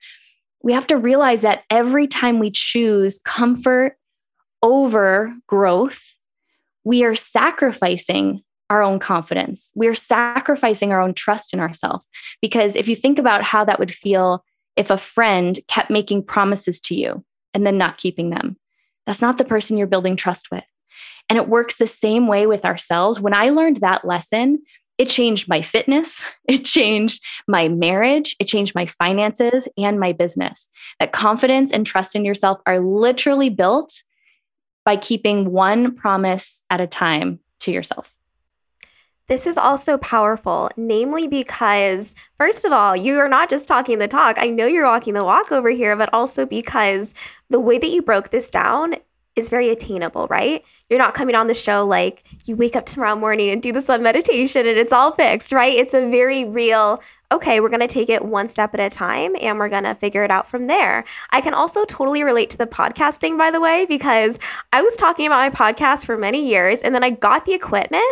We 0.63 0.73
have 0.73 0.87
to 0.87 0.97
realize 0.97 1.43
that 1.43 1.65
every 1.71 2.07
time 2.07 2.39
we 2.39 2.51
choose 2.51 3.21
comfort 3.25 3.97
over 4.63 5.35
growth, 5.47 6.01
we 6.85 7.05
are 7.05 7.15
sacrificing 7.15 8.43
our 8.71 8.83
own 8.83 8.99
confidence. 8.99 9.71
We 9.75 9.87
are 9.87 9.95
sacrificing 9.95 10.93
our 10.93 11.01
own 11.01 11.15
trust 11.15 11.55
in 11.55 11.61
ourselves. 11.61 12.07
Because 12.41 12.77
if 12.77 12.89
you 12.89 12.97
think 12.97 13.19
about 13.19 13.43
how 13.43 13.65
that 13.65 13.79
would 13.79 13.95
feel 13.95 14.45
if 14.77 14.91
a 14.91 14.99
friend 14.99 15.59
kept 15.69 15.91
making 15.91 16.25
promises 16.25 16.81
to 16.81 16.95
you 16.95 17.25
and 17.55 17.67
then 17.67 17.79
not 17.79 17.99
keeping 17.99 18.31
them, 18.31 18.57
that's 19.07 19.23
not 19.23 19.39
the 19.39 19.45
person 19.45 19.77
you're 19.77 19.87
building 19.87 20.17
trust 20.17 20.51
with. 20.51 20.65
And 21.29 21.39
it 21.39 21.49
works 21.49 21.77
the 21.77 21.87
same 21.87 22.27
way 22.27 22.47
with 22.47 22.65
ourselves. 22.65 23.21
When 23.21 23.35
I 23.35 23.51
learned 23.51 23.79
that 23.79 24.05
lesson, 24.05 24.63
it 24.99 25.09
changed 25.09 25.49
my 25.49 25.63
fitness, 25.63 26.25
it 26.49 26.65
changed 26.65 27.23
my 27.47 27.69
marriage, 27.69 28.37
it 28.41 28.47
changed 28.47 28.75
my 28.75 28.87
finances 28.87 29.69
and 29.77 30.01
my 30.01 30.13
business. 30.13 30.69
That 31.01 31.13
confidence 31.13 31.73
and 31.73 31.87
trust 31.87 32.17
in 32.17 32.25
yourself 32.25 32.61
are 32.67 32.81
literally 32.81 33.51
built 33.51 34.03
by 34.85 34.97
keeping 34.97 35.51
one 35.51 35.95
promise 35.95 36.65
at 36.71 36.81
a 36.81 36.87
time 36.87 37.41
to 37.61 37.73
yourself. 37.73 38.16
This 39.29 39.47
is 39.47 39.59
also 39.59 39.99
powerful, 39.99 40.71
namely 40.77 41.27
because, 41.27 42.15
first 42.39 42.65
of 42.65 42.73
all, 42.73 42.95
you 42.95 43.19
are 43.19 43.29
not 43.29 43.51
just 43.51 43.67
talking 43.67 43.99
the 43.99 44.07
talk. 44.07 44.37
I 44.39 44.49
know 44.49 44.67
you're 44.67 44.87
walking 44.87 45.15
the 45.15 45.25
walk 45.25 45.51
over 45.51 45.71
here, 45.71 45.97
but 45.97 46.11
also 46.13 46.47
because 46.47 47.13
the 47.51 47.59
way 47.59 47.79
that 47.79 47.89
you 47.89 48.03
broke 48.03 48.31
this 48.31 48.51
down 48.53 48.97
is 49.35 49.49
very 49.51 49.69
attainable, 49.69 50.27
right? 50.29 50.65
You're 50.89 50.99
not 50.99 51.15
coming 51.15 51.35
on 51.35 51.47
the 51.47 51.55
show 51.55 51.85
like 51.85 52.25
you 52.47 52.57
wake 52.57 52.75
up 52.75 52.87
tomorrow 52.87 53.17
morning 53.17 53.51
and 53.51 53.61
do 53.61 53.71
this 53.71 53.89
one 53.89 54.03
meditation 54.03 54.67
and 54.67 54.79
it's 54.79 54.93
all 54.93 55.13
fixed, 55.13 55.53
right? 55.53 55.77
It's 55.77 55.93
a 55.93 56.09
very 56.09 56.45
real, 56.45 57.03
okay, 57.31 57.61
we're 57.61 57.69
going 57.69 57.81
to 57.81 57.87
take 57.87 58.09
it 58.09 58.25
one 58.25 58.49
step 58.49 58.73
at 58.73 58.81
a 58.81 58.89
time 58.89 59.37
and 59.41 59.59
we're 59.59 59.69
going 59.69 59.85
to 59.85 59.95
figure 59.95 60.25
it 60.25 60.31
out 60.31 60.49
from 60.49 60.69
there. 60.69 61.05
I 61.31 61.43
can 61.43 61.53
also 61.53 61.85
totally 61.85 62.23
relate 62.23 62.49
to 62.51 62.57
the 62.57 62.67
podcast 62.67 63.17
thing, 63.17 63.37
by 63.37 63.51
the 63.51 63.61
way, 63.61 63.85
because 63.87 64.39
I 64.73 64.81
was 64.81 64.97
talking 64.97 65.27
about 65.27 65.53
my 65.53 65.73
podcast 65.73 66.07
for 66.07 66.17
many 66.17 66.49
years 66.49 66.81
and 66.81 66.95
then 66.95 67.05
I 67.05 67.11
got 67.11 67.45
the 67.45 67.53
equipment 67.53 68.05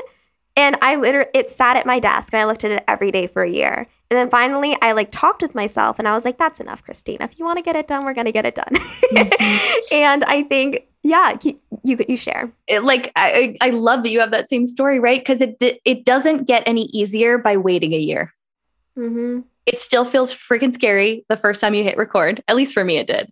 and 0.57 0.77
I 0.81 0.97
literally, 0.97 1.31
it 1.35 1.51
sat 1.51 1.77
at 1.77 1.87
my 1.87 1.99
desk 1.99 2.33
and 2.33 2.41
I 2.41 2.45
looked 2.45 2.65
at 2.65 2.71
it 2.71 2.85
every 2.87 3.11
day 3.11 3.27
for 3.27 3.43
a 3.43 3.51
year. 3.51 3.89
And 4.11 4.19
then 4.19 4.31
finally, 4.31 4.77
I 4.81 4.93
like 4.93 5.11
talked 5.11 5.43
with 5.43 5.55
myself 5.55 5.99
and 5.99 6.07
I 6.07 6.13
was 6.13 6.25
like, 6.25 6.39
that's 6.39 6.61
enough, 6.61 6.85
Christina. 6.85 7.25
If 7.25 7.39
you 7.39 7.45
want 7.45 7.59
to 7.59 7.65
get 7.65 7.75
it 7.75 7.89
done, 7.89 8.05
we're 8.05 8.15
going 8.15 8.27
to 8.27 8.33
get 8.33 8.47
it 8.47 8.55
done. 8.55 8.73
Mm-hmm. 9.13 9.69
and 9.95 10.23
I 10.25 10.45
think, 10.45 10.87
yeah, 11.03 11.37
you, 11.43 11.59
you, 11.83 11.99
you 12.09 12.17
share. 12.17 12.53
It, 12.69 12.85
like, 12.85 13.11
I, 13.17 13.57
I 13.61 13.71
love 13.71 14.05
that 14.05 14.11
you 14.11 14.21
have 14.21 14.31
that 14.31 14.49
same 14.49 14.67
story, 14.67 15.01
right? 15.01 15.21
Because 15.21 15.41
it, 15.41 15.61
it 15.85 16.05
doesn't 16.05 16.47
get 16.47 16.63
any 16.67 16.85
easier 16.87 17.37
by 17.37 17.57
waiting 17.57 17.93
a 17.93 17.99
year. 17.99 18.33
Mm-hmm. 18.97 19.41
It 19.67 19.81
still 19.81 20.05
feels 20.05 20.33
freaking 20.33 20.73
scary 20.73 21.25
the 21.29 21.37
first 21.37 21.61
time 21.61 21.75
you 21.75 21.83
hit 21.83 21.97
record. 21.97 22.43
At 22.47 22.57
least 22.57 22.75
for 22.75 22.85
me, 22.85 22.99
it 22.99 23.07
did. 23.07 23.31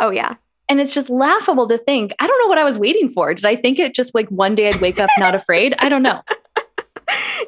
Oh, 0.00 0.10
yeah. 0.10 0.34
And 0.68 0.80
it's 0.80 0.94
just 0.94 1.10
laughable 1.10 1.68
to 1.68 1.78
think, 1.78 2.14
I 2.18 2.26
don't 2.26 2.38
know 2.40 2.48
what 2.48 2.58
I 2.58 2.64
was 2.64 2.78
waiting 2.78 3.08
for. 3.10 3.32
Did 3.34 3.44
I 3.44 3.54
think 3.54 3.78
it 3.78 3.94
just 3.94 4.14
like 4.14 4.28
one 4.30 4.54
day 4.54 4.68
I'd 4.68 4.80
wake 4.80 4.98
up 4.98 5.10
not 5.18 5.34
afraid? 5.34 5.74
I 5.78 5.88
don't 5.88 6.02
know. 6.02 6.22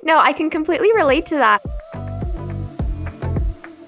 no, 0.03 0.19
I 0.19 0.33
can 0.33 0.51
completely 0.51 0.92
relate 0.95 1.27
to 1.27 1.37
that. 1.37 1.62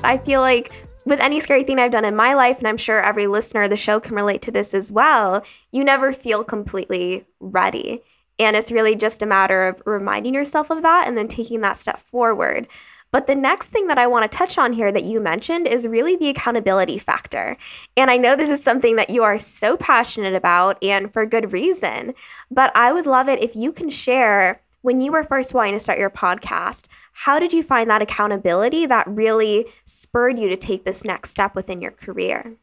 I 0.04 0.18
feel 0.18 0.42
like 0.42 0.72
with 1.06 1.20
any 1.20 1.40
scary 1.40 1.64
thing 1.64 1.80
I've 1.80 1.92
done 1.92 2.06
in 2.06 2.16
my 2.16 2.34
life, 2.34 2.60
and 2.60 2.68
I'm 2.68 2.78
sure 2.78 3.02
every 3.02 3.28
listener 3.28 3.64
of 3.64 3.70
the 3.70 3.78
show 3.78 4.00
can 4.00 4.16
relate 4.16 4.42
to 4.44 4.52
this 4.52 4.74
as 4.74 4.92
well, 4.92 5.44
you 5.72 5.84
never 5.84 6.14
feel 6.14 6.44
completely 6.44 7.26
ready. 7.40 8.02
And 8.40 8.56
it's 8.56 8.72
really 8.72 8.96
just 8.96 9.22
a 9.22 9.28
matter 9.28 9.68
of 9.68 9.82
reminding 9.86 10.34
yourself 10.34 10.70
of 10.70 10.82
that 10.82 11.08
and 11.08 11.18
then 11.18 11.28
taking 11.28 11.62
that 11.62 11.78
step 11.78 12.00
forward. 12.00 12.68
But 13.12 13.28
the 13.28 13.36
next 13.36 13.70
thing 13.70 13.88
that 13.88 13.98
I 13.98 14.08
want 14.08 14.32
to 14.32 14.38
touch 14.38 14.58
on 14.58 14.72
here 14.72 14.92
that 14.92 15.04
you 15.04 15.20
mentioned 15.20 15.68
is 15.68 15.86
really 15.86 16.16
the 16.16 16.30
accountability 16.30 16.98
factor. 16.98 17.58
And 17.98 18.10
I 18.10 18.16
know 18.18 18.36
this 18.36 18.50
is 18.50 18.64
something 18.64 18.96
that 18.96 19.10
you 19.10 19.22
are 19.24 19.38
so 19.38 19.76
passionate 19.76 20.34
about 20.34 20.82
and 20.82 21.12
for 21.12 21.26
good 21.26 21.52
reason. 21.52 22.14
But 22.50 22.72
I 22.74 22.94
would 22.94 23.06
love 23.06 23.28
it 23.28 23.44
if 23.44 23.56
you 23.56 23.74
can 23.74 23.90
share 23.90 24.62
when 24.82 25.02
you 25.02 25.12
were 25.12 25.24
first 25.24 25.54
wanting 25.54 25.74
to 25.74 25.80
start 25.80 26.00
your 26.00 26.10
podcast, 26.10 26.88
how 27.12 27.40
did 27.40 27.54
you 27.54 27.64
find 27.64 27.90
that 27.90 28.02
accountability 28.02 28.86
that 28.86 29.08
really 29.08 29.66
spurred 29.86 30.40
you 30.40 30.50
to 30.50 30.58
take 30.58 30.86
this 30.86 31.04
next 31.04 31.32
step 31.32 31.56
within 31.56 31.82
your 31.82 31.92
career? 31.92 32.56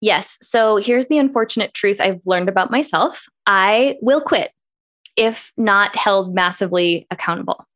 Yes. 0.00 0.38
So 0.42 0.76
here's 0.76 1.08
the 1.08 1.18
unfortunate 1.18 1.74
truth 1.74 2.00
I've 2.00 2.20
learned 2.24 2.48
about 2.48 2.70
myself 2.70 3.26
I 3.46 3.96
will 4.00 4.20
quit 4.20 4.52
if 5.16 5.52
not 5.56 5.96
held 5.96 6.32
massively 6.32 7.06
accountable. 7.10 7.66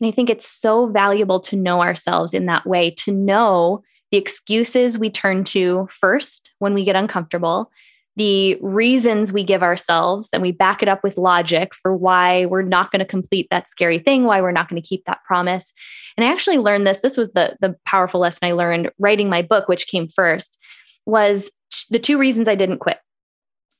And 0.00 0.08
I 0.08 0.10
think 0.10 0.28
it's 0.28 0.46
so 0.46 0.86
valuable 0.86 1.40
to 1.40 1.56
know 1.56 1.80
ourselves 1.80 2.34
in 2.34 2.44
that 2.46 2.66
way, 2.66 2.90
to 2.98 3.12
know 3.12 3.82
the 4.10 4.18
excuses 4.18 4.98
we 4.98 5.08
turn 5.10 5.44
to 5.44 5.88
first 5.90 6.52
when 6.58 6.74
we 6.74 6.84
get 6.84 6.94
uncomfortable, 6.94 7.70
the 8.16 8.56
reasons 8.60 9.32
we 9.32 9.42
give 9.42 9.62
ourselves, 9.62 10.28
and 10.32 10.40
we 10.40 10.52
back 10.52 10.82
it 10.82 10.88
up 10.88 11.02
with 11.02 11.18
logic 11.18 11.74
for 11.74 11.94
why 11.96 12.46
we're 12.46 12.62
not 12.62 12.92
going 12.92 13.00
to 13.00 13.04
complete 13.04 13.48
that 13.50 13.68
scary 13.68 13.98
thing, 13.98 14.24
why 14.24 14.40
we're 14.40 14.52
not 14.52 14.68
going 14.68 14.80
to 14.80 14.88
keep 14.88 15.04
that 15.04 15.24
promise. 15.26 15.72
And 16.16 16.24
I 16.24 16.30
actually 16.30 16.58
learned 16.58 16.86
this. 16.86 17.00
This 17.00 17.16
was 17.16 17.30
the, 17.32 17.56
the 17.60 17.74
powerful 17.86 18.20
lesson 18.20 18.46
I 18.46 18.52
learned 18.52 18.90
writing 18.98 19.28
my 19.28 19.42
book, 19.42 19.68
which 19.68 19.88
came 19.88 20.08
first, 20.08 20.58
was 21.06 21.50
the 21.90 21.98
two 21.98 22.16
reasons 22.16 22.48
I 22.48 22.54
didn't 22.54 22.78
quit. 22.78 22.98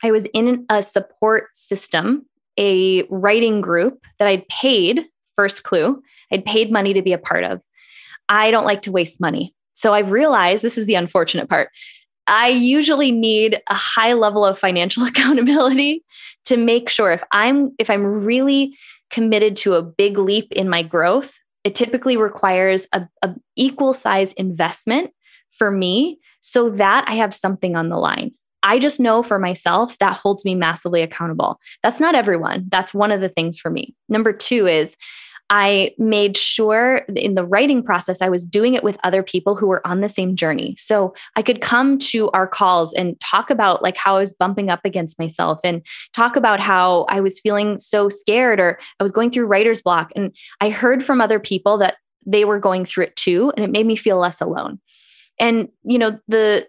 I 0.02 0.10
was 0.10 0.26
in 0.34 0.66
a 0.68 0.82
support 0.82 1.48
system, 1.54 2.26
a 2.58 3.04
writing 3.04 3.60
group 3.60 4.04
that 4.18 4.28
I'd 4.28 4.46
paid, 4.48 5.04
first 5.36 5.62
clue, 5.62 6.02
I'd 6.32 6.44
paid 6.44 6.72
money 6.72 6.92
to 6.92 7.02
be 7.02 7.12
a 7.12 7.18
part 7.18 7.44
of. 7.44 7.62
I 8.28 8.50
don't 8.50 8.66
like 8.66 8.82
to 8.82 8.92
waste 8.92 9.20
money. 9.20 9.54
So 9.74 9.94
I've 9.94 10.10
realized 10.10 10.62
this 10.62 10.78
is 10.78 10.86
the 10.86 10.94
unfortunate 10.94 11.48
part. 11.48 11.70
I 12.26 12.48
usually 12.48 13.12
need 13.12 13.60
a 13.68 13.74
high 13.74 14.14
level 14.14 14.44
of 14.44 14.58
financial 14.58 15.04
accountability 15.06 16.04
to 16.46 16.56
make 16.56 16.88
sure 16.88 17.12
if 17.12 17.22
I'm 17.32 17.72
if 17.78 17.90
I'm 17.90 18.04
really 18.04 18.76
committed 19.10 19.56
to 19.56 19.74
a 19.74 19.82
big 19.82 20.18
leap 20.18 20.50
in 20.52 20.68
my 20.68 20.82
growth, 20.82 21.34
it 21.62 21.74
typically 21.74 22.16
requires 22.16 22.86
a, 22.92 23.06
a 23.22 23.34
equal 23.56 23.94
size 23.94 24.32
investment 24.34 25.10
for 25.50 25.70
me 25.70 26.18
so 26.40 26.68
that 26.70 27.04
I 27.08 27.14
have 27.14 27.32
something 27.32 27.76
on 27.76 27.88
the 27.88 27.96
line. 27.96 28.32
I 28.62 28.78
just 28.78 28.98
know 28.98 29.22
for 29.22 29.38
myself 29.38 29.98
that 29.98 30.14
holds 30.14 30.44
me 30.44 30.54
massively 30.54 31.02
accountable. 31.02 31.60
That's 31.82 32.00
not 32.00 32.14
everyone. 32.14 32.64
That's 32.68 32.94
one 32.94 33.12
of 33.12 33.20
the 33.20 33.28
things 33.28 33.58
for 33.58 33.70
me. 33.70 33.94
Number 34.08 34.32
two 34.32 34.66
is 34.66 34.96
I 35.50 35.94
made 35.98 36.36
sure 36.36 37.02
in 37.14 37.34
the 37.34 37.44
writing 37.44 37.82
process, 37.82 38.22
I 38.22 38.30
was 38.30 38.44
doing 38.44 38.74
it 38.74 38.82
with 38.82 38.96
other 39.04 39.22
people 39.22 39.54
who 39.54 39.66
were 39.66 39.86
on 39.86 40.00
the 40.00 40.08
same 40.08 40.36
journey. 40.36 40.74
So 40.78 41.14
I 41.36 41.42
could 41.42 41.60
come 41.60 41.98
to 41.98 42.30
our 42.30 42.46
calls 42.46 42.94
and 42.94 43.18
talk 43.20 43.50
about 43.50 43.82
like 43.82 43.96
how 43.96 44.16
I 44.16 44.20
was 44.20 44.32
bumping 44.32 44.70
up 44.70 44.80
against 44.84 45.18
myself 45.18 45.60
and 45.62 45.82
talk 46.12 46.36
about 46.36 46.60
how 46.60 47.04
I 47.10 47.20
was 47.20 47.38
feeling 47.38 47.78
so 47.78 48.08
scared 48.08 48.58
or 48.58 48.78
I 48.98 49.02
was 49.02 49.12
going 49.12 49.30
through 49.30 49.46
writer's 49.46 49.82
block. 49.82 50.12
And 50.16 50.34
I 50.60 50.70
heard 50.70 51.04
from 51.04 51.20
other 51.20 51.38
people 51.38 51.76
that 51.78 51.96
they 52.24 52.46
were 52.46 52.58
going 52.58 52.86
through 52.86 53.04
it 53.04 53.16
too. 53.16 53.52
And 53.56 53.64
it 53.64 53.70
made 53.70 53.86
me 53.86 53.96
feel 53.96 54.16
less 54.16 54.40
alone. 54.40 54.80
And, 55.38 55.68
you 55.82 55.98
know, 55.98 56.18
the, 56.26 56.66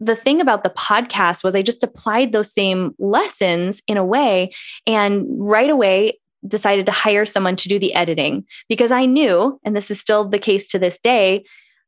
the 0.00 0.16
thing 0.16 0.40
about 0.40 0.64
the 0.64 0.70
podcast 0.70 1.44
was 1.44 1.54
I 1.54 1.62
just 1.62 1.84
applied 1.84 2.32
those 2.32 2.52
same 2.52 2.94
lessons 2.98 3.82
in 3.86 3.96
a 3.96 4.04
way. 4.04 4.52
And 4.86 5.24
right 5.28 5.70
away, 5.70 6.18
decided 6.46 6.86
to 6.86 6.92
hire 6.92 7.26
someone 7.26 7.56
to 7.56 7.68
do 7.68 7.78
the 7.78 7.94
editing 7.94 8.44
because 8.68 8.92
I 8.92 9.06
knew, 9.06 9.60
and 9.64 9.74
this 9.74 9.90
is 9.90 10.00
still 10.00 10.28
the 10.28 10.38
case 10.38 10.68
to 10.68 10.78
this 10.78 10.98
day, 10.98 11.44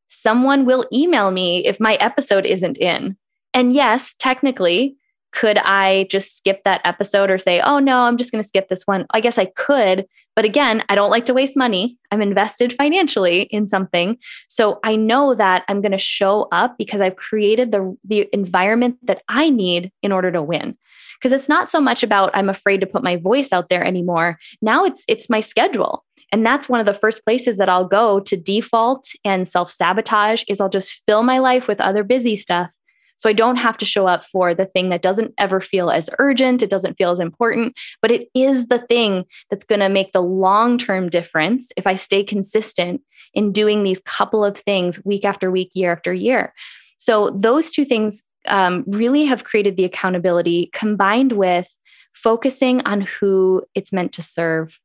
someone 0.08 0.64
will 0.64 0.86
email 0.92 1.30
me 1.30 1.64
if 1.66 1.80
my 1.80 1.94
episode 1.94 2.46
isn't 2.46 2.78
in. 2.78 3.16
And 3.54 3.72
yes, 3.72 4.14
technically, 4.18 4.96
could 5.32 5.58
I 5.58 6.06
just 6.10 6.36
skip 6.36 6.62
that 6.64 6.80
episode 6.84 7.30
or 7.30 7.38
say, 7.38 7.60
oh 7.60 7.78
no, 7.78 7.98
I'm 8.00 8.16
just 8.16 8.32
going 8.32 8.42
to 8.42 8.48
skip 8.48 8.68
this 8.68 8.86
one? 8.86 9.06
I 9.12 9.20
guess 9.20 9.38
I 9.38 9.46
could. 9.46 10.06
But 10.34 10.44
again, 10.44 10.84
I 10.88 10.94
don't 10.94 11.10
like 11.10 11.26
to 11.26 11.34
waste 11.34 11.56
money. 11.56 11.98
I'm 12.12 12.22
invested 12.22 12.72
financially 12.72 13.42
in 13.50 13.66
something. 13.66 14.16
So 14.48 14.78
I 14.84 14.94
know 14.96 15.34
that 15.34 15.64
I'm 15.68 15.80
going 15.80 15.92
to 15.92 15.98
show 15.98 16.48
up 16.52 16.78
because 16.78 17.00
I've 17.00 17.16
created 17.16 17.72
the, 17.72 17.96
the 18.04 18.28
environment 18.32 18.98
that 19.02 19.22
I 19.28 19.50
need 19.50 19.92
in 20.02 20.12
order 20.12 20.30
to 20.30 20.42
win 20.42 20.78
because 21.18 21.32
it's 21.32 21.48
not 21.48 21.68
so 21.68 21.80
much 21.80 22.02
about 22.02 22.30
I'm 22.34 22.48
afraid 22.48 22.80
to 22.80 22.86
put 22.86 23.02
my 23.02 23.16
voice 23.16 23.52
out 23.52 23.68
there 23.68 23.84
anymore. 23.84 24.38
Now 24.62 24.84
it's 24.84 25.04
it's 25.08 25.30
my 25.30 25.40
schedule. 25.40 26.04
And 26.30 26.44
that's 26.44 26.68
one 26.68 26.80
of 26.80 26.86
the 26.86 26.94
first 26.94 27.24
places 27.24 27.56
that 27.56 27.70
I'll 27.70 27.88
go 27.88 28.20
to 28.20 28.36
default 28.36 29.08
and 29.24 29.48
self-sabotage 29.48 30.44
is 30.46 30.60
I'll 30.60 30.68
just 30.68 31.02
fill 31.06 31.22
my 31.22 31.38
life 31.38 31.68
with 31.68 31.80
other 31.80 32.04
busy 32.04 32.36
stuff. 32.36 32.70
So 33.16 33.28
I 33.28 33.32
don't 33.32 33.56
have 33.56 33.76
to 33.78 33.84
show 33.84 34.06
up 34.06 34.24
for 34.24 34.54
the 34.54 34.66
thing 34.66 34.90
that 34.90 35.02
doesn't 35.02 35.34
ever 35.38 35.60
feel 35.60 35.90
as 35.90 36.08
urgent, 36.18 36.62
it 36.62 36.70
doesn't 36.70 36.96
feel 36.96 37.10
as 37.10 37.18
important, 37.18 37.74
but 38.00 38.12
it 38.12 38.28
is 38.34 38.68
the 38.68 38.78
thing 38.78 39.24
that's 39.50 39.64
going 39.64 39.80
to 39.80 39.88
make 39.88 40.12
the 40.12 40.22
long-term 40.22 41.08
difference 41.08 41.70
if 41.76 41.86
I 41.86 41.96
stay 41.96 42.22
consistent 42.22 43.00
in 43.34 43.50
doing 43.50 43.82
these 43.82 44.00
couple 44.04 44.44
of 44.44 44.56
things 44.56 45.04
week 45.04 45.24
after 45.24 45.50
week, 45.50 45.70
year 45.74 45.92
after 45.92 46.14
year. 46.14 46.54
So 46.96 47.30
those 47.30 47.70
two 47.70 47.84
things 47.84 48.24
um, 48.46 48.84
really 48.86 49.24
have 49.24 49.44
created 49.44 49.76
the 49.76 49.84
accountability 49.84 50.70
combined 50.72 51.32
with 51.32 51.68
focusing 52.14 52.80
on 52.82 53.02
who 53.02 53.62
it's 53.74 53.92
meant 53.92 54.12
to 54.12 54.22
serve. 54.22 54.78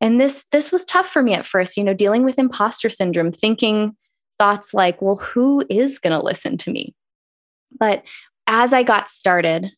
And 0.00 0.20
this 0.20 0.46
this 0.50 0.72
was 0.72 0.84
tough 0.84 1.08
for 1.08 1.22
me 1.22 1.34
at 1.34 1.46
first 1.46 1.76
you 1.76 1.84
know 1.84 1.94
dealing 1.94 2.24
with 2.24 2.38
imposter 2.38 2.88
syndrome 2.88 3.32
thinking 3.32 3.96
thoughts 4.38 4.72
like 4.72 5.00
well 5.02 5.16
who 5.16 5.64
is 5.68 5.98
going 5.98 6.18
to 6.18 6.24
listen 6.24 6.56
to 6.58 6.70
me? 6.70 6.94
But 7.78 8.02
as 8.46 8.72
i 8.72 8.82
got 8.82 9.10
started 9.10 9.70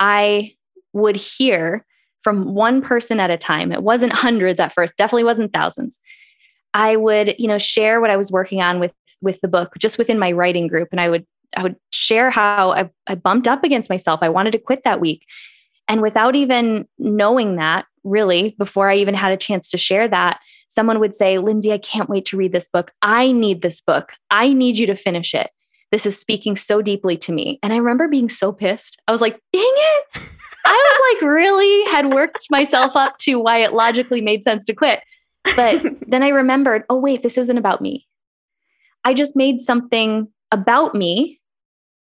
i 0.00 0.52
would 0.92 1.16
hear 1.16 1.84
from 2.20 2.52
one 2.52 2.82
person 2.82 3.20
at 3.20 3.30
a 3.30 3.38
time. 3.38 3.72
It 3.72 3.82
wasn't 3.82 4.12
hundreds 4.12 4.60
at 4.60 4.72
first 4.72 4.96
definitely 4.96 5.24
wasn't 5.24 5.52
thousands. 5.52 5.98
I 6.74 6.96
would 6.96 7.34
you 7.38 7.48
know 7.48 7.58
share 7.58 8.00
what 8.00 8.10
i 8.10 8.16
was 8.16 8.30
working 8.30 8.60
on 8.60 8.80
with 8.80 8.92
with 9.22 9.40
the 9.40 9.48
book 9.48 9.72
just 9.78 9.98
within 9.98 10.18
my 10.18 10.32
writing 10.32 10.66
group 10.66 10.88
and 10.92 11.00
i 11.00 11.08
would 11.08 11.26
I 11.58 11.62
would 11.64 11.76
share 11.90 12.30
how 12.30 12.70
I, 12.70 12.88
I 13.08 13.16
bumped 13.16 13.48
up 13.48 13.64
against 13.64 13.90
myself. 13.90 14.20
I 14.22 14.28
wanted 14.28 14.52
to 14.52 14.60
quit 14.60 14.82
that 14.84 15.00
week. 15.00 15.26
And 15.88 16.00
without 16.00 16.36
even 16.36 16.86
knowing 16.98 17.56
that, 17.56 17.86
really, 18.04 18.54
before 18.58 18.88
I 18.88 18.96
even 18.96 19.14
had 19.14 19.32
a 19.32 19.36
chance 19.36 19.68
to 19.70 19.76
share 19.76 20.06
that, 20.06 20.38
someone 20.68 21.00
would 21.00 21.16
say, 21.16 21.38
Lindsey, 21.38 21.72
I 21.72 21.78
can't 21.78 22.08
wait 22.08 22.26
to 22.26 22.36
read 22.36 22.52
this 22.52 22.68
book. 22.68 22.92
I 23.02 23.32
need 23.32 23.62
this 23.62 23.80
book. 23.80 24.12
I 24.30 24.52
need 24.52 24.78
you 24.78 24.86
to 24.86 24.94
finish 24.94 25.34
it. 25.34 25.50
This 25.90 26.06
is 26.06 26.16
speaking 26.16 26.54
so 26.54 26.80
deeply 26.80 27.16
to 27.16 27.32
me. 27.32 27.58
And 27.60 27.72
I 27.72 27.78
remember 27.78 28.06
being 28.06 28.28
so 28.28 28.52
pissed. 28.52 28.96
I 29.08 29.12
was 29.12 29.20
like, 29.20 29.40
dang 29.52 29.62
it. 29.64 30.22
I 30.64 31.10
was 31.10 31.16
like, 31.22 31.28
really 31.28 31.90
had 31.90 32.14
worked 32.14 32.46
myself 32.50 32.94
up 32.94 33.18
to 33.22 33.40
why 33.40 33.58
it 33.58 33.72
logically 33.72 34.20
made 34.20 34.44
sense 34.44 34.64
to 34.66 34.74
quit. 34.74 35.00
But 35.56 35.82
then 36.06 36.22
I 36.22 36.28
remembered, 36.28 36.84
oh, 36.88 36.98
wait, 36.98 37.24
this 37.24 37.36
isn't 37.36 37.58
about 37.58 37.80
me. 37.80 38.06
I 39.04 39.12
just 39.12 39.34
made 39.34 39.60
something 39.60 40.28
about 40.52 40.94
me 40.94 41.37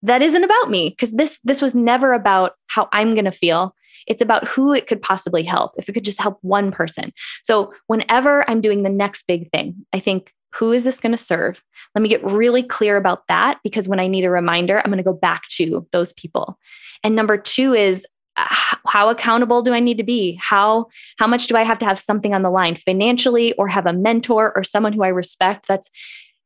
that 0.03 0.21
isn't 0.21 0.43
about 0.43 0.69
me 0.69 0.89
because 0.89 1.11
this 1.11 1.39
this 1.43 1.61
was 1.61 1.75
never 1.75 2.13
about 2.13 2.53
how 2.67 2.89
I'm 2.91 3.13
going 3.13 3.25
to 3.25 3.31
feel. 3.31 3.75
It's 4.07 4.21
about 4.21 4.47
who 4.47 4.73
it 4.73 4.87
could 4.87 5.01
possibly 5.01 5.43
help. 5.43 5.73
If 5.77 5.87
it 5.87 5.93
could 5.93 6.05
just 6.05 6.21
help 6.21 6.39
one 6.41 6.71
person. 6.71 7.13
So 7.43 7.73
whenever 7.87 8.49
I'm 8.49 8.61
doing 8.61 8.83
the 8.83 8.89
next 8.89 9.27
big 9.27 9.49
thing, 9.51 9.85
I 9.93 9.99
think 9.99 10.33
who 10.53 10.71
is 10.71 10.83
this 10.83 10.99
going 10.99 11.11
to 11.11 11.17
serve? 11.17 11.63
Let 11.95 12.01
me 12.01 12.09
get 12.09 12.23
really 12.23 12.63
clear 12.63 12.97
about 12.97 13.27
that 13.27 13.59
because 13.63 13.87
when 13.87 13.99
I 13.99 14.07
need 14.07 14.25
a 14.25 14.29
reminder, 14.29 14.79
I'm 14.79 14.91
going 14.91 14.97
to 14.97 15.03
go 15.03 15.13
back 15.13 15.43
to 15.51 15.87
those 15.91 16.13
people. 16.13 16.57
And 17.03 17.15
number 17.15 17.37
2 17.37 17.73
is 17.73 18.05
how 18.35 19.09
accountable 19.09 19.61
do 19.61 19.73
I 19.73 19.79
need 19.79 19.97
to 19.97 20.03
be? 20.03 20.39
How 20.41 20.87
how 21.17 21.27
much 21.27 21.47
do 21.47 21.55
I 21.55 21.63
have 21.63 21.79
to 21.79 21.85
have 21.85 21.99
something 21.99 22.33
on 22.33 22.41
the 22.41 22.49
line 22.49 22.75
financially 22.75 23.53
or 23.53 23.67
have 23.67 23.85
a 23.85 23.93
mentor 23.93 24.53
or 24.55 24.63
someone 24.63 24.93
who 24.93 25.03
I 25.03 25.09
respect 25.09 25.67
that's 25.67 25.89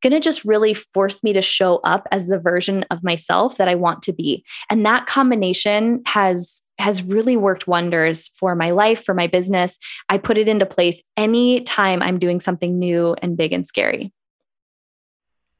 going 0.05 0.13
to 0.13 0.19
just 0.19 0.45
really 0.45 0.75
force 0.75 1.23
me 1.23 1.33
to 1.33 1.41
show 1.41 1.77
up 1.77 2.07
as 2.11 2.27
the 2.27 2.37
version 2.37 2.85
of 2.91 3.03
myself 3.03 3.57
that 3.57 3.67
I 3.67 3.73
want 3.73 4.03
to 4.03 4.13
be. 4.13 4.45
And 4.69 4.85
that 4.85 5.07
combination 5.07 6.03
has 6.05 6.61
has 6.77 7.01
really 7.01 7.37
worked 7.37 7.67
wonders 7.67 8.27
for 8.37 8.53
my 8.53 8.69
life, 8.69 9.03
for 9.03 9.15
my 9.15 9.25
business. 9.25 9.79
I 10.09 10.19
put 10.19 10.37
it 10.37 10.47
into 10.47 10.67
place 10.67 11.01
anytime 11.17 12.03
I'm 12.03 12.19
doing 12.19 12.39
something 12.39 12.77
new 12.77 13.15
and 13.19 13.35
big 13.35 13.51
and 13.51 13.65
scary. 13.65 14.13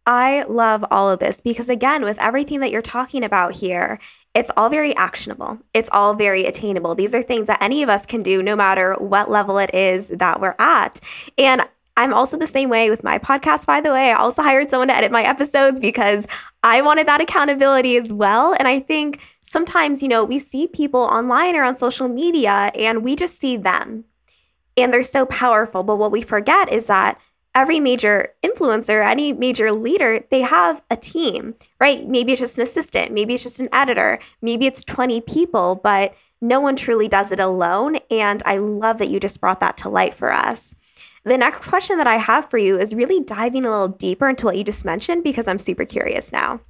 I 0.05 0.43
love 0.43 0.85
all 0.91 1.09
of 1.09 1.19
this 1.19 1.41
because, 1.41 1.69
again, 1.69 2.03
with 2.03 2.19
everything 2.19 2.59
that 2.59 2.69
you're 2.69 2.83
talking 2.83 3.23
about 3.23 3.55
here, 3.55 3.97
it's 4.35 4.51
all 4.55 4.69
very 4.69 4.95
actionable. 4.95 5.57
It's 5.73 5.89
all 5.91 6.13
very 6.13 6.45
attainable. 6.45 6.93
These 6.93 7.15
are 7.15 7.23
things 7.23 7.47
that 7.47 7.63
any 7.63 7.81
of 7.81 7.89
us 7.89 8.05
can 8.05 8.21
do 8.21 8.43
no 8.43 8.55
matter 8.55 8.93
what 8.99 9.31
level 9.31 9.57
it 9.57 9.73
is 9.73 10.09
that 10.09 10.39
we're 10.39 10.55
at. 10.59 10.99
And 11.39 11.65
I'm 11.97 12.13
also 12.13 12.37
the 12.37 12.47
same 12.47 12.69
way 12.69 12.89
with 12.89 13.03
my 13.03 13.17
podcast, 13.19 13.65
by 13.65 13.79
the 13.81 13.91
way. 13.91 14.11
I 14.11 14.15
also 14.15 14.41
hired 14.41 14.69
someone 14.69 14.89
to 14.89 14.95
edit 14.95 15.11
my 15.11 15.23
episodes 15.23 15.79
because 15.79 16.27
I 16.63 16.81
wanted 16.81 17.07
that 17.07 17.21
accountability 17.21 17.95
as 17.95 18.11
well. 18.11 18.53
And 18.57 18.67
I 18.67 18.79
think 18.79 19.21
sometimes, 19.43 20.03
you 20.03 20.09
know, 20.09 20.23
we 20.23 20.39
see 20.39 20.67
people 20.67 21.01
online 21.01 21.55
or 21.55 21.63
on 21.63 21.77
social 21.77 22.09
media 22.09 22.71
and 22.75 23.03
we 23.03 23.15
just 23.15 23.39
see 23.39 23.55
them 23.55 24.03
and 24.77 24.93
they're 24.93 25.03
so 25.03 25.25
powerful. 25.25 25.83
But 25.83 25.97
what 25.97 26.11
we 26.11 26.21
forget 26.21 26.71
is 26.71 26.87
that 26.87 27.19
every 27.53 27.79
major 27.79 28.33
influencer, 28.43 29.05
any 29.05 29.31
major 29.31 29.71
leader, 29.71 30.25
they 30.29 30.41
have 30.41 30.81
a 30.91 30.97
team, 30.97 31.55
right? 31.79 32.05
Maybe 32.07 32.33
it's 32.33 32.41
just 32.41 32.57
an 32.57 32.63
assistant, 32.63 33.13
maybe 33.13 33.33
it's 33.33 33.43
just 33.43 33.61
an 33.61 33.69
editor, 33.71 34.19
maybe 34.41 34.65
it's 34.65 34.83
20 34.83 35.21
people, 35.21 35.75
but 35.75 36.13
no 36.41 36.59
one 36.59 36.75
truly 36.75 37.07
does 37.07 37.31
it 37.31 37.39
alone. 37.39 37.97
And 38.11 38.43
I 38.45 38.57
love 38.57 38.97
that 38.97 39.07
you 39.07 39.19
just 39.21 39.39
brought 39.39 39.61
that 39.61 39.77
to 39.77 39.89
light 39.89 40.13
for 40.13 40.31
us. 40.33 40.75
The 41.26 41.39
next 41.39 41.67
question 41.67 41.97
that 41.97 42.05
I 42.05 42.17
have 42.17 42.51
for 42.51 42.59
you 42.59 42.80
is 42.80 42.93
really 42.93 43.19
diving 43.19 43.65
a 43.65 43.71
little 43.71 43.88
deeper 43.88 44.30
into 44.30 44.45
what 44.45 44.57
you 44.57 44.63
just 44.63 44.86
mentioned 44.86 45.23
because 45.23 45.47
I'm 45.47 45.57
super 45.57 45.84
curious 45.84 46.32
now. 46.32 46.61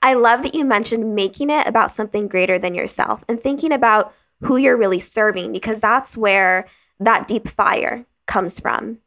I 0.00 0.14
love 0.14 0.44
that 0.44 0.54
you 0.54 0.64
mentioned 0.64 1.16
making 1.16 1.50
it 1.50 1.66
about 1.66 1.90
something 1.90 2.28
greater 2.28 2.56
than 2.56 2.74
yourself 2.74 3.24
and 3.28 3.38
thinking 3.38 3.72
about 3.72 4.14
who 4.42 4.56
you're 4.56 4.76
really 4.76 5.00
serving 5.00 5.52
because 5.52 5.80
that's 5.80 6.16
where 6.16 6.66
that 7.00 7.26
deep 7.26 7.48
fire 7.48 8.06
comes 8.26 8.60
from. 8.60 8.98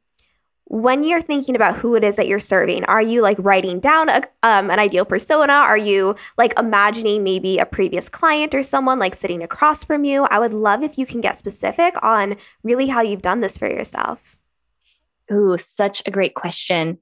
When 0.66 1.06
you're 1.06 1.22
thinking 1.22 1.56
about 1.56 1.78
who 1.78 1.96
it 1.96 2.04
is 2.04 2.18
that 2.18 2.28
you're 2.28 2.40
serving, 2.40 2.84
are 2.86 3.02
you 3.02 3.22
like 3.22 3.38
writing 3.40 3.80
down 3.80 4.10
a, 4.10 4.22
um, 4.44 4.70
an 4.70 4.80
ideal 4.80 5.06
persona? 5.06 5.54
Are 5.54 5.78
you 5.78 6.16
like 6.38 6.54
imagining 6.58 7.24
maybe 7.24 7.58
a 7.58 7.66
previous 7.66 8.10
client 8.10 8.54
or 8.54 8.64
someone 8.64 9.00
like 9.00 9.16
sitting 9.16 9.44
across 9.44 9.86
from 9.86 10.04
you? 10.04 10.24
I 10.26 10.40
would 10.40 10.54
love 10.54 10.84
if 10.84 10.98
you 10.98 11.06
can 11.06 11.22
get 11.22 11.38
specific 11.38 11.96
on 12.04 12.36
really 12.64 12.88
how 12.88 13.02
you've 13.02 13.22
done 13.22 13.40
this 13.40 13.58
for 13.58 13.70
yourself. 13.70 14.38
Ooh, 15.32 15.58
such 15.58 16.02
a 16.06 16.12
great 16.12 16.36
question. 16.36 16.98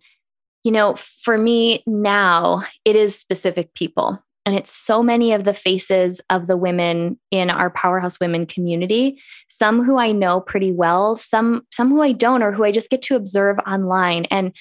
You 0.63 0.71
know, 0.71 0.95
for 0.95 1.37
me 1.37 1.83
now, 1.87 2.63
it 2.85 2.95
is 2.95 3.17
specific 3.17 3.73
people. 3.73 4.23
And 4.45 4.57
it's 4.57 4.71
so 4.71 5.03
many 5.03 5.33
of 5.33 5.43
the 5.43 5.53
faces 5.53 6.21
of 6.29 6.47
the 6.47 6.57
women 6.57 7.19
in 7.29 7.49
our 7.49 7.69
powerhouse 7.69 8.19
women 8.19 8.45
community, 8.45 9.21
some 9.47 9.83
who 9.83 9.97
I 9.97 10.11
know 10.11 10.41
pretty 10.41 10.71
well, 10.71 11.15
some 11.15 11.67
some 11.71 11.89
who 11.89 12.01
I 12.01 12.13
don't 12.13 12.41
or 12.41 12.51
who 12.51 12.63
I 12.63 12.71
just 12.71 12.89
get 12.89 13.01
to 13.03 13.15
observe 13.15 13.59
online. 13.67 14.25
And 14.31 14.53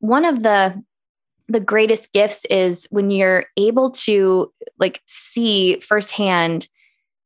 one 0.00 0.24
of 0.24 0.42
the 0.42 0.82
the 1.48 1.60
greatest 1.60 2.12
gifts 2.12 2.44
is 2.46 2.86
when 2.90 3.10
you're 3.10 3.46
able 3.56 3.90
to 3.90 4.52
like 4.78 5.00
see 5.06 5.78
firsthand 5.80 6.68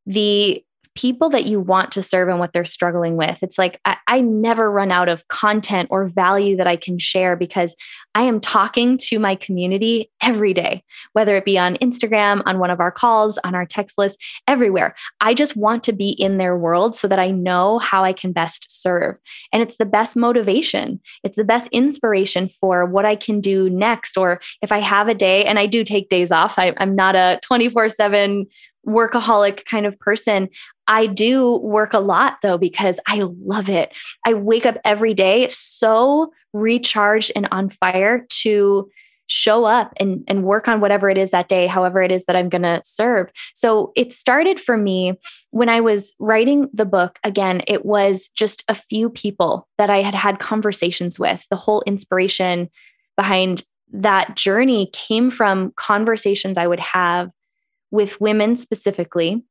the 0.07 0.65
people 1.01 1.31
that 1.31 1.47
you 1.47 1.59
want 1.59 1.91
to 1.93 2.03
serve 2.03 2.29
and 2.29 2.39
what 2.39 2.53
they're 2.53 2.63
struggling 2.67 3.17
with. 3.17 3.39
It's 3.43 3.57
like 3.57 3.81
I, 3.87 3.97
I, 4.07 4.21
never 4.21 4.71
run 4.71 4.93
out 4.93 5.09
of 5.09 5.27
content 5.29 5.89
or 5.91 6.09
value 6.09 6.59
that 6.59 6.67
I 6.67 6.77
can 6.77 6.99
share 6.99 7.37
because 7.37 7.75
I 8.15 8.25
am 8.25 8.39
talking 8.39 8.99
to 9.05 9.19
my 9.19 9.35
community 9.35 10.11
every 10.21 10.53
day, 10.53 10.85
whether 11.15 11.35
it 11.37 11.47
be 11.47 11.57
on 11.57 11.77
Instagram, 11.77 12.43
on 12.45 12.59
one 12.59 12.69
of 12.69 12.81
our 12.81 12.91
calls, 12.91 13.39
on 13.45 13.55
our 13.55 13.65
text 13.65 13.97
list, 13.97 14.23
everywhere. 14.47 14.95
I 15.23 15.33
just 15.33 15.57
want 15.57 15.83
to 15.85 15.93
be 15.95 16.11
in 16.11 16.37
their 16.37 16.55
world 16.55 16.95
so 16.95 17.09
that 17.09 17.19
I 17.19 17.31
know 17.31 17.79
how 17.79 18.05
I 18.05 18.13
can 18.13 18.33
best 18.33 18.67
serve. 18.69 19.17
And 19.55 19.63
it's 19.63 19.79
the 19.79 19.87
best 19.87 20.17
motivation, 20.17 21.01
it's 21.25 21.37
the 21.39 21.45
best 21.45 21.69
inspiration 21.73 22.51
for 22.51 22.85
what 22.85 23.07
I 23.07 23.17
can 23.17 23.41
do 23.41 23.71
next. 23.71 24.19
Or 24.19 24.39
if 24.61 24.71
I 24.71 24.81
have 24.81 25.09
a 25.09 25.15
day, 25.15 25.47
and 25.47 25.59
I 25.59 25.65
do 25.65 25.83
take 25.83 26.11
days 26.11 26.31
off, 26.31 26.59
I, 26.59 26.75
I'm 26.77 26.95
not 26.95 27.17
a 27.17 27.41
24 27.43 27.89
7 27.89 28.47
workaholic 28.87 29.65
kind 29.65 29.87
of 29.87 29.99
person. 29.99 30.49
I 30.87 31.07
do 31.07 31.57
work 31.59 31.93
a 31.93 31.99
lot 31.99 32.39
though 32.43 32.59
because 32.59 32.99
I 33.07 33.21
love 33.45 33.69
it. 33.69 33.93
I 34.27 34.35
wake 34.35 34.67
up 34.67 34.79
every 34.85 35.15
day 35.15 35.49
so 35.49 36.33
recharged 36.53 37.33
and 37.37 37.47
on 37.51 37.71
fire 37.71 38.27
to 38.43 38.91
show 39.31 39.65
up 39.65 39.93
and, 40.01 40.25
and 40.27 40.43
work 40.43 40.67
on 40.67 40.81
whatever 40.81 41.09
it 41.09 41.17
is 41.17 41.31
that 41.31 41.49
day, 41.49 41.69
however 41.69 42.03
it 42.03 42.11
is 42.11 42.27
that 42.27 42.35
I'm 42.35 42.49
going 42.49 42.63
to 42.63 42.83
serve. 42.85 43.31
So 43.55 43.93
it 43.95 44.13
started 44.13 44.61
for 44.61 44.77
me 44.77 45.15
when 45.51 45.69
I 45.69 45.81
was 45.81 46.15
writing 46.19 46.69
the 46.75 46.85
book. 46.85 47.21
Again, 47.23 47.63
it 47.69 47.87
was 47.87 48.29
just 48.35 48.65
a 48.67 48.75
few 48.75 49.09
people 49.09 49.69
that 49.79 49.89
I 49.89 50.03
had 50.03 50.17
had 50.17 50.41
conversations 50.41 51.17
with. 51.17 51.47
The 51.49 51.57
whole 51.57 51.83
inspiration 51.83 52.69
behind 53.17 53.63
that 53.93 54.35
journey 54.37 54.91
came 54.93 55.31
from 55.31 55.73
conversations 55.77 56.59
I 56.59 56.67
would 56.67 56.81
have 56.81 57.31
with 57.91 58.21
women 58.21 58.57
specifically 58.57 59.45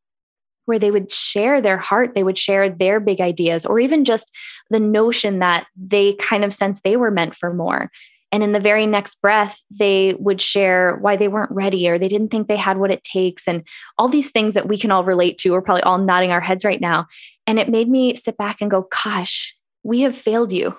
where 0.66 0.80
they 0.80 0.92
would 0.92 1.12
share 1.12 1.62
their 1.62 1.78
heart, 1.78 2.14
they 2.14 2.24
would 2.24 2.38
share 2.38 2.70
their 2.70 3.00
big 3.00 3.20
ideas, 3.20 3.66
or 3.66 3.80
even 3.80 4.06
just 4.06 4.32
the 4.70 4.80
notion 4.80 5.40
that 5.40 5.66
they 5.76 6.14
kind 6.14 6.46
of 6.46 6.54
sense 6.54 6.82
they 6.82 6.96
were 6.96 7.10
meant 7.10 7.36
for 7.36 7.54
more. 7.54 7.90
And 8.32 8.44
in 8.44 8.52
the 8.52 8.60
very 8.60 8.86
next 8.86 9.20
breath, 9.22 9.60
they 9.72 10.14
would 10.20 10.40
share 10.40 10.98
why 10.98 11.16
they 11.16 11.28
weren't 11.28 11.52
ready 11.52 11.90
or 11.90 11.98
they 11.98 12.08
didn't 12.08 12.28
think 12.28 12.48
they 12.48 12.56
had 12.56 12.78
what 12.78 12.92
it 12.92 13.04
takes, 13.04 13.48
and 13.48 13.64
all 13.98 14.08
these 14.08 14.32
things 14.32 14.54
that 14.54 14.68
we 14.68 14.78
can 14.78 14.92
all 14.92 15.04
relate 15.04 15.40
to. 15.40 15.52
We're 15.52 15.64
probably 15.64 15.82
all 15.82 15.98
nodding 15.98 16.32
our 16.32 16.40
heads 16.40 16.64
right 16.64 16.80
now. 16.80 17.08
And 17.48 17.58
it 17.58 17.70
made 17.70 17.90
me 17.90 18.16
sit 18.16 18.38
back 18.38 18.62
and 18.62 18.70
go, 18.70 18.88
gosh, 19.04 19.56
we 19.82 20.02
have 20.02 20.16
failed 20.16 20.54
you. 20.54 20.78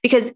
Because 0.00 0.32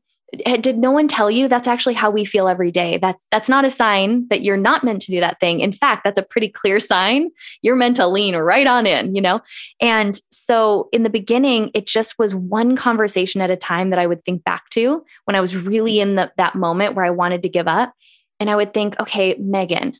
Eh, 0.47 0.57
did 0.57 0.78
no 0.78 0.91
one 0.91 1.09
tell 1.09 1.30
you? 1.30 1.47
That's 1.47 1.68
actually 1.68 1.93
how 1.95 2.11
we 2.11 2.24
feel 2.24 2.49
every 2.49 2.70
day. 2.70 2.97
That's 2.97 3.24
that's 3.30 3.49
not 3.49 3.66
a 3.66 3.70
sign 3.70 4.26
that 4.28 4.43
you're 4.43 4.57
not 4.57 4.83
meant 4.83 5.03
to 5.03 5.11
do 5.11 5.20
that 5.20 5.39
thing. 5.41 5.61
In 5.61 5.72
fact 5.72 6.05
that's 6.05 6.18
a 6.18 6.22
pretty 6.22 6.49
clear 6.49 6.80
sign. 6.80 7.30
You're 7.61 7.76
meant 7.76 7.97
to 7.97 8.07
lean 8.07 8.35
right 8.35 8.66
on 8.66 8.87
in 8.87 9.14
you 9.14 9.20
know? 9.20 9.41
And 9.80 10.18
so 10.30 10.89
in 10.93 11.03
the 11.03 11.11
beginning 11.11 11.70
it 11.74 11.87
just 11.87 12.18
was 12.18 12.35
one 12.35 12.76
conversation 12.76 13.41
at 13.41 13.51
a 13.51 13.57
time 13.57 13.91
that 13.91 13.99
i 13.99 14.07
would 14.07 14.24
think 14.24 14.43
back 14.45 14.68
to 14.70 15.05
when 15.24 15.35
i 15.35 15.41
was 15.41 15.57
really 15.57 16.01
in 16.01 16.16
the, 16.16 16.33
that 16.37 16.55
moment 16.55 16.95
where 16.95 17.05
i 17.05 17.11
wanted 17.11 17.43
to 17.43 17.49
give 17.49 17.68
up. 17.68 17.93
And 18.41 18.49
i 18.49 18.57
would 18.57 18.72
think 18.72 18.99
okay 19.01 19.37
megan 19.39 19.97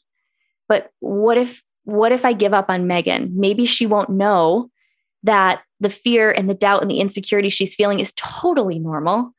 but 0.69 0.91
what 1.01 1.37
if 1.37 1.63
what 1.85 2.13
if 2.13 2.25
i 2.25 2.33
give 2.33 2.55
up 2.55 2.71
on 2.71 2.87
megan? 2.87 3.33
Maybe 3.35 3.67
she 3.67 3.87
won't 3.87 4.09
know 4.09 4.71
that 5.25 5.63
the 5.81 5.91
fear 5.91 6.31
and 6.31 6.49
the 6.49 6.55
doubt 6.55 6.81
and 6.83 6.91
the 6.91 7.01
insecurity 7.01 7.51
she's 7.51 7.75
feeling 7.75 8.01
is 8.01 8.13
totally 8.17 8.79
normal 8.79 9.33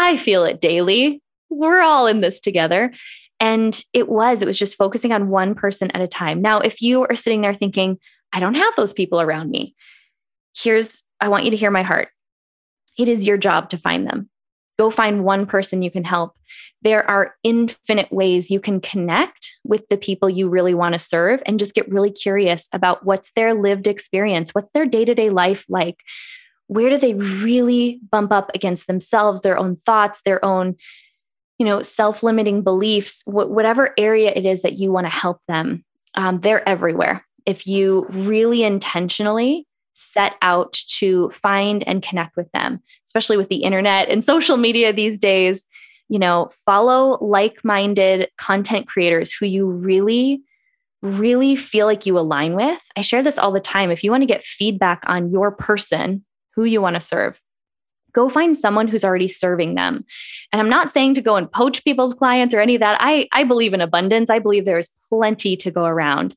I 0.00 0.16
feel 0.16 0.44
it 0.44 0.62
daily. 0.62 1.22
We're 1.50 1.82
all 1.82 2.06
in 2.06 2.22
this 2.22 2.40
together. 2.40 2.90
And 3.38 3.78
it 3.92 4.08
was, 4.08 4.40
it 4.40 4.46
was 4.46 4.58
just 4.58 4.78
focusing 4.78 5.12
on 5.12 5.28
one 5.28 5.54
person 5.54 5.90
at 5.90 6.00
a 6.00 6.08
time. 6.08 6.40
Now, 6.40 6.58
if 6.58 6.80
you 6.80 7.02
are 7.02 7.14
sitting 7.14 7.42
there 7.42 7.52
thinking, 7.52 7.98
I 8.32 8.40
don't 8.40 8.54
have 8.54 8.74
those 8.76 8.94
people 8.94 9.20
around 9.20 9.50
me, 9.50 9.74
here's, 10.56 11.02
I 11.20 11.28
want 11.28 11.44
you 11.44 11.50
to 11.50 11.56
hear 11.56 11.70
my 11.70 11.82
heart. 11.82 12.08
It 12.98 13.08
is 13.08 13.26
your 13.26 13.36
job 13.36 13.68
to 13.70 13.78
find 13.78 14.06
them. 14.06 14.30
Go 14.78 14.90
find 14.90 15.22
one 15.22 15.44
person 15.44 15.82
you 15.82 15.90
can 15.90 16.04
help. 16.04 16.32
There 16.80 17.08
are 17.08 17.34
infinite 17.42 18.10
ways 18.10 18.50
you 18.50 18.58
can 18.58 18.80
connect 18.80 19.50
with 19.64 19.86
the 19.90 19.98
people 19.98 20.30
you 20.30 20.48
really 20.48 20.72
want 20.72 20.94
to 20.94 20.98
serve 20.98 21.42
and 21.44 21.58
just 21.58 21.74
get 21.74 21.90
really 21.90 22.10
curious 22.10 22.70
about 22.72 23.04
what's 23.04 23.32
their 23.32 23.52
lived 23.52 23.86
experience, 23.86 24.54
what's 24.54 24.70
their 24.72 24.86
day 24.86 25.04
to 25.04 25.14
day 25.14 25.28
life 25.28 25.66
like 25.68 25.98
where 26.70 26.88
do 26.88 26.96
they 26.96 27.14
really 27.14 27.98
bump 28.12 28.30
up 28.30 28.50
against 28.54 28.86
themselves 28.86 29.40
their 29.40 29.58
own 29.58 29.76
thoughts 29.84 30.22
their 30.22 30.42
own 30.44 30.76
you 31.58 31.66
know 31.66 31.82
self-limiting 31.82 32.62
beliefs 32.62 33.22
wh- 33.24 33.50
whatever 33.50 33.92
area 33.98 34.32
it 34.34 34.46
is 34.46 34.62
that 34.62 34.78
you 34.78 34.92
want 34.92 35.04
to 35.04 35.10
help 35.10 35.40
them 35.48 35.84
um, 36.16 36.40
they're 36.40 36.68
everywhere. 36.68 37.24
If 37.46 37.66
you 37.66 38.06
really 38.10 38.64
intentionally 38.64 39.66
set 39.92 40.34
out 40.42 40.72
to 40.98 41.30
find 41.30 41.86
and 41.86 42.02
connect 42.02 42.36
with 42.36 42.50
them 42.52 42.80
especially 43.06 43.36
with 43.36 43.48
the 43.48 43.62
internet 43.62 44.08
and 44.08 44.24
social 44.32 44.56
media 44.56 44.92
these 44.92 45.18
days 45.18 45.66
you 46.08 46.18
know 46.18 46.48
follow 46.64 47.18
like-minded 47.20 48.28
content 48.38 48.86
creators 48.86 49.32
who 49.32 49.46
you 49.46 49.66
really 49.66 50.40
really 51.02 51.56
feel 51.56 51.86
like 51.86 52.04
you 52.04 52.18
align 52.18 52.54
with. 52.54 52.78
I 52.94 53.00
share 53.00 53.22
this 53.22 53.38
all 53.38 53.52
the 53.52 53.58
time. 53.58 53.90
If 53.90 54.04
you 54.04 54.10
want 54.10 54.20
to 54.20 54.26
get 54.26 54.44
feedback 54.44 55.02
on 55.06 55.30
your 55.30 55.50
person 55.50 56.22
who 56.54 56.64
you 56.64 56.80
want 56.80 56.94
to 56.94 57.00
serve 57.00 57.40
go 58.12 58.28
find 58.28 58.56
someone 58.56 58.88
who's 58.88 59.04
already 59.04 59.28
serving 59.28 59.74
them. 59.74 60.04
And 60.52 60.60
I'm 60.60 60.68
not 60.68 60.90
saying 60.90 61.14
to 61.14 61.22
go 61.22 61.36
and 61.36 61.50
poach 61.50 61.84
people's 61.84 62.14
clients 62.14 62.54
or 62.54 62.60
any 62.60 62.74
of 62.74 62.80
that. 62.80 62.98
I, 63.00 63.28
I 63.32 63.44
believe 63.44 63.72
in 63.74 63.80
abundance. 63.80 64.30
I 64.30 64.38
believe 64.38 64.64
there's 64.64 64.90
plenty 65.08 65.56
to 65.56 65.70
go 65.70 65.84
around 65.84 66.34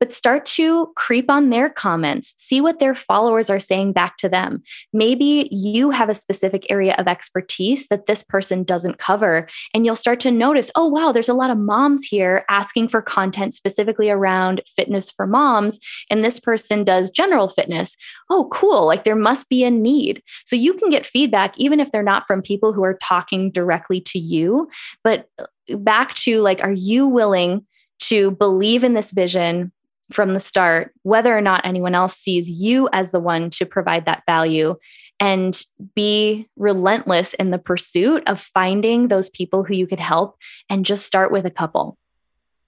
but 0.00 0.12
start 0.12 0.44
to 0.46 0.92
creep 0.96 1.30
on 1.30 1.50
their 1.50 1.70
comments, 1.70 2.34
see 2.36 2.60
what 2.60 2.78
their 2.78 2.94
followers 2.94 3.48
are 3.48 3.58
saying 3.58 3.92
back 3.92 4.16
to 4.18 4.28
them. 4.28 4.62
Maybe 4.92 5.48
you 5.50 5.90
have 5.90 6.08
a 6.08 6.14
specific 6.14 6.66
area 6.70 6.94
of 6.98 7.08
expertise 7.08 7.88
that 7.88 8.06
this 8.06 8.22
person 8.22 8.62
doesn't 8.62 8.98
cover, 8.98 9.48
and 9.74 9.84
you'll 9.84 9.96
start 9.96 10.20
to 10.20 10.30
notice, 10.30 10.70
oh, 10.74 10.86
wow, 10.86 11.12
there's 11.12 11.28
a 11.28 11.34
lot 11.34 11.50
of 11.50 11.58
moms 11.58 12.04
here 12.04 12.44
asking 12.48 12.88
for 12.88 13.00
content 13.00 13.54
specifically 13.54 14.10
around 14.10 14.62
fitness 14.66 15.10
for 15.10 15.26
moms, 15.26 15.78
and 16.10 16.22
this 16.22 16.40
person 16.40 16.84
does 16.84 17.10
general 17.10 17.48
fitness. 17.48 17.96
Oh, 18.30 18.48
cool. 18.52 18.86
Like 18.86 19.04
there 19.04 19.16
must 19.16 19.48
be 19.48 19.64
a 19.64 19.70
need. 19.70 20.22
So 20.44 20.56
you 20.56 20.74
can 20.74 20.90
get 20.90 21.06
feedback, 21.06 21.54
even 21.56 21.80
if 21.80 21.90
they're 21.92 22.02
not 22.02 22.26
from 22.26 22.42
people 22.42 22.72
who 22.72 22.84
are 22.84 22.98
talking 23.02 23.50
directly 23.50 24.00
to 24.02 24.18
you. 24.18 24.68
But 25.02 25.28
back 25.70 26.14
to 26.16 26.40
like, 26.40 26.62
are 26.62 26.72
you 26.72 27.06
willing? 27.06 27.64
to 27.98 28.32
believe 28.32 28.84
in 28.84 28.94
this 28.94 29.10
vision, 29.10 29.72
from 30.12 30.34
the 30.34 30.40
start, 30.40 30.92
whether 31.02 31.36
or 31.36 31.40
not 31.40 31.64
anyone 31.64 31.94
else 31.94 32.16
sees 32.16 32.48
you 32.48 32.88
as 32.92 33.10
the 33.10 33.20
one 33.20 33.50
to 33.50 33.66
provide 33.66 34.06
that 34.06 34.22
value 34.26 34.76
and 35.18 35.62
be 35.94 36.48
relentless 36.56 37.34
in 37.34 37.50
the 37.50 37.58
pursuit 37.58 38.22
of 38.26 38.40
finding 38.40 39.08
those 39.08 39.30
people 39.30 39.64
who 39.64 39.74
you 39.74 39.86
could 39.86 40.00
help 40.00 40.36
and 40.68 40.84
just 40.84 41.06
start 41.06 41.32
with 41.32 41.46
a 41.46 41.50
couple. 41.50 41.96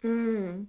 Mm. 0.02 0.66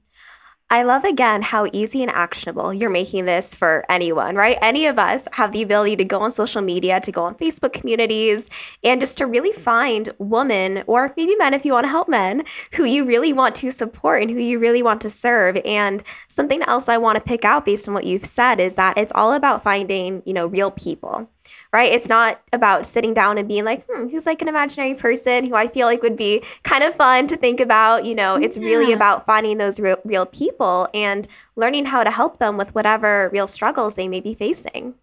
I 0.72 0.84
love 0.84 1.04
again 1.04 1.42
how 1.42 1.68
easy 1.74 2.04
and 2.04 2.12
actionable 2.12 2.72
you're 2.72 2.92
making 2.92 3.26
this 3.26 3.56
for 3.56 3.84
anyone, 3.90 4.36
right? 4.36 4.56
Any 4.62 4.86
of 4.86 5.00
us 5.00 5.28
have 5.32 5.52
the 5.52 5.64
ability 5.64 5.96
to 5.96 6.04
go 6.04 6.20
on 6.20 6.30
social 6.30 6.62
media, 6.62 7.00
to 7.00 7.12
go 7.12 7.24
on 7.24 7.34
Facebook 7.34 7.74
communities, 7.74 8.52
and 8.84 9.02
just 9.02 9.18
to 9.18 9.26
really 9.26 9.52
find 9.52 10.14
women 10.20 10.84
or 10.86 11.12
maybe 11.18 11.36
men 11.38 11.56
if 11.56 11.66
you 11.66 11.74
want 11.74 11.86
to 11.86 11.90
help 11.90 12.08
men 12.08 12.44
who 12.74 12.84
you 12.84 13.04
really 13.04 13.34
want 13.34 13.56
to 13.56 13.72
support 13.72 14.22
and 14.22 14.30
who 14.30 14.38
you 14.38 14.60
really 14.60 14.84
want 14.84 15.02
to 15.02 15.10
serve. 15.10 15.58
And 15.66 16.04
something 16.28 16.62
else 16.62 16.88
I 16.88 16.98
want 16.98 17.16
to 17.16 17.22
pick 17.22 17.44
out 17.44 17.66
based 17.66 17.88
on 17.88 17.96
what 17.96 18.04
you've 18.04 18.26
said 18.26 18.60
is 18.60 18.76
that 18.76 18.96
it's 18.96 19.14
all 19.16 19.34
about 19.34 19.64
finding, 19.64 20.22
you 20.28 20.34
know, 20.34 20.46
real 20.46 20.70
people 20.70 21.28
right? 21.72 21.92
It's 21.92 22.10
not 22.10 22.42
about 22.52 22.88
sitting 22.88 23.14
down 23.14 23.38
and 23.38 23.48
being 23.48 23.64
like, 23.64 23.86
hmm, 23.86 24.08
who's 24.08 24.26
like 24.26 24.42
an 24.42 24.48
imaginary 24.48 24.96
person 24.96 25.46
who 25.46 25.56
I 25.56 25.68
feel 25.68 25.86
like 25.88 26.02
would 26.02 26.18
be 26.18 26.44
kind 26.64 26.84
of 26.84 26.96
fun 26.96 27.28
to 27.28 27.38
think 27.38 27.60
about. 27.60 28.06
You 28.06 28.16
know, 28.16 28.36
it's 28.36 28.58
yeah. 28.58 28.66
really 28.66 28.92
about 28.92 29.26
finding 29.26 29.58
those 29.58 29.80
real, 29.80 29.98
real 30.04 30.26
people 30.26 30.88
and 30.94 31.28
learning 31.56 31.86
how 31.86 32.04
to 32.04 32.12
help 32.12 32.40
them 32.40 32.58
with 32.58 32.74
whatever 32.74 33.30
real 33.32 33.48
struggles 33.48 33.96
they 33.96 34.08
may 34.08 34.20
be 34.20 34.34
facing. 34.34 34.96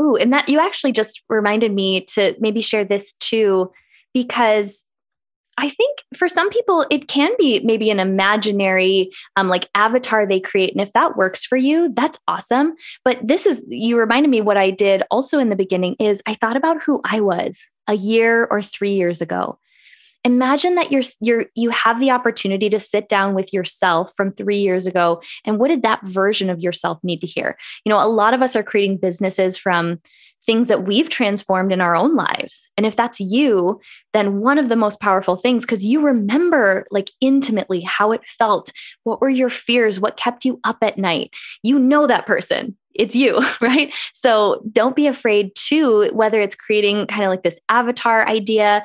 Ooh, 0.00 0.16
and 0.16 0.32
that 0.32 0.48
you 0.48 0.58
actually 0.58 0.92
just 0.92 1.22
reminded 1.28 1.72
me 1.72 2.02
to 2.02 2.34
maybe 2.38 2.60
share 2.60 2.84
this 2.84 3.12
too, 3.14 3.70
because 4.12 4.86
I 5.58 5.70
think 5.70 5.98
for 6.16 6.28
some 6.28 6.50
people, 6.50 6.86
it 6.90 7.08
can 7.08 7.32
be 7.38 7.60
maybe 7.60 7.90
an 7.90 8.00
imaginary, 8.00 9.10
um, 9.36 9.48
like 9.48 9.68
avatar 9.74 10.26
they 10.26 10.40
create. 10.40 10.72
And 10.72 10.80
if 10.80 10.92
that 10.92 11.16
works 11.16 11.44
for 11.44 11.56
you, 11.56 11.92
that's 11.94 12.18
awesome. 12.28 12.74
But 13.04 13.18
this 13.22 13.46
is, 13.46 13.64
you 13.68 13.98
reminded 13.98 14.30
me 14.30 14.40
what 14.40 14.56
I 14.56 14.70
did 14.70 15.02
also 15.10 15.38
in 15.38 15.50
the 15.50 15.56
beginning 15.56 15.96
is 15.98 16.20
I 16.26 16.34
thought 16.34 16.56
about 16.56 16.82
who 16.82 17.00
I 17.04 17.20
was 17.20 17.70
a 17.86 17.94
year 17.94 18.46
or 18.46 18.62
three 18.62 18.94
years 18.94 19.20
ago. 19.20 19.58
Imagine 20.24 20.74
that 20.74 20.90
you're 20.90 21.02
you're 21.20 21.46
you 21.54 21.70
have 21.70 22.00
the 22.00 22.10
opportunity 22.10 22.70
to 22.70 22.80
sit 22.80 23.08
down 23.08 23.34
with 23.34 23.52
yourself 23.52 24.12
from 24.16 24.32
3 24.32 24.58
years 24.58 24.86
ago 24.86 25.20
and 25.44 25.58
what 25.58 25.68
did 25.68 25.82
that 25.82 26.00
version 26.04 26.50
of 26.50 26.60
yourself 26.60 26.98
need 27.02 27.20
to 27.20 27.26
hear 27.26 27.56
you 27.84 27.90
know 27.90 28.02
a 28.02 28.08
lot 28.08 28.34
of 28.34 28.42
us 28.42 28.56
are 28.56 28.62
creating 28.62 28.96
businesses 28.96 29.56
from 29.56 30.00
things 30.44 30.68
that 30.68 30.84
we've 30.84 31.08
transformed 31.08 31.72
in 31.72 31.80
our 31.80 31.96
own 31.96 32.14
lives. 32.14 32.68
And 32.76 32.84
if 32.84 32.96
that's 32.96 33.18
you, 33.18 33.80
then 34.12 34.40
one 34.40 34.58
of 34.58 34.68
the 34.68 34.76
most 34.76 35.00
powerful 35.00 35.36
things, 35.36 35.64
because 35.64 35.84
you 35.84 36.00
remember 36.00 36.86
like 36.90 37.10
intimately 37.20 37.80
how 37.80 38.12
it 38.12 38.26
felt. 38.26 38.70
What 39.04 39.20
were 39.20 39.30
your 39.30 39.50
fears? 39.50 39.98
What 39.98 40.16
kept 40.16 40.44
you 40.44 40.60
up 40.64 40.78
at 40.82 40.98
night? 40.98 41.30
You 41.62 41.78
know 41.78 42.06
that 42.06 42.26
person. 42.26 42.76
It's 42.94 43.16
you, 43.16 43.40
right? 43.60 43.94
So 44.12 44.62
don't 44.70 44.96
be 44.96 45.06
afraid 45.06 45.54
to, 45.68 46.10
whether 46.12 46.40
it's 46.40 46.56
creating 46.56 47.06
kind 47.06 47.24
of 47.24 47.30
like 47.30 47.42
this 47.42 47.60
avatar 47.68 48.26
idea 48.28 48.84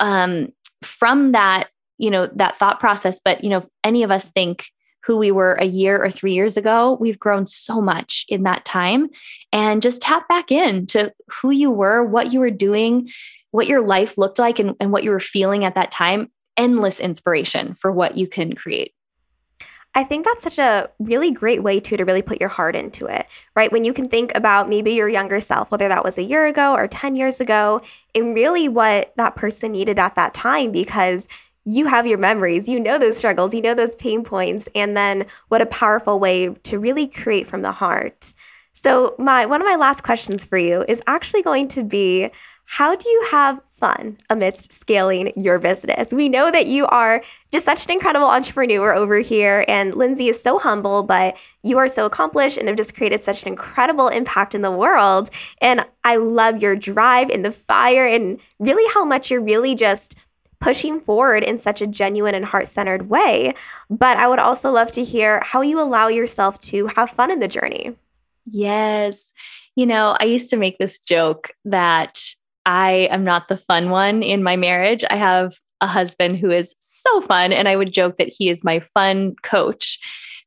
um, 0.00 0.52
from 0.82 1.32
that, 1.32 1.68
you 1.98 2.10
know, 2.10 2.28
that 2.36 2.58
thought 2.58 2.80
process. 2.80 3.20
But, 3.24 3.42
you 3.42 3.50
know, 3.50 3.68
any 3.84 4.02
of 4.02 4.10
us 4.10 4.30
think, 4.30 4.66
who 5.04 5.16
we 5.16 5.30
were 5.30 5.54
a 5.54 5.64
year 5.64 6.02
or 6.02 6.10
three 6.10 6.34
years 6.34 6.58
ago, 6.58 6.98
we've 7.00 7.18
grown 7.18 7.46
so 7.46 7.80
much 7.80 8.26
in 8.28 8.42
that 8.42 8.64
time. 8.66 9.08
And 9.52 9.80
just 9.80 10.02
tap 10.02 10.28
back 10.28 10.52
in 10.52 10.86
to 10.88 11.14
who 11.28 11.50
you 11.50 11.70
were, 11.70 12.04
what 12.04 12.32
you 12.32 12.40
were 12.40 12.50
doing, 12.50 13.08
what 13.52 13.68
your 13.68 13.80
life 13.80 14.18
looked 14.18 14.38
like, 14.38 14.58
and, 14.58 14.74
and 14.80 14.92
what 14.92 15.04
you 15.04 15.10
were 15.10 15.20
feeling 15.20 15.64
at 15.64 15.76
that 15.76 15.90
time. 15.90 16.30
Endless 16.58 17.00
inspiration 17.00 17.74
for 17.74 17.90
what 17.90 18.18
you 18.18 18.26
can 18.26 18.54
create. 18.54 18.92
I 19.98 20.04
think 20.04 20.24
that's 20.24 20.44
such 20.44 20.58
a 20.60 20.88
really 21.00 21.32
great 21.32 21.64
way 21.64 21.80
to 21.80 21.96
to 21.96 22.04
really 22.04 22.22
put 22.22 22.38
your 22.38 22.48
heart 22.48 22.76
into 22.76 23.06
it, 23.06 23.26
right? 23.56 23.72
When 23.72 23.82
you 23.82 23.92
can 23.92 24.08
think 24.08 24.30
about 24.36 24.68
maybe 24.68 24.92
your 24.92 25.08
younger 25.08 25.40
self, 25.40 25.72
whether 25.72 25.88
that 25.88 26.04
was 26.04 26.16
a 26.16 26.22
year 26.22 26.46
ago 26.46 26.72
or 26.74 26.86
10 26.86 27.16
years 27.16 27.40
ago, 27.40 27.82
and 28.14 28.32
really 28.32 28.68
what 28.68 29.12
that 29.16 29.34
person 29.34 29.72
needed 29.72 29.98
at 29.98 30.14
that 30.14 30.34
time 30.34 30.70
because 30.70 31.26
you 31.64 31.86
have 31.86 32.06
your 32.06 32.16
memories, 32.16 32.68
you 32.68 32.78
know 32.78 32.96
those 32.96 33.18
struggles, 33.18 33.52
you 33.52 33.60
know 33.60 33.74
those 33.74 33.96
pain 33.96 34.22
points, 34.22 34.68
and 34.72 34.96
then 34.96 35.26
what 35.48 35.62
a 35.62 35.66
powerful 35.66 36.20
way 36.20 36.50
to 36.62 36.78
really 36.78 37.08
create 37.08 37.48
from 37.48 37.62
the 37.62 37.72
heart. 37.72 38.32
So, 38.74 39.16
my 39.18 39.46
one 39.46 39.60
of 39.60 39.66
my 39.66 39.74
last 39.74 40.04
questions 40.04 40.44
for 40.44 40.58
you 40.58 40.84
is 40.86 41.02
actually 41.08 41.42
going 41.42 41.66
to 41.70 41.82
be 41.82 42.30
how 42.70 42.94
do 42.94 43.08
you 43.08 43.26
have 43.30 43.58
fun 43.72 44.18
amidst 44.28 44.74
scaling 44.74 45.32
your 45.36 45.58
business? 45.58 46.12
We 46.12 46.28
know 46.28 46.50
that 46.50 46.66
you 46.66 46.86
are 46.88 47.22
just 47.50 47.64
such 47.64 47.86
an 47.86 47.92
incredible 47.92 48.26
entrepreneur 48.26 48.94
over 48.94 49.20
here, 49.20 49.64
and 49.66 49.94
Lindsey 49.94 50.28
is 50.28 50.40
so 50.40 50.58
humble, 50.58 51.02
but 51.02 51.34
you 51.62 51.78
are 51.78 51.88
so 51.88 52.04
accomplished 52.04 52.58
and 52.58 52.68
have 52.68 52.76
just 52.76 52.94
created 52.94 53.22
such 53.22 53.42
an 53.42 53.48
incredible 53.48 54.08
impact 54.08 54.54
in 54.54 54.60
the 54.60 54.70
world. 54.70 55.30
And 55.62 55.86
I 56.04 56.16
love 56.16 56.60
your 56.60 56.76
drive 56.76 57.30
and 57.30 57.42
the 57.42 57.52
fire, 57.52 58.06
and 58.06 58.38
really 58.58 58.84
how 58.92 59.02
much 59.02 59.30
you're 59.30 59.40
really 59.40 59.74
just 59.74 60.14
pushing 60.60 61.00
forward 61.00 61.42
in 61.42 61.56
such 61.56 61.80
a 61.80 61.86
genuine 61.86 62.34
and 62.34 62.44
heart 62.44 62.68
centered 62.68 63.08
way. 63.08 63.54
But 63.88 64.18
I 64.18 64.28
would 64.28 64.40
also 64.40 64.70
love 64.70 64.90
to 64.92 65.04
hear 65.04 65.40
how 65.42 65.62
you 65.62 65.80
allow 65.80 66.08
yourself 66.08 66.58
to 66.60 66.88
have 66.88 67.08
fun 67.08 67.30
in 67.30 67.40
the 67.40 67.48
journey. 67.48 67.96
Yes. 68.44 69.32
You 69.74 69.86
know, 69.86 70.18
I 70.20 70.24
used 70.24 70.50
to 70.50 70.58
make 70.58 70.76
this 70.76 70.98
joke 70.98 71.52
that 71.64 72.22
I 72.68 73.08
am 73.10 73.24
not 73.24 73.48
the 73.48 73.56
fun 73.56 73.88
one 73.88 74.22
in 74.22 74.42
my 74.42 74.54
marriage. 74.54 75.02
I 75.08 75.16
have 75.16 75.54
a 75.80 75.86
husband 75.86 76.36
who 76.36 76.50
is 76.50 76.76
so 76.80 77.22
fun, 77.22 77.50
and 77.50 77.66
I 77.66 77.76
would 77.76 77.94
joke 77.94 78.18
that 78.18 78.28
he 78.28 78.50
is 78.50 78.62
my 78.62 78.80
fun 78.80 79.36
coach. 79.42 79.98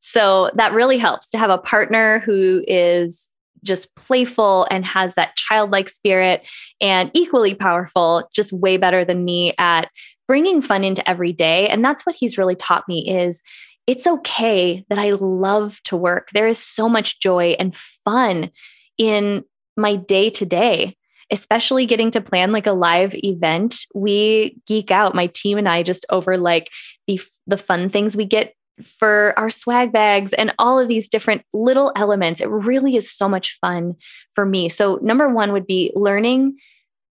So 0.01 0.51
that 0.53 0.71
really 0.71 0.99
helps 0.99 1.31
to 1.31 1.39
have 1.39 1.49
a 1.49 1.57
partner 1.57 2.19
who 2.19 2.63
is 2.67 3.31
just 3.63 3.95
playful 3.95 4.67
and 4.69 4.85
has 4.85 5.15
that 5.15 5.35
childlike 5.35 5.89
spirit 5.89 6.43
and 6.79 7.09
equally 7.15 7.55
powerful, 7.55 8.29
just 8.35 8.53
way 8.53 8.77
better 8.77 9.03
than 9.03 9.25
me 9.25 9.55
at 9.57 9.89
bringing 10.27 10.61
fun 10.61 10.83
into 10.83 11.07
every 11.09 11.33
day. 11.33 11.67
And 11.69 11.83
that's 11.83 12.05
what 12.05 12.15
he's 12.15 12.37
really 12.37 12.55
taught 12.55 12.87
me 12.87 13.09
is 13.09 13.41
it's 13.87 14.05
okay 14.05 14.85
that 14.89 14.99
I 14.99 15.11
love 15.11 15.79
to 15.85 15.97
work. 15.97 16.29
There 16.33 16.47
is 16.47 16.59
so 16.59 16.87
much 16.87 17.19
joy 17.19 17.55
and 17.57 17.75
fun 17.75 18.51
in 18.99 19.43
my 19.75 19.95
day 19.95 20.29
to 20.31 20.45
day 20.45 20.97
especially 21.31 21.85
getting 21.85 22.11
to 22.11 22.21
plan 22.21 22.51
like 22.51 22.67
a 22.67 22.73
live 22.73 23.15
event 23.15 23.77
we 23.95 24.57
geek 24.67 24.91
out 24.91 25.15
my 25.15 25.27
team 25.27 25.57
and 25.57 25.69
i 25.69 25.81
just 25.81 26.05
over 26.09 26.37
like 26.37 26.69
the 27.07 27.19
the 27.47 27.57
fun 27.57 27.89
things 27.89 28.15
we 28.15 28.25
get 28.25 28.53
for 28.81 29.33
our 29.37 29.49
swag 29.49 29.91
bags 29.91 30.33
and 30.33 30.53
all 30.59 30.79
of 30.79 30.87
these 30.87 31.07
different 31.07 31.43
little 31.53 31.91
elements. 31.95 32.41
It 32.41 32.49
really 32.49 32.95
is 32.95 33.11
so 33.11 33.29
much 33.29 33.57
fun 33.61 33.95
for 34.33 34.45
me. 34.45 34.69
So, 34.69 34.99
number 35.01 35.29
one 35.29 35.51
would 35.51 35.67
be 35.67 35.91
learning 35.95 36.57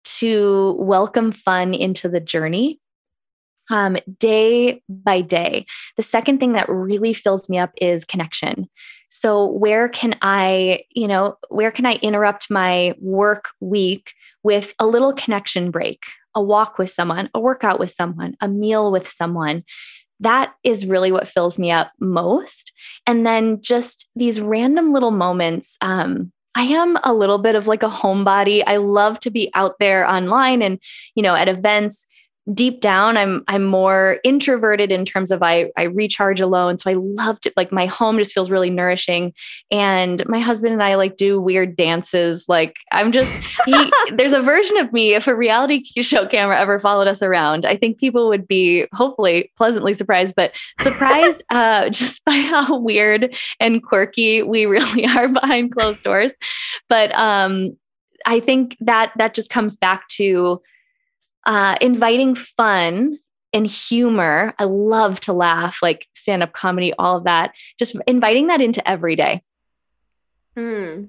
to 0.04 0.76
welcome 0.80 1.32
fun 1.32 1.74
into 1.74 2.10
the 2.10 2.20
journey 2.20 2.80
um, 3.70 3.98
day 4.18 4.82
by 4.90 5.22
day. 5.22 5.66
The 5.98 6.04
second 6.04 6.40
thing 6.40 6.54
that 6.54 6.70
really 6.70 7.14
fills 7.14 7.50
me 7.50 7.58
up 7.58 7.72
is 7.80 8.06
connection. 8.06 8.68
So, 9.10 9.46
where 9.46 9.90
can 9.90 10.18
I, 10.22 10.84
you 10.92 11.08
know, 11.08 11.38
where 11.50 11.72
can 11.72 11.86
I 11.86 11.96
interrupt 11.96 12.50
my 12.50 12.94
work 13.00 13.50
week 13.60 14.14
with 14.44 14.74
a 14.80 14.88
little 14.88 15.14
connection 15.14 15.72
break, 15.72 16.06
a 16.36 16.42
walk 16.42 16.78
with 16.78 16.90
someone, 16.90 17.30
a 17.34 17.40
workout 17.40 17.80
with 17.80 17.92
someone, 17.92 18.36
a 18.42 18.48
meal 18.48 18.92
with 18.92 19.08
someone? 19.08 19.64
that 20.20 20.54
is 20.64 20.86
really 20.86 21.12
what 21.12 21.28
fills 21.28 21.58
me 21.58 21.72
up 21.72 21.92
most. 22.00 22.74
And 23.08 23.26
then 23.26 23.62
just 23.62 24.08
these 24.16 24.42
random 24.42 24.92
little 24.92 25.12
moments. 25.12 25.78
Um, 25.82 26.32
I 26.56 26.64
am 26.64 26.98
a 27.04 27.14
little 27.14 27.38
bit 27.38 27.56
of 27.56 27.68
like 27.68 27.84
a 27.84 27.90
homebody. 27.90 28.64
I 28.66 28.78
love 28.78 29.20
to 29.22 29.30
be 29.30 29.52
out 29.54 29.76
there 29.80 30.08
online 30.08 30.62
and, 30.62 30.80
you 31.16 31.24
know, 31.24 31.36
at 31.36 31.48
events 31.48 32.06
deep 32.54 32.82
down 32.82 33.18
i'm 33.18 33.44
i'm 33.48 33.64
more 33.64 34.20
introverted 34.24 34.92
in 34.92 35.06
terms 35.06 35.30
of 35.30 35.44
i 35.44 35.70
i 35.78 35.84
recharge 35.84 36.42
alone. 36.42 36.78
So 36.78 36.90
i 36.90 36.94
loved 36.94 37.46
it. 37.46 37.54
Like 37.56 37.72
my 37.72 37.86
home 37.86 38.18
just 38.18 38.34
feels 38.34 38.50
really 38.50 38.70
nourishing. 38.70 39.34
And 39.72 40.28
my 40.28 40.40
husband 40.40 40.74
and 40.74 40.82
i 40.82 40.96
like 40.96 41.18
do 41.18 41.40
weird 41.40 41.76
dances. 41.76 42.46
Like 42.48 42.78
i'm 42.92 43.12
just 43.12 43.32
he, 43.66 43.92
there's 44.14 44.34
a 44.34 44.40
version 44.40 44.78
of 44.78 44.92
me 44.94 45.14
if 45.14 45.28
a 45.28 45.36
reality 45.36 45.84
show 46.02 46.28
camera 46.28 46.60
ever 46.60 46.80
followed 46.80 47.08
us 47.08 47.22
around 47.22 47.66
i 47.66 47.76
think 47.76 47.98
people 47.98 48.30
would 48.30 48.48
be 48.48 48.88
hopefully 48.94 49.52
pleasantly 49.56 49.94
surprised 49.94 50.34
but 50.36 50.52
surprised 50.80 51.44
uh, 51.50 51.90
just 51.90 52.24
by 52.26 52.36
how 52.36 52.78
weird 52.78 53.36
and 53.60 53.84
quirky 53.84 54.42
we 54.42 54.66
really 54.66 55.06
are 55.06 55.28
behind 55.28 55.72
closed 55.76 56.04
doors. 56.04 56.34
But 56.88 57.14
um 57.16 57.78
i 58.26 58.40
think 58.40 58.76
that 58.80 59.12
that 59.18 59.34
just 59.34 59.50
comes 59.50 59.76
back 59.76 60.08
to 60.10 60.62
uh, 61.50 61.76
inviting 61.82 62.36
fun 62.36 63.18
and 63.54 63.66
humor. 63.66 64.54
I 64.60 64.66
love 64.66 65.20
to 65.22 65.34
laugh, 65.34 65.80
like 65.82 66.08
stand 66.14 66.44
up 66.44 66.54
comedy, 66.54 66.94
all 67.00 67.18
of 67.18 67.24
that. 67.24 67.54
Just 67.80 67.96
inviting 68.06 68.48
that 68.48 68.62
into 68.62 68.88
every 68.88 69.16
day. 69.16 69.42
Hmm. 70.56 71.06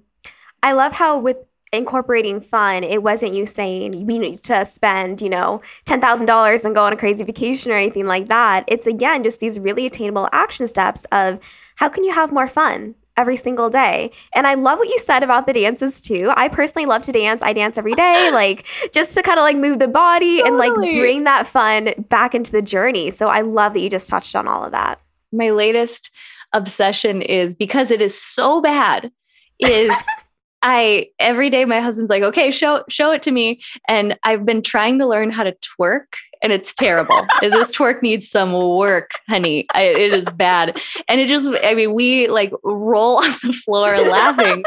I 0.63 0.73
love 0.73 0.93
how 0.93 1.19
with 1.19 1.37
incorporating 1.75 2.41
fun, 2.41 2.85
it 2.85 3.03
wasn't 3.03 3.35
you 3.35 3.45
saying 3.45 4.07
we 4.07 4.19
need 4.19 4.43
to 4.45 4.65
spend, 4.65 5.21
you 5.21 5.29
know, 5.29 5.61
$10,000 5.85 6.65
and 6.65 6.75
go 6.75 6.85
on 6.85 6.95
a 6.95 6.97
crazy 6.97 7.23
vacation 7.23 7.71
or 7.71 7.77
anything 7.77 8.07
like 8.07 8.29
that. 8.29 8.65
It's 8.67 8.87
again 8.87 9.23
just 9.23 9.41
these 9.41 9.61
really 9.61 9.85
attainable 9.85 10.31
action 10.33 10.67
steps 10.67 11.05
of 11.13 11.39
how 11.77 11.91
can 11.91 12.03
you 12.03 12.13
have 12.13 12.33
more 12.33 12.49
fun? 12.49 12.95
Every 13.21 13.37
single 13.37 13.69
day. 13.69 14.11
And 14.35 14.47
I 14.47 14.55
love 14.55 14.79
what 14.79 14.89
you 14.89 14.99
said 14.99 15.23
about 15.23 15.47
the 15.47 15.53
dances 15.53 16.01
too. 16.01 16.33
I 16.37 16.49
personally 16.49 16.87
love 16.87 17.03
to 17.05 17.13
dance. 17.13 17.43
I 17.43 17.53
dance 17.53 17.77
every 17.77 17.95
day, 17.95 18.31
like 18.33 18.67
just 18.93 19.15
to 19.15 19.23
kind 19.23 19.39
of 19.39 19.43
like 19.43 19.57
move 19.57 19.79
the 19.79 19.89
body 19.89 20.39
totally. 20.39 20.49
and 20.49 20.79
like 20.79 20.99
bring 20.99 21.25
that 21.25 21.47
fun 21.47 21.91
back 22.09 22.35
into 22.35 22.51
the 22.51 22.63
journey. 22.63 23.11
So 23.11 23.29
I 23.29 23.43
love 23.43 23.75
that 23.75 23.81
you 23.81 23.91
just 23.91 24.09
touched 24.09 24.35
on 24.35 24.49
all 24.49 24.65
of 24.65 24.73
that. 24.73 25.01
My 25.33 25.51
latest 25.51 26.11
obsession 26.55 27.23
is 27.23 27.55
because 27.55 27.91
it 27.91 28.01
is 28.01 28.21
so 28.21 28.61
bad 28.61 29.13
is 29.59 29.93
I 30.63 31.09
every 31.19 31.49
day 31.49 31.65
my 31.65 31.81
husband's 31.81 32.11
like, 32.11 32.23
"Okay, 32.23 32.51
show 32.51 32.85
show 32.89 33.13
it 33.13 33.23
to 33.23 33.31
me." 33.31 33.63
And 33.89 34.19
I've 34.25 34.45
been 34.45 34.63
trying 34.63 34.99
to 34.99 35.07
learn 35.07 35.31
how 35.31 35.45
to 35.45 35.53
twerk 35.53 36.17
and 36.43 36.53
it's 36.53 36.73
terrible. 36.75 37.27
this 37.41 37.71
twerk 37.71 38.03
needs 38.03 38.29
some 38.29 38.53
work, 38.53 39.13
honey. 39.29 39.67
I, 39.75 39.83
it 39.83 40.13
is 40.13 40.25
bad. 40.35 40.81
And 41.09 41.21
it 41.21 41.29
just, 41.29 41.49
I 41.63 41.75
mean, 41.75 41.95
we 41.95 42.29
like 42.29 42.53
roll 42.63 43.17
on 43.25 43.31
the 43.43 43.53
floor 43.53 43.99
laughing, 43.99 44.65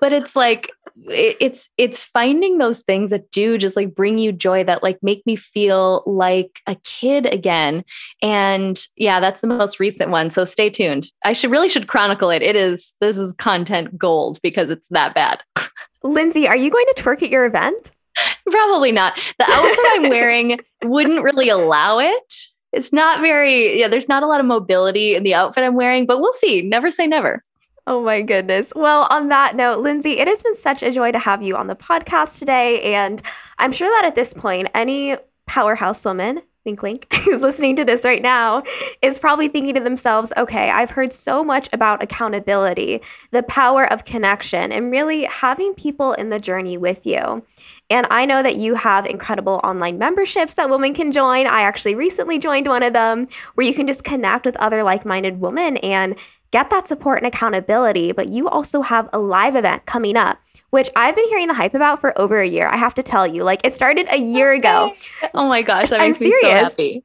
but 0.00 0.12
it's 0.12 0.36
like, 0.36 0.70
it, 1.08 1.36
it's 1.40 1.68
it's 1.76 2.04
finding 2.04 2.58
those 2.58 2.82
things 2.82 3.10
that 3.10 3.30
do 3.30 3.58
just 3.58 3.76
like 3.76 3.94
bring 3.94 4.18
you 4.18 4.32
joy 4.32 4.64
that 4.64 4.82
like 4.82 4.98
make 5.02 5.24
me 5.26 5.36
feel 5.36 6.02
like 6.06 6.60
a 6.66 6.74
kid 6.84 7.26
again 7.26 7.84
and 8.22 8.86
yeah 8.96 9.20
that's 9.20 9.42
the 9.42 9.46
most 9.46 9.78
recent 9.78 10.10
one 10.10 10.30
so 10.30 10.44
stay 10.44 10.70
tuned 10.70 11.08
i 11.24 11.32
should 11.32 11.50
really 11.50 11.68
should 11.68 11.86
chronicle 11.86 12.30
it 12.30 12.42
it 12.42 12.56
is 12.56 12.94
this 13.00 13.18
is 13.18 13.34
content 13.34 13.96
gold 13.98 14.40
because 14.42 14.70
it's 14.70 14.88
that 14.88 15.14
bad 15.14 15.38
lindsey 16.02 16.48
are 16.48 16.56
you 16.56 16.70
going 16.70 16.86
to 16.94 17.02
twerk 17.02 17.22
at 17.22 17.30
your 17.30 17.44
event 17.44 17.92
Probably 18.50 18.92
not. 18.92 19.14
The 19.38 19.46
outfit 19.48 19.84
I'm 19.92 20.08
wearing 20.10 20.58
wouldn't 20.84 21.22
really 21.22 21.48
allow 21.48 21.98
it. 21.98 22.34
It's 22.72 22.92
not 22.92 23.20
very, 23.20 23.78
yeah, 23.78 23.88
there's 23.88 24.08
not 24.08 24.22
a 24.22 24.26
lot 24.26 24.40
of 24.40 24.46
mobility 24.46 25.14
in 25.14 25.22
the 25.22 25.34
outfit 25.34 25.64
I'm 25.64 25.76
wearing, 25.76 26.06
but 26.06 26.20
we'll 26.20 26.32
see. 26.34 26.62
Never 26.62 26.90
say 26.90 27.06
never. 27.06 27.42
Oh 27.86 28.02
my 28.02 28.20
goodness. 28.20 28.72
Well, 28.74 29.06
on 29.10 29.28
that 29.28 29.54
note, 29.54 29.78
Lindsey, 29.78 30.18
it 30.18 30.26
has 30.26 30.42
been 30.42 30.56
such 30.56 30.82
a 30.82 30.90
joy 30.90 31.12
to 31.12 31.18
have 31.18 31.42
you 31.42 31.56
on 31.56 31.68
the 31.68 31.76
podcast 31.76 32.38
today. 32.38 32.82
And 32.94 33.22
I'm 33.58 33.70
sure 33.70 33.88
that 33.88 34.04
at 34.04 34.16
this 34.16 34.34
point, 34.34 34.68
any 34.74 35.16
powerhouse 35.46 36.04
woman 36.04 36.42
wink, 36.66 36.82
wink, 36.82 37.06
who's 37.24 37.42
listening 37.42 37.76
to 37.76 37.84
this 37.84 38.04
right 38.04 38.20
now 38.20 38.62
is 39.00 39.18
probably 39.18 39.48
thinking 39.48 39.74
to 39.74 39.80
themselves, 39.80 40.32
okay, 40.36 40.68
I've 40.70 40.90
heard 40.90 41.12
so 41.12 41.42
much 41.42 41.68
about 41.72 42.02
accountability, 42.02 43.00
the 43.30 43.44
power 43.44 43.90
of 43.90 44.04
connection, 44.04 44.72
and 44.72 44.90
really 44.90 45.24
having 45.24 45.72
people 45.74 46.12
in 46.14 46.30
the 46.30 46.40
journey 46.40 46.76
with 46.76 47.06
you. 47.06 47.42
And 47.88 48.06
I 48.10 48.24
know 48.26 48.42
that 48.42 48.56
you 48.56 48.74
have 48.74 49.06
incredible 49.06 49.60
online 49.62 49.96
memberships 49.96 50.54
that 50.54 50.68
women 50.68 50.92
can 50.92 51.12
join. 51.12 51.46
I 51.46 51.60
actually 51.62 51.94
recently 51.94 52.38
joined 52.38 52.66
one 52.66 52.82
of 52.82 52.92
them 52.92 53.28
where 53.54 53.66
you 53.66 53.72
can 53.72 53.86
just 53.86 54.02
connect 54.02 54.44
with 54.44 54.56
other 54.56 54.82
like 54.82 55.06
minded 55.06 55.40
women 55.40 55.76
and 55.78 56.16
get 56.50 56.70
that 56.70 56.88
support 56.88 57.18
and 57.18 57.26
accountability. 57.26 58.12
But 58.12 58.28
you 58.28 58.48
also 58.48 58.82
have 58.82 59.08
a 59.12 59.18
live 59.18 59.56
event 59.56 59.86
coming 59.86 60.16
up 60.16 60.38
which 60.70 60.90
I've 60.96 61.14
been 61.14 61.28
hearing 61.28 61.46
the 61.46 61.54
hype 61.54 61.74
about 61.74 62.00
for 62.00 62.18
over 62.20 62.38
a 62.40 62.46
year. 62.46 62.68
I 62.68 62.76
have 62.76 62.92
to 62.94 63.02
tell 63.02 63.26
you, 63.26 63.44
like 63.44 63.60
it 63.64 63.72
started 63.72 64.08
a 64.10 64.18
year 64.18 64.52
ago. 64.52 64.92
Oh 65.34 65.48
my 65.48 65.62
gosh, 65.62 65.90
that 65.90 66.00
makes 66.00 66.18
I'm 66.18 66.22
serious. 66.22 66.42
me 66.42 66.50
so 66.50 66.64
happy. 66.64 67.04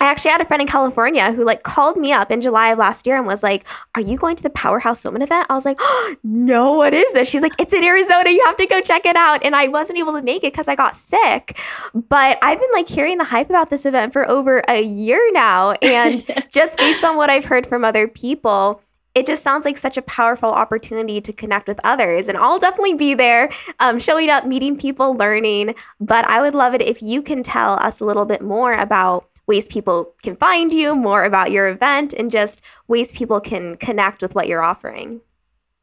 I 0.00 0.06
actually 0.06 0.30
had 0.32 0.40
a 0.40 0.44
friend 0.44 0.60
in 0.60 0.68
California 0.68 1.32
who 1.32 1.44
like 1.44 1.62
called 1.62 1.96
me 1.96 2.12
up 2.12 2.30
in 2.30 2.40
July 2.40 2.70
of 2.70 2.78
last 2.78 3.06
year 3.06 3.16
and 3.16 3.26
was 3.26 3.42
like, 3.42 3.64
"Are 3.94 4.00
you 4.00 4.16
going 4.16 4.36
to 4.36 4.42
the 4.42 4.50
Powerhouse 4.50 5.04
Women 5.04 5.22
event?" 5.22 5.46
I 5.50 5.54
was 5.54 5.64
like, 5.64 5.78
oh, 5.80 6.16
"No, 6.24 6.74
what 6.74 6.94
is 6.94 7.12
this?" 7.12 7.28
She's 7.28 7.42
like, 7.42 7.54
"It's 7.58 7.72
in 7.72 7.84
Arizona. 7.84 8.30
You 8.30 8.44
have 8.46 8.56
to 8.56 8.66
go 8.66 8.80
check 8.80 9.06
it 9.06 9.16
out." 9.16 9.44
And 9.44 9.56
I 9.56 9.68
wasn't 9.68 9.98
able 9.98 10.12
to 10.12 10.22
make 10.22 10.44
it 10.44 10.52
because 10.52 10.68
I 10.68 10.74
got 10.74 10.96
sick. 10.96 11.58
But 11.94 12.38
I've 12.42 12.58
been 12.58 12.70
like 12.72 12.88
hearing 12.88 13.18
the 13.18 13.24
hype 13.24 13.50
about 13.50 13.70
this 13.70 13.86
event 13.86 14.12
for 14.12 14.28
over 14.28 14.62
a 14.68 14.82
year 14.82 15.20
now, 15.32 15.72
and 15.82 16.24
just 16.50 16.78
based 16.78 17.04
on 17.04 17.16
what 17.16 17.30
I've 17.30 17.44
heard 17.44 17.66
from 17.66 17.84
other 17.84 18.08
people, 18.08 18.82
it 19.14 19.26
just 19.26 19.42
sounds 19.42 19.64
like 19.64 19.76
such 19.76 19.96
a 19.96 20.02
powerful 20.02 20.50
opportunity 20.50 21.20
to 21.20 21.32
connect 21.32 21.66
with 21.66 21.80
others. 21.82 22.28
And 22.28 22.38
I'll 22.38 22.58
definitely 22.58 22.94
be 22.94 23.14
there, 23.14 23.50
um, 23.80 23.98
showing 23.98 24.30
up, 24.30 24.46
meeting 24.46 24.76
people, 24.78 25.16
learning. 25.16 25.74
But 26.00 26.24
I 26.26 26.40
would 26.40 26.54
love 26.54 26.74
it 26.74 26.82
if 26.82 27.02
you 27.02 27.22
can 27.22 27.42
tell 27.42 27.74
us 27.74 28.00
a 28.00 28.04
little 28.04 28.24
bit 28.24 28.40
more 28.40 28.72
about 28.72 29.29
ways 29.50 29.66
people 29.66 30.14
can 30.22 30.36
find 30.36 30.72
you, 30.72 30.94
more 30.94 31.24
about 31.24 31.50
your 31.50 31.68
event, 31.68 32.12
and 32.12 32.30
just 32.30 32.62
ways 32.86 33.10
people 33.10 33.40
can 33.40 33.76
connect 33.78 34.22
with 34.22 34.32
what 34.32 34.46
you're 34.46 34.62
offering. 34.62 35.20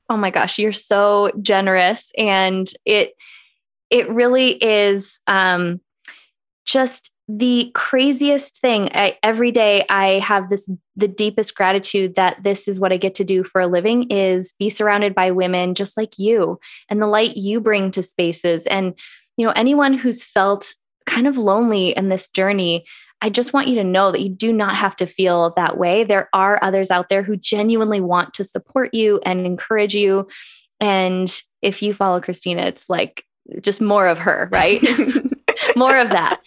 Oh 0.09 0.15
my 0.15 0.29
gosh, 0.31 0.57
you're 0.57 0.71
so 0.71 1.31
generous. 1.41 2.13
And 2.17 2.71
it, 2.85 3.11
it 3.89 4.09
really 4.09 4.51
is 4.63 5.19
um, 5.27 5.81
just 6.63 7.11
the 7.27 7.69
craziest 7.75 8.61
thing 8.61 8.89
I, 8.93 9.17
every 9.21 9.51
day 9.51 9.85
i 9.89 10.19
have 10.19 10.49
this 10.49 10.71
the 10.95 11.09
deepest 11.09 11.55
gratitude 11.55 12.15
that 12.15 12.41
this 12.41 12.69
is 12.69 12.79
what 12.79 12.93
i 12.93 12.97
get 12.97 13.15
to 13.15 13.25
do 13.25 13.43
for 13.43 13.59
a 13.59 13.67
living 13.67 14.09
is 14.09 14.53
be 14.57 14.69
surrounded 14.69 15.13
by 15.13 15.31
women 15.31 15.75
just 15.75 15.97
like 15.97 16.17
you 16.17 16.57
and 16.87 17.01
the 17.01 17.05
light 17.05 17.35
you 17.35 17.59
bring 17.59 17.91
to 17.91 18.01
spaces 18.01 18.65
and 18.67 18.93
you 19.35 19.45
know 19.45 19.51
anyone 19.57 19.93
who's 19.93 20.23
felt 20.23 20.73
kind 21.05 21.27
of 21.27 21.37
lonely 21.37 21.89
in 21.97 22.07
this 22.07 22.29
journey 22.29 22.85
i 23.21 23.29
just 23.29 23.53
want 23.53 23.67
you 23.67 23.75
to 23.75 23.83
know 23.83 24.11
that 24.11 24.21
you 24.21 24.29
do 24.29 24.51
not 24.53 24.75
have 24.75 24.95
to 24.95 25.07
feel 25.07 25.53
that 25.55 25.77
way. 25.77 26.03
There 26.03 26.29
are 26.33 26.59
others 26.61 26.91
out 26.91 27.09
there 27.09 27.23
who 27.23 27.35
genuinely 27.35 28.01
want 28.01 28.33
to 28.35 28.43
support 28.43 28.93
you 28.93 29.19
and 29.25 29.45
encourage 29.45 29.95
you. 29.95 30.27
And 30.79 31.35
if 31.61 31.81
you 31.81 31.93
follow 31.93 32.21
christina 32.21 32.63
it's 32.63 32.89
like 32.89 33.23
just 33.61 33.81
more 33.81 34.07
of 34.07 34.19
her 34.19 34.49
right? 34.51 34.81
More 35.75 35.97
of 35.97 36.09
that. 36.09 36.39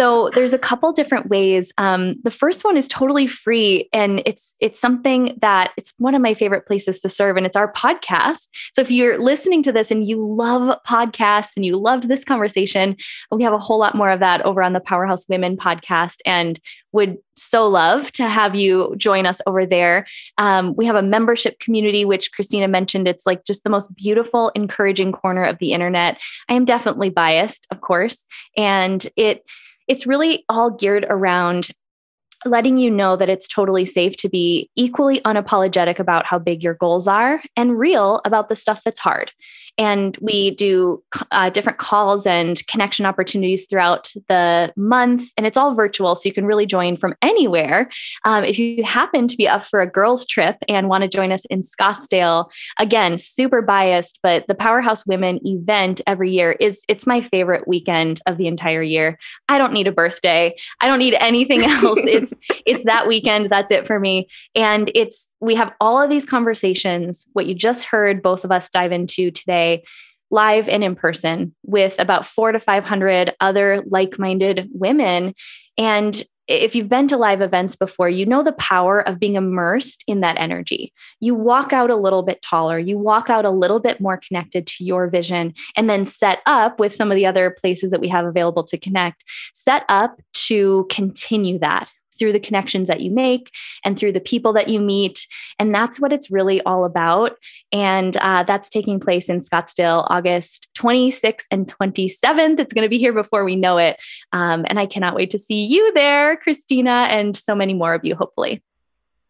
So 0.00 0.30
there's 0.32 0.54
a 0.54 0.58
couple 0.58 0.90
different 0.94 1.28
ways. 1.28 1.74
Um, 1.76 2.14
the 2.22 2.30
first 2.30 2.64
one 2.64 2.78
is 2.78 2.88
totally 2.88 3.26
free, 3.26 3.86
and 3.92 4.22
it's 4.24 4.56
it's 4.58 4.80
something 4.80 5.36
that 5.42 5.72
it's 5.76 5.92
one 5.98 6.14
of 6.14 6.22
my 6.22 6.32
favorite 6.32 6.64
places 6.64 7.00
to 7.00 7.10
serve, 7.10 7.36
and 7.36 7.44
it's 7.44 7.54
our 7.54 7.70
podcast. 7.74 8.48
So 8.72 8.80
if 8.80 8.90
you're 8.90 9.18
listening 9.18 9.62
to 9.64 9.72
this 9.72 9.90
and 9.90 10.08
you 10.08 10.24
love 10.24 10.74
podcasts 10.88 11.50
and 11.54 11.66
you 11.66 11.76
loved 11.76 12.08
this 12.08 12.24
conversation, 12.24 12.96
we 13.30 13.42
have 13.42 13.52
a 13.52 13.58
whole 13.58 13.78
lot 13.78 13.94
more 13.94 14.08
of 14.08 14.20
that 14.20 14.40
over 14.40 14.62
on 14.62 14.72
the 14.72 14.80
Powerhouse 14.80 15.28
Women 15.28 15.58
podcast, 15.58 16.16
and 16.24 16.58
would 16.92 17.18
so 17.34 17.68
love 17.68 18.10
to 18.12 18.26
have 18.26 18.54
you 18.54 18.94
join 18.96 19.26
us 19.26 19.42
over 19.46 19.66
there. 19.66 20.06
Um, 20.38 20.74
we 20.76 20.86
have 20.86 20.96
a 20.96 21.02
membership 21.02 21.58
community, 21.60 22.06
which 22.06 22.32
Christina 22.32 22.68
mentioned. 22.68 23.06
It's 23.06 23.26
like 23.26 23.44
just 23.44 23.64
the 23.64 23.70
most 23.70 23.94
beautiful, 23.96 24.50
encouraging 24.54 25.12
corner 25.12 25.44
of 25.44 25.58
the 25.58 25.74
internet. 25.74 26.18
I 26.48 26.54
am 26.54 26.64
definitely 26.64 27.10
biased, 27.10 27.66
of 27.70 27.82
course, 27.82 28.24
and 28.56 29.06
it 29.16 29.44
it's 29.90 30.06
really 30.06 30.44
all 30.48 30.70
geared 30.70 31.04
around 31.10 31.70
letting 32.46 32.78
you 32.78 32.88
know 32.88 33.16
that 33.16 33.28
it's 33.28 33.48
totally 33.48 33.84
safe 33.84 34.16
to 34.16 34.28
be 34.28 34.70
equally 34.76 35.20
unapologetic 35.22 35.98
about 35.98 36.24
how 36.24 36.38
big 36.38 36.62
your 36.62 36.74
goals 36.74 37.08
are 37.08 37.42
and 37.56 37.76
real 37.76 38.20
about 38.24 38.48
the 38.48 38.54
stuff 38.54 38.82
that's 38.84 39.00
hard. 39.00 39.32
And 39.80 40.14
we 40.20 40.50
do 40.50 41.02
uh, 41.30 41.48
different 41.48 41.78
calls 41.78 42.26
and 42.26 42.64
connection 42.66 43.06
opportunities 43.06 43.66
throughout 43.66 44.12
the 44.28 44.70
month. 44.76 45.30
And 45.38 45.46
it's 45.46 45.56
all 45.56 45.74
virtual. 45.74 46.14
So 46.14 46.28
you 46.28 46.34
can 46.34 46.44
really 46.44 46.66
join 46.66 46.98
from 46.98 47.14
anywhere. 47.22 47.88
Um, 48.26 48.44
if 48.44 48.58
you 48.58 48.84
happen 48.84 49.26
to 49.26 49.36
be 49.38 49.48
up 49.48 49.64
for 49.64 49.80
a 49.80 49.90
girls' 49.90 50.26
trip 50.26 50.56
and 50.68 50.90
want 50.90 51.02
to 51.02 51.08
join 51.08 51.32
us 51.32 51.46
in 51.46 51.62
Scottsdale, 51.62 52.50
again, 52.78 53.16
super 53.16 53.62
biased, 53.62 54.18
but 54.22 54.46
the 54.48 54.54
Powerhouse 54.54 55.06
Women 55.06 55.40
event 55.46 56.02
every 56.06 56.30
year 56.30 56.52
is 56.60 56.82
it's 56.86 57.06
my 57.06 57.22
favorite 57.22 57.66
weekend 57.66 58.20
of 58.26 58.36
the 58.36 58.48
entire 58.48 58.82
year. 58.82 59.18
I 59.48 59.56
don't 59.56 59.72
need 59.72 59.86
a 59.86 59.92
birthday. 59.92 60.54
I 60.82 60.88
don't 60.88 60.98
need 60.98 61.14
anything 61.14 61.64
else. 61.64 62.00
it's 62.04 62.34
it's 62.66 62.84
that 62.84 63.08
weekend. 63.08 63.48
That's 63.48 63.72
it 63.72 63.86
for 63.86 63.98
me. 63.98 64.28
And 64.54 64.90
it's 64.94 65.30
we 65.40 65.54
have 65.54 65.72
all 65.80 66.00
of 66.00 66.10
these 66.10 66.26
conversations, 66.26 67.26
what 67.32 67.46
you 67.46 67.54
just 67.54 67.84
heard 67.84 68.22
both 68.22 68.44
of 68.44 68.52
us 68.52 68.68
dive 68.68 68.92
into 68.92 69.30
today, 69.30 69.69
live 70.30 70.68
and 70.68 70.84
in 70.84 70.94
person 70.94 71.54
with 71.64 71.98
about 71.98 72.26
four 72.26 72.52
to 72.52 72.60
500 72.60 73.34
other 73.40 73.82
like 73.86 74.18
minded 74.18 74.68
women. 74.72 75.34
And 75.76 76.22
if 76.50 76.74
you've 76.74 76.88
been 76.88 77.06
to 77.08 77.16
live 77.16 77.40
events 77.40 77.76
before, 77.76 78.08
you 78.08 78.26
know 78.26 78.42
the 78.42 78.52
power 78.52 79.06
of 79.06 79.20
being 79.20 79.36
immersed 79.36 80.02
in 80.08 80.20
that 80.20 80.36
energy. 80.36 80.92
You 81.20 81.34
walk 81.34 81.72
out 81.72 81.90
a 81.90 81.96
little 81.96 82.24
bit 82.24 82.42
taller, 82.42 82.78
you 82.78 82.98
walk 82.98 83.30
out 83.30 83.44
a 83.44 83.50
little 83.50 83.78
bit 83.78 84.00
more 84.00 84.16
connected 84.18 84.66
to 84.66 84.84
your 84.84 85.08
vision, 85.08 85.54
and 85.76 85.88
then 85.88 86.04
set 86.04 86.40
up 86.46 86.80
with 86.80 86.92
some 86.92 87.12
of 87.12 87.16
the 87.16 87.26
other 87.26 87.54
places 87.60 87.92
that 87.92 88.00
we 88.00 88.08
have 88.08 88.26
available 88.26 88.64
to 88.64 88.78
connect, 88.78 89.24
set 89.54 89.84
up 89.88 90.20
to 90.32 90.86
continue 90.90 91.58
that 91.60 91.88
through 92.20 92.32
the 92.32 92.38
connections 92.38 92.86
that 92.86 93.00
you 93.00 93.10
make 93.10 93.50
and 93.84 93.98
through 93.98 94.12
the 94.12 94.20
people 94.20 94.52
that 94.52 94.68
you 94.68 94.78
meet. 94.78 95.26
And 95.58 95.74
that's 95.74 95.98
what 95.98 96.12
it's 96.12 96.30
really 96.30 96.60
all 96.62 96.84
about. 96.84 97.32
And 97.72 98.16
uh, 98.18 98.44
that's 98.44 98.68
taking 98.68 99.00
place 99.00 99.28
in 99.28 99.40
Scottsdale, 99.40 100.06
August 100.08 100.68
26th 100.78 101.46
and 101.50 101.66
27th. 101.66 102.60
It's 102.60 102.72
going 102.72 102.84
to 102.84 102.88
be 102.88 102.98
here 102.98 103.12
before 103.12 103.44
we 103.44 103.56
know 103.56 103.78
it. 103.78 103.96
Um, 104.32 104.64
and 104.68 104.78
I 104.78 104.86
cannot 104.86 105.16
wait 105.16 105.30
to 105.30 105.38
see 105.38 105.64
you 105.64 105.92
there, 105.94 106.36
Christina, 106.36 107.06
and 107.10 107.36
so 107.36 107.56
many 107.56 107.74
more 107.74 107.94
of 107.94 108.04
you, 108.04 108.14
hopefully. 108.14 108.62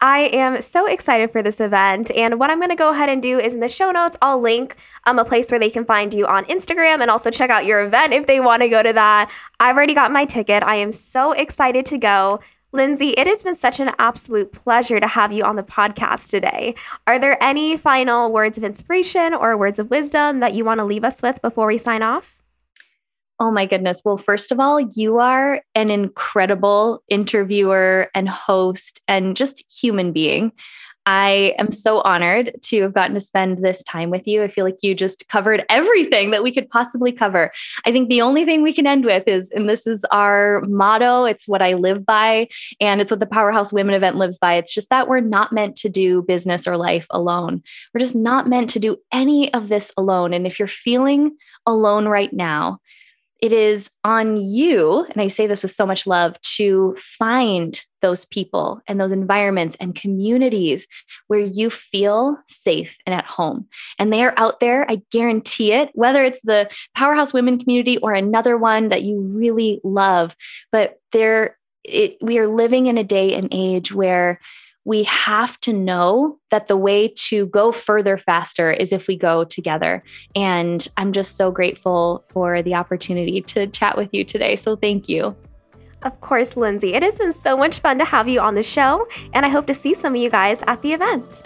I 0.02 0.30
am 0.32 0.62
so 0.62 0.86
excited 0.86 1.30
for 1.30 1.42
this 1.42 1.60
event. 1.60 2.10
And 2.12 2.40
what 2.40 2.50
I'm 2.50 2.58
going 2.58 2.70
to 2.70 2.76
go 2.76 2.90
ahead 2.90 3.10
and 3.10 3.22
do 3.22 3.38
is 3.38 3.52
in 3.52 3.60
the 3.60 3.68
show 3.68 3.90
notes, 3.90 4.16
I'll 4.22 4.40
link 4.40 4.76
um, 5.04 5.18
a 5.18 5.24
place 5.24 5.50
where 5.50 5.60
they 5.60 5.68
can 5.68 5.84
find 5.84 6.14
you 6.14 6.26
on 6.26 6.46
Instagram 6.46 7.02
and 7.02 7.10
also 7.10 7.30
check 7.30 7.50
out 7.50 7.66
your 7.66 7.84
event 7.84 8.14
if 8.14 8.26
they 8.26 8.40
want 8.40 8.62
to 8.62 8.68
go 8.68 8.82
to 8.82 8.94
that. 8.94 9.30
I've 9.58 9.76
already 9.76 9.94
got 9.94 10.10
my 10.10 10.24
ticket. 10.24 10.62
I 10.62 10.76
am 10.76 10.90
so 10.90 11.32
excited 11.32 11.84
to 11.86 11.98
go. 11.98 12.40
Lindsey, 12.72 13.10
it 13.10 13.26
has 13.26 13.42
been 13.42 13.56
such 13.56 13.80
an 13.80 13.90
absolute 13.98 14.52
pleasure 14.52 15.00
to 15.00 15.06
have 15.06 15.32
you 15.32 15.42
on 15.42 15.56
the 15.56 15.62
podcast 15.62 16.30
today. 16.30 16.76
Are 17.06 17.18
there 17.18 17.42
any 17.42 17.76
final 17.76 18.30
words 18.30 18.56
of 18.56 18.62
inspiration 18.62 19.34
or 19.34 19.56
words 19.56 19.80
of 19.80 19.90
wisdom 19.90 20.38
that 20.40 20.54
you 20.54 20.64
want 20.64 20.78
to 20.78 20.84
leave 20.84 21.04
us 21.04 21.20
with 21.20 21.42
before 21.42 21.66
we 21.66 21.78
sign 21.78 22.02
off? 22.02 22.40
Oh 23.40 23.50
my 23.50 23.66
goodness. 23.66 24.02
Well, 24.04 24.18
first 24.18 24.52
of 24.52 24.60
all, 24.60 24.78
you 24.80 25.18
are 25.18 25.62
an 25.74 25.90
incredible 25.90 27.02
interviewer 27.08 28.08
and 28.14 28.28
host 28.28 29.00
and 29.08 29.36
just 29.36 29.64
human 29.72 30.12
being. 30.12 30.52
I 31.06 31.54
am 31.58 31.72
so 31.72 32.00
honored 32.02 32.52
to 32.62 32.82
have 32.82 32.92
gotten 32.92 33.14
to 33.14 33.20
spend 33.20 33.64
this 33.64 33.82
time 33.84 34.10
with 34.10 34.26
you. 34.26 34.42
I 34.42 34.48
feel 34.48 34.64
like 34.64 34.82
you 34.82 34.94
just 34.94 35.26
covered 35.28 35.64
everything 35.68 36.30
that 36.30 36.42
we 36.42 36.52
could 36.52 36.68
possibly 36.68 37.10
cover. 37.10 37.50
I 37.84 37.92
think 37.92 38.08
the 38.08 38.20
only 38.20 38.44
thing 38.44 38.62
we 38.62 38.72
can 38.72 38.86
end 38.86 39.04
with 39.04 39.26
is, 39.26 39.50
and 39.50 39.68
this 39.68 39.86
is 39.86 40.04
our 40.10 40.62
motto, 40.68 41.24
it's 41.24 41.48
what 41.48 41.62
I 41.62 41.74
live 41.74 42.04
by, 42.04 42.48
and 42.80 43.00
it's 43.00 43.10
what 43.10 43.20
the 43.20 43.26
Powerhouse 43.26 43.72
Women 43.72 43.94
event 43.94 44.16
lives 44.16 44.38
by. 44.38 44.54
It's 44.54 44.74
just 44.74 44.90
that 44.90 45.08
we're 45.08 45.20
not 45.20 45.52
meant 45.52 45.76
to 45.76 45.88
do 45.88 46.22
business 46.22 46.66
or 46.66 46.76
life 46.76 47.06
alone. 47.10 47.62
We're 47.94 48.00
just 48.00 48.16
not 48.16 48.46
meant 48.46 48.70
to 48.70 48.78
do 48.78 48.96
any 49.12 49.52
of 49.54 49.68
this 49.68 49.92
alone. 49.96 50.34
And 50.34 50.46
if 50.46 50.58
you're 50.58 50.68
feeling 50.68 51.36
alone 51.66 52.08
right 52.08 52.32
now, 52.32 52.78
it 53.40 53.52
is 53.52 53.90
on 54.04 54.36
you, 54.36 55.06
and 55.10 55.20
I 55.20 55.28
say 55.28 55.46
this 55.46 55.62
with 55.62 55.72
so 55.72 55.86
much 55.86 56.06
love, 56.06 56.40
to 56.56 56.94
find 56.98 57.82
those 58.02 58.24
people 58.26 58.80
and 58.86 59.00
those 59.00 59.12
environments 59.12 59.76
and 59.80 59.94
communities 59.94 60.86
where 61.28 61.40
you 61.40 61.70
feel 61.70 62.36
safe 62.48 62.96
and 63.06 63.14
at 63.14 63.24
home. 63.24 63.66
And 63.98 64.12
they 64.12 64.22
are 64.24 64.34
out 64.36 64.60
there, 64.60 64.90
I 64.90 65.02
guarantee 65.10 65.72
it, 65.72 65.90
whether 65.94 66.22
it's 66.22 66.40
the 66.42 66.70
Powerhouse 66.94 67.32
Women 67.32 67.58
community 67.58 67.98
or 67.98 68.12
another 68.12 68.56
one 68.56 68.88
that 68.88 69.02
you 69.02 69.20
really 69.20 69.80
love. 69.84 70.36
But 70.72 71.00
there, 71.12 71.58
it, 71.84 72.16
we 72.20 72.38
are 72.38 72.48
living 72.48 72.86
in 72.86 72.98
a 72.98 73.04
day 73.04 73.34
and 73.34 73.48
age 73.52 73.92
where 73.92 74.40
we 74.84 75.02
have 75.04 75.60
to 75.60 75.72
know 75.72 76.38
that 76.50 76.68
the 76.68 76.76
way 76.76 77.08
to 77.08 77.46
go 77.46 77.70
further 77.70 78.16
faster 78.16 78.72
is 78.72 78.92
if 78.92 79.08
we 79.08 79.16
go 79.16 79.44
together. 79.44 80.02
And 80.34 80.86
I'm 80.96 81.12
just 81.12 81.36
so 81.36 81.50
grateful 81.50 82.24
for 82.32 82.62
the 82.62 82.74
opportunity 82.74 83.40
to 83.42 83.66
chat 83.66 83.96
with 83.96 84.08
you 84.12 84.24
today. 84.24 84.56
So 84.56 84.76
thank 84.76 85.08
you. 85.08 85.36
Of 86.02 86.18
course, 86.22 86.56
Lindsey. 86.56 86.94
It 86.94 87.02
has 87.02 87.18
been 87.18 87.32
so 87.32 87.56
much 87.58 87.80
fun 87.80 87.98
to 87.98 88.06
have 88.06 88.26
you 88.26 88.40
on 88.40 88.54
the 88.54 88.62
show, 88.62 89.06
and 89.34 89.44
I 89.44 89.50
hope 89.50 89.66
to 89.66 89.74
see 89.74 89.92
some 89.92 90.14
of 90.14 90.20
you 90.20 90.30
guys 90.30 90.62
at 90.66 90.80
the 90.80 90.92
event. 90.94 91.42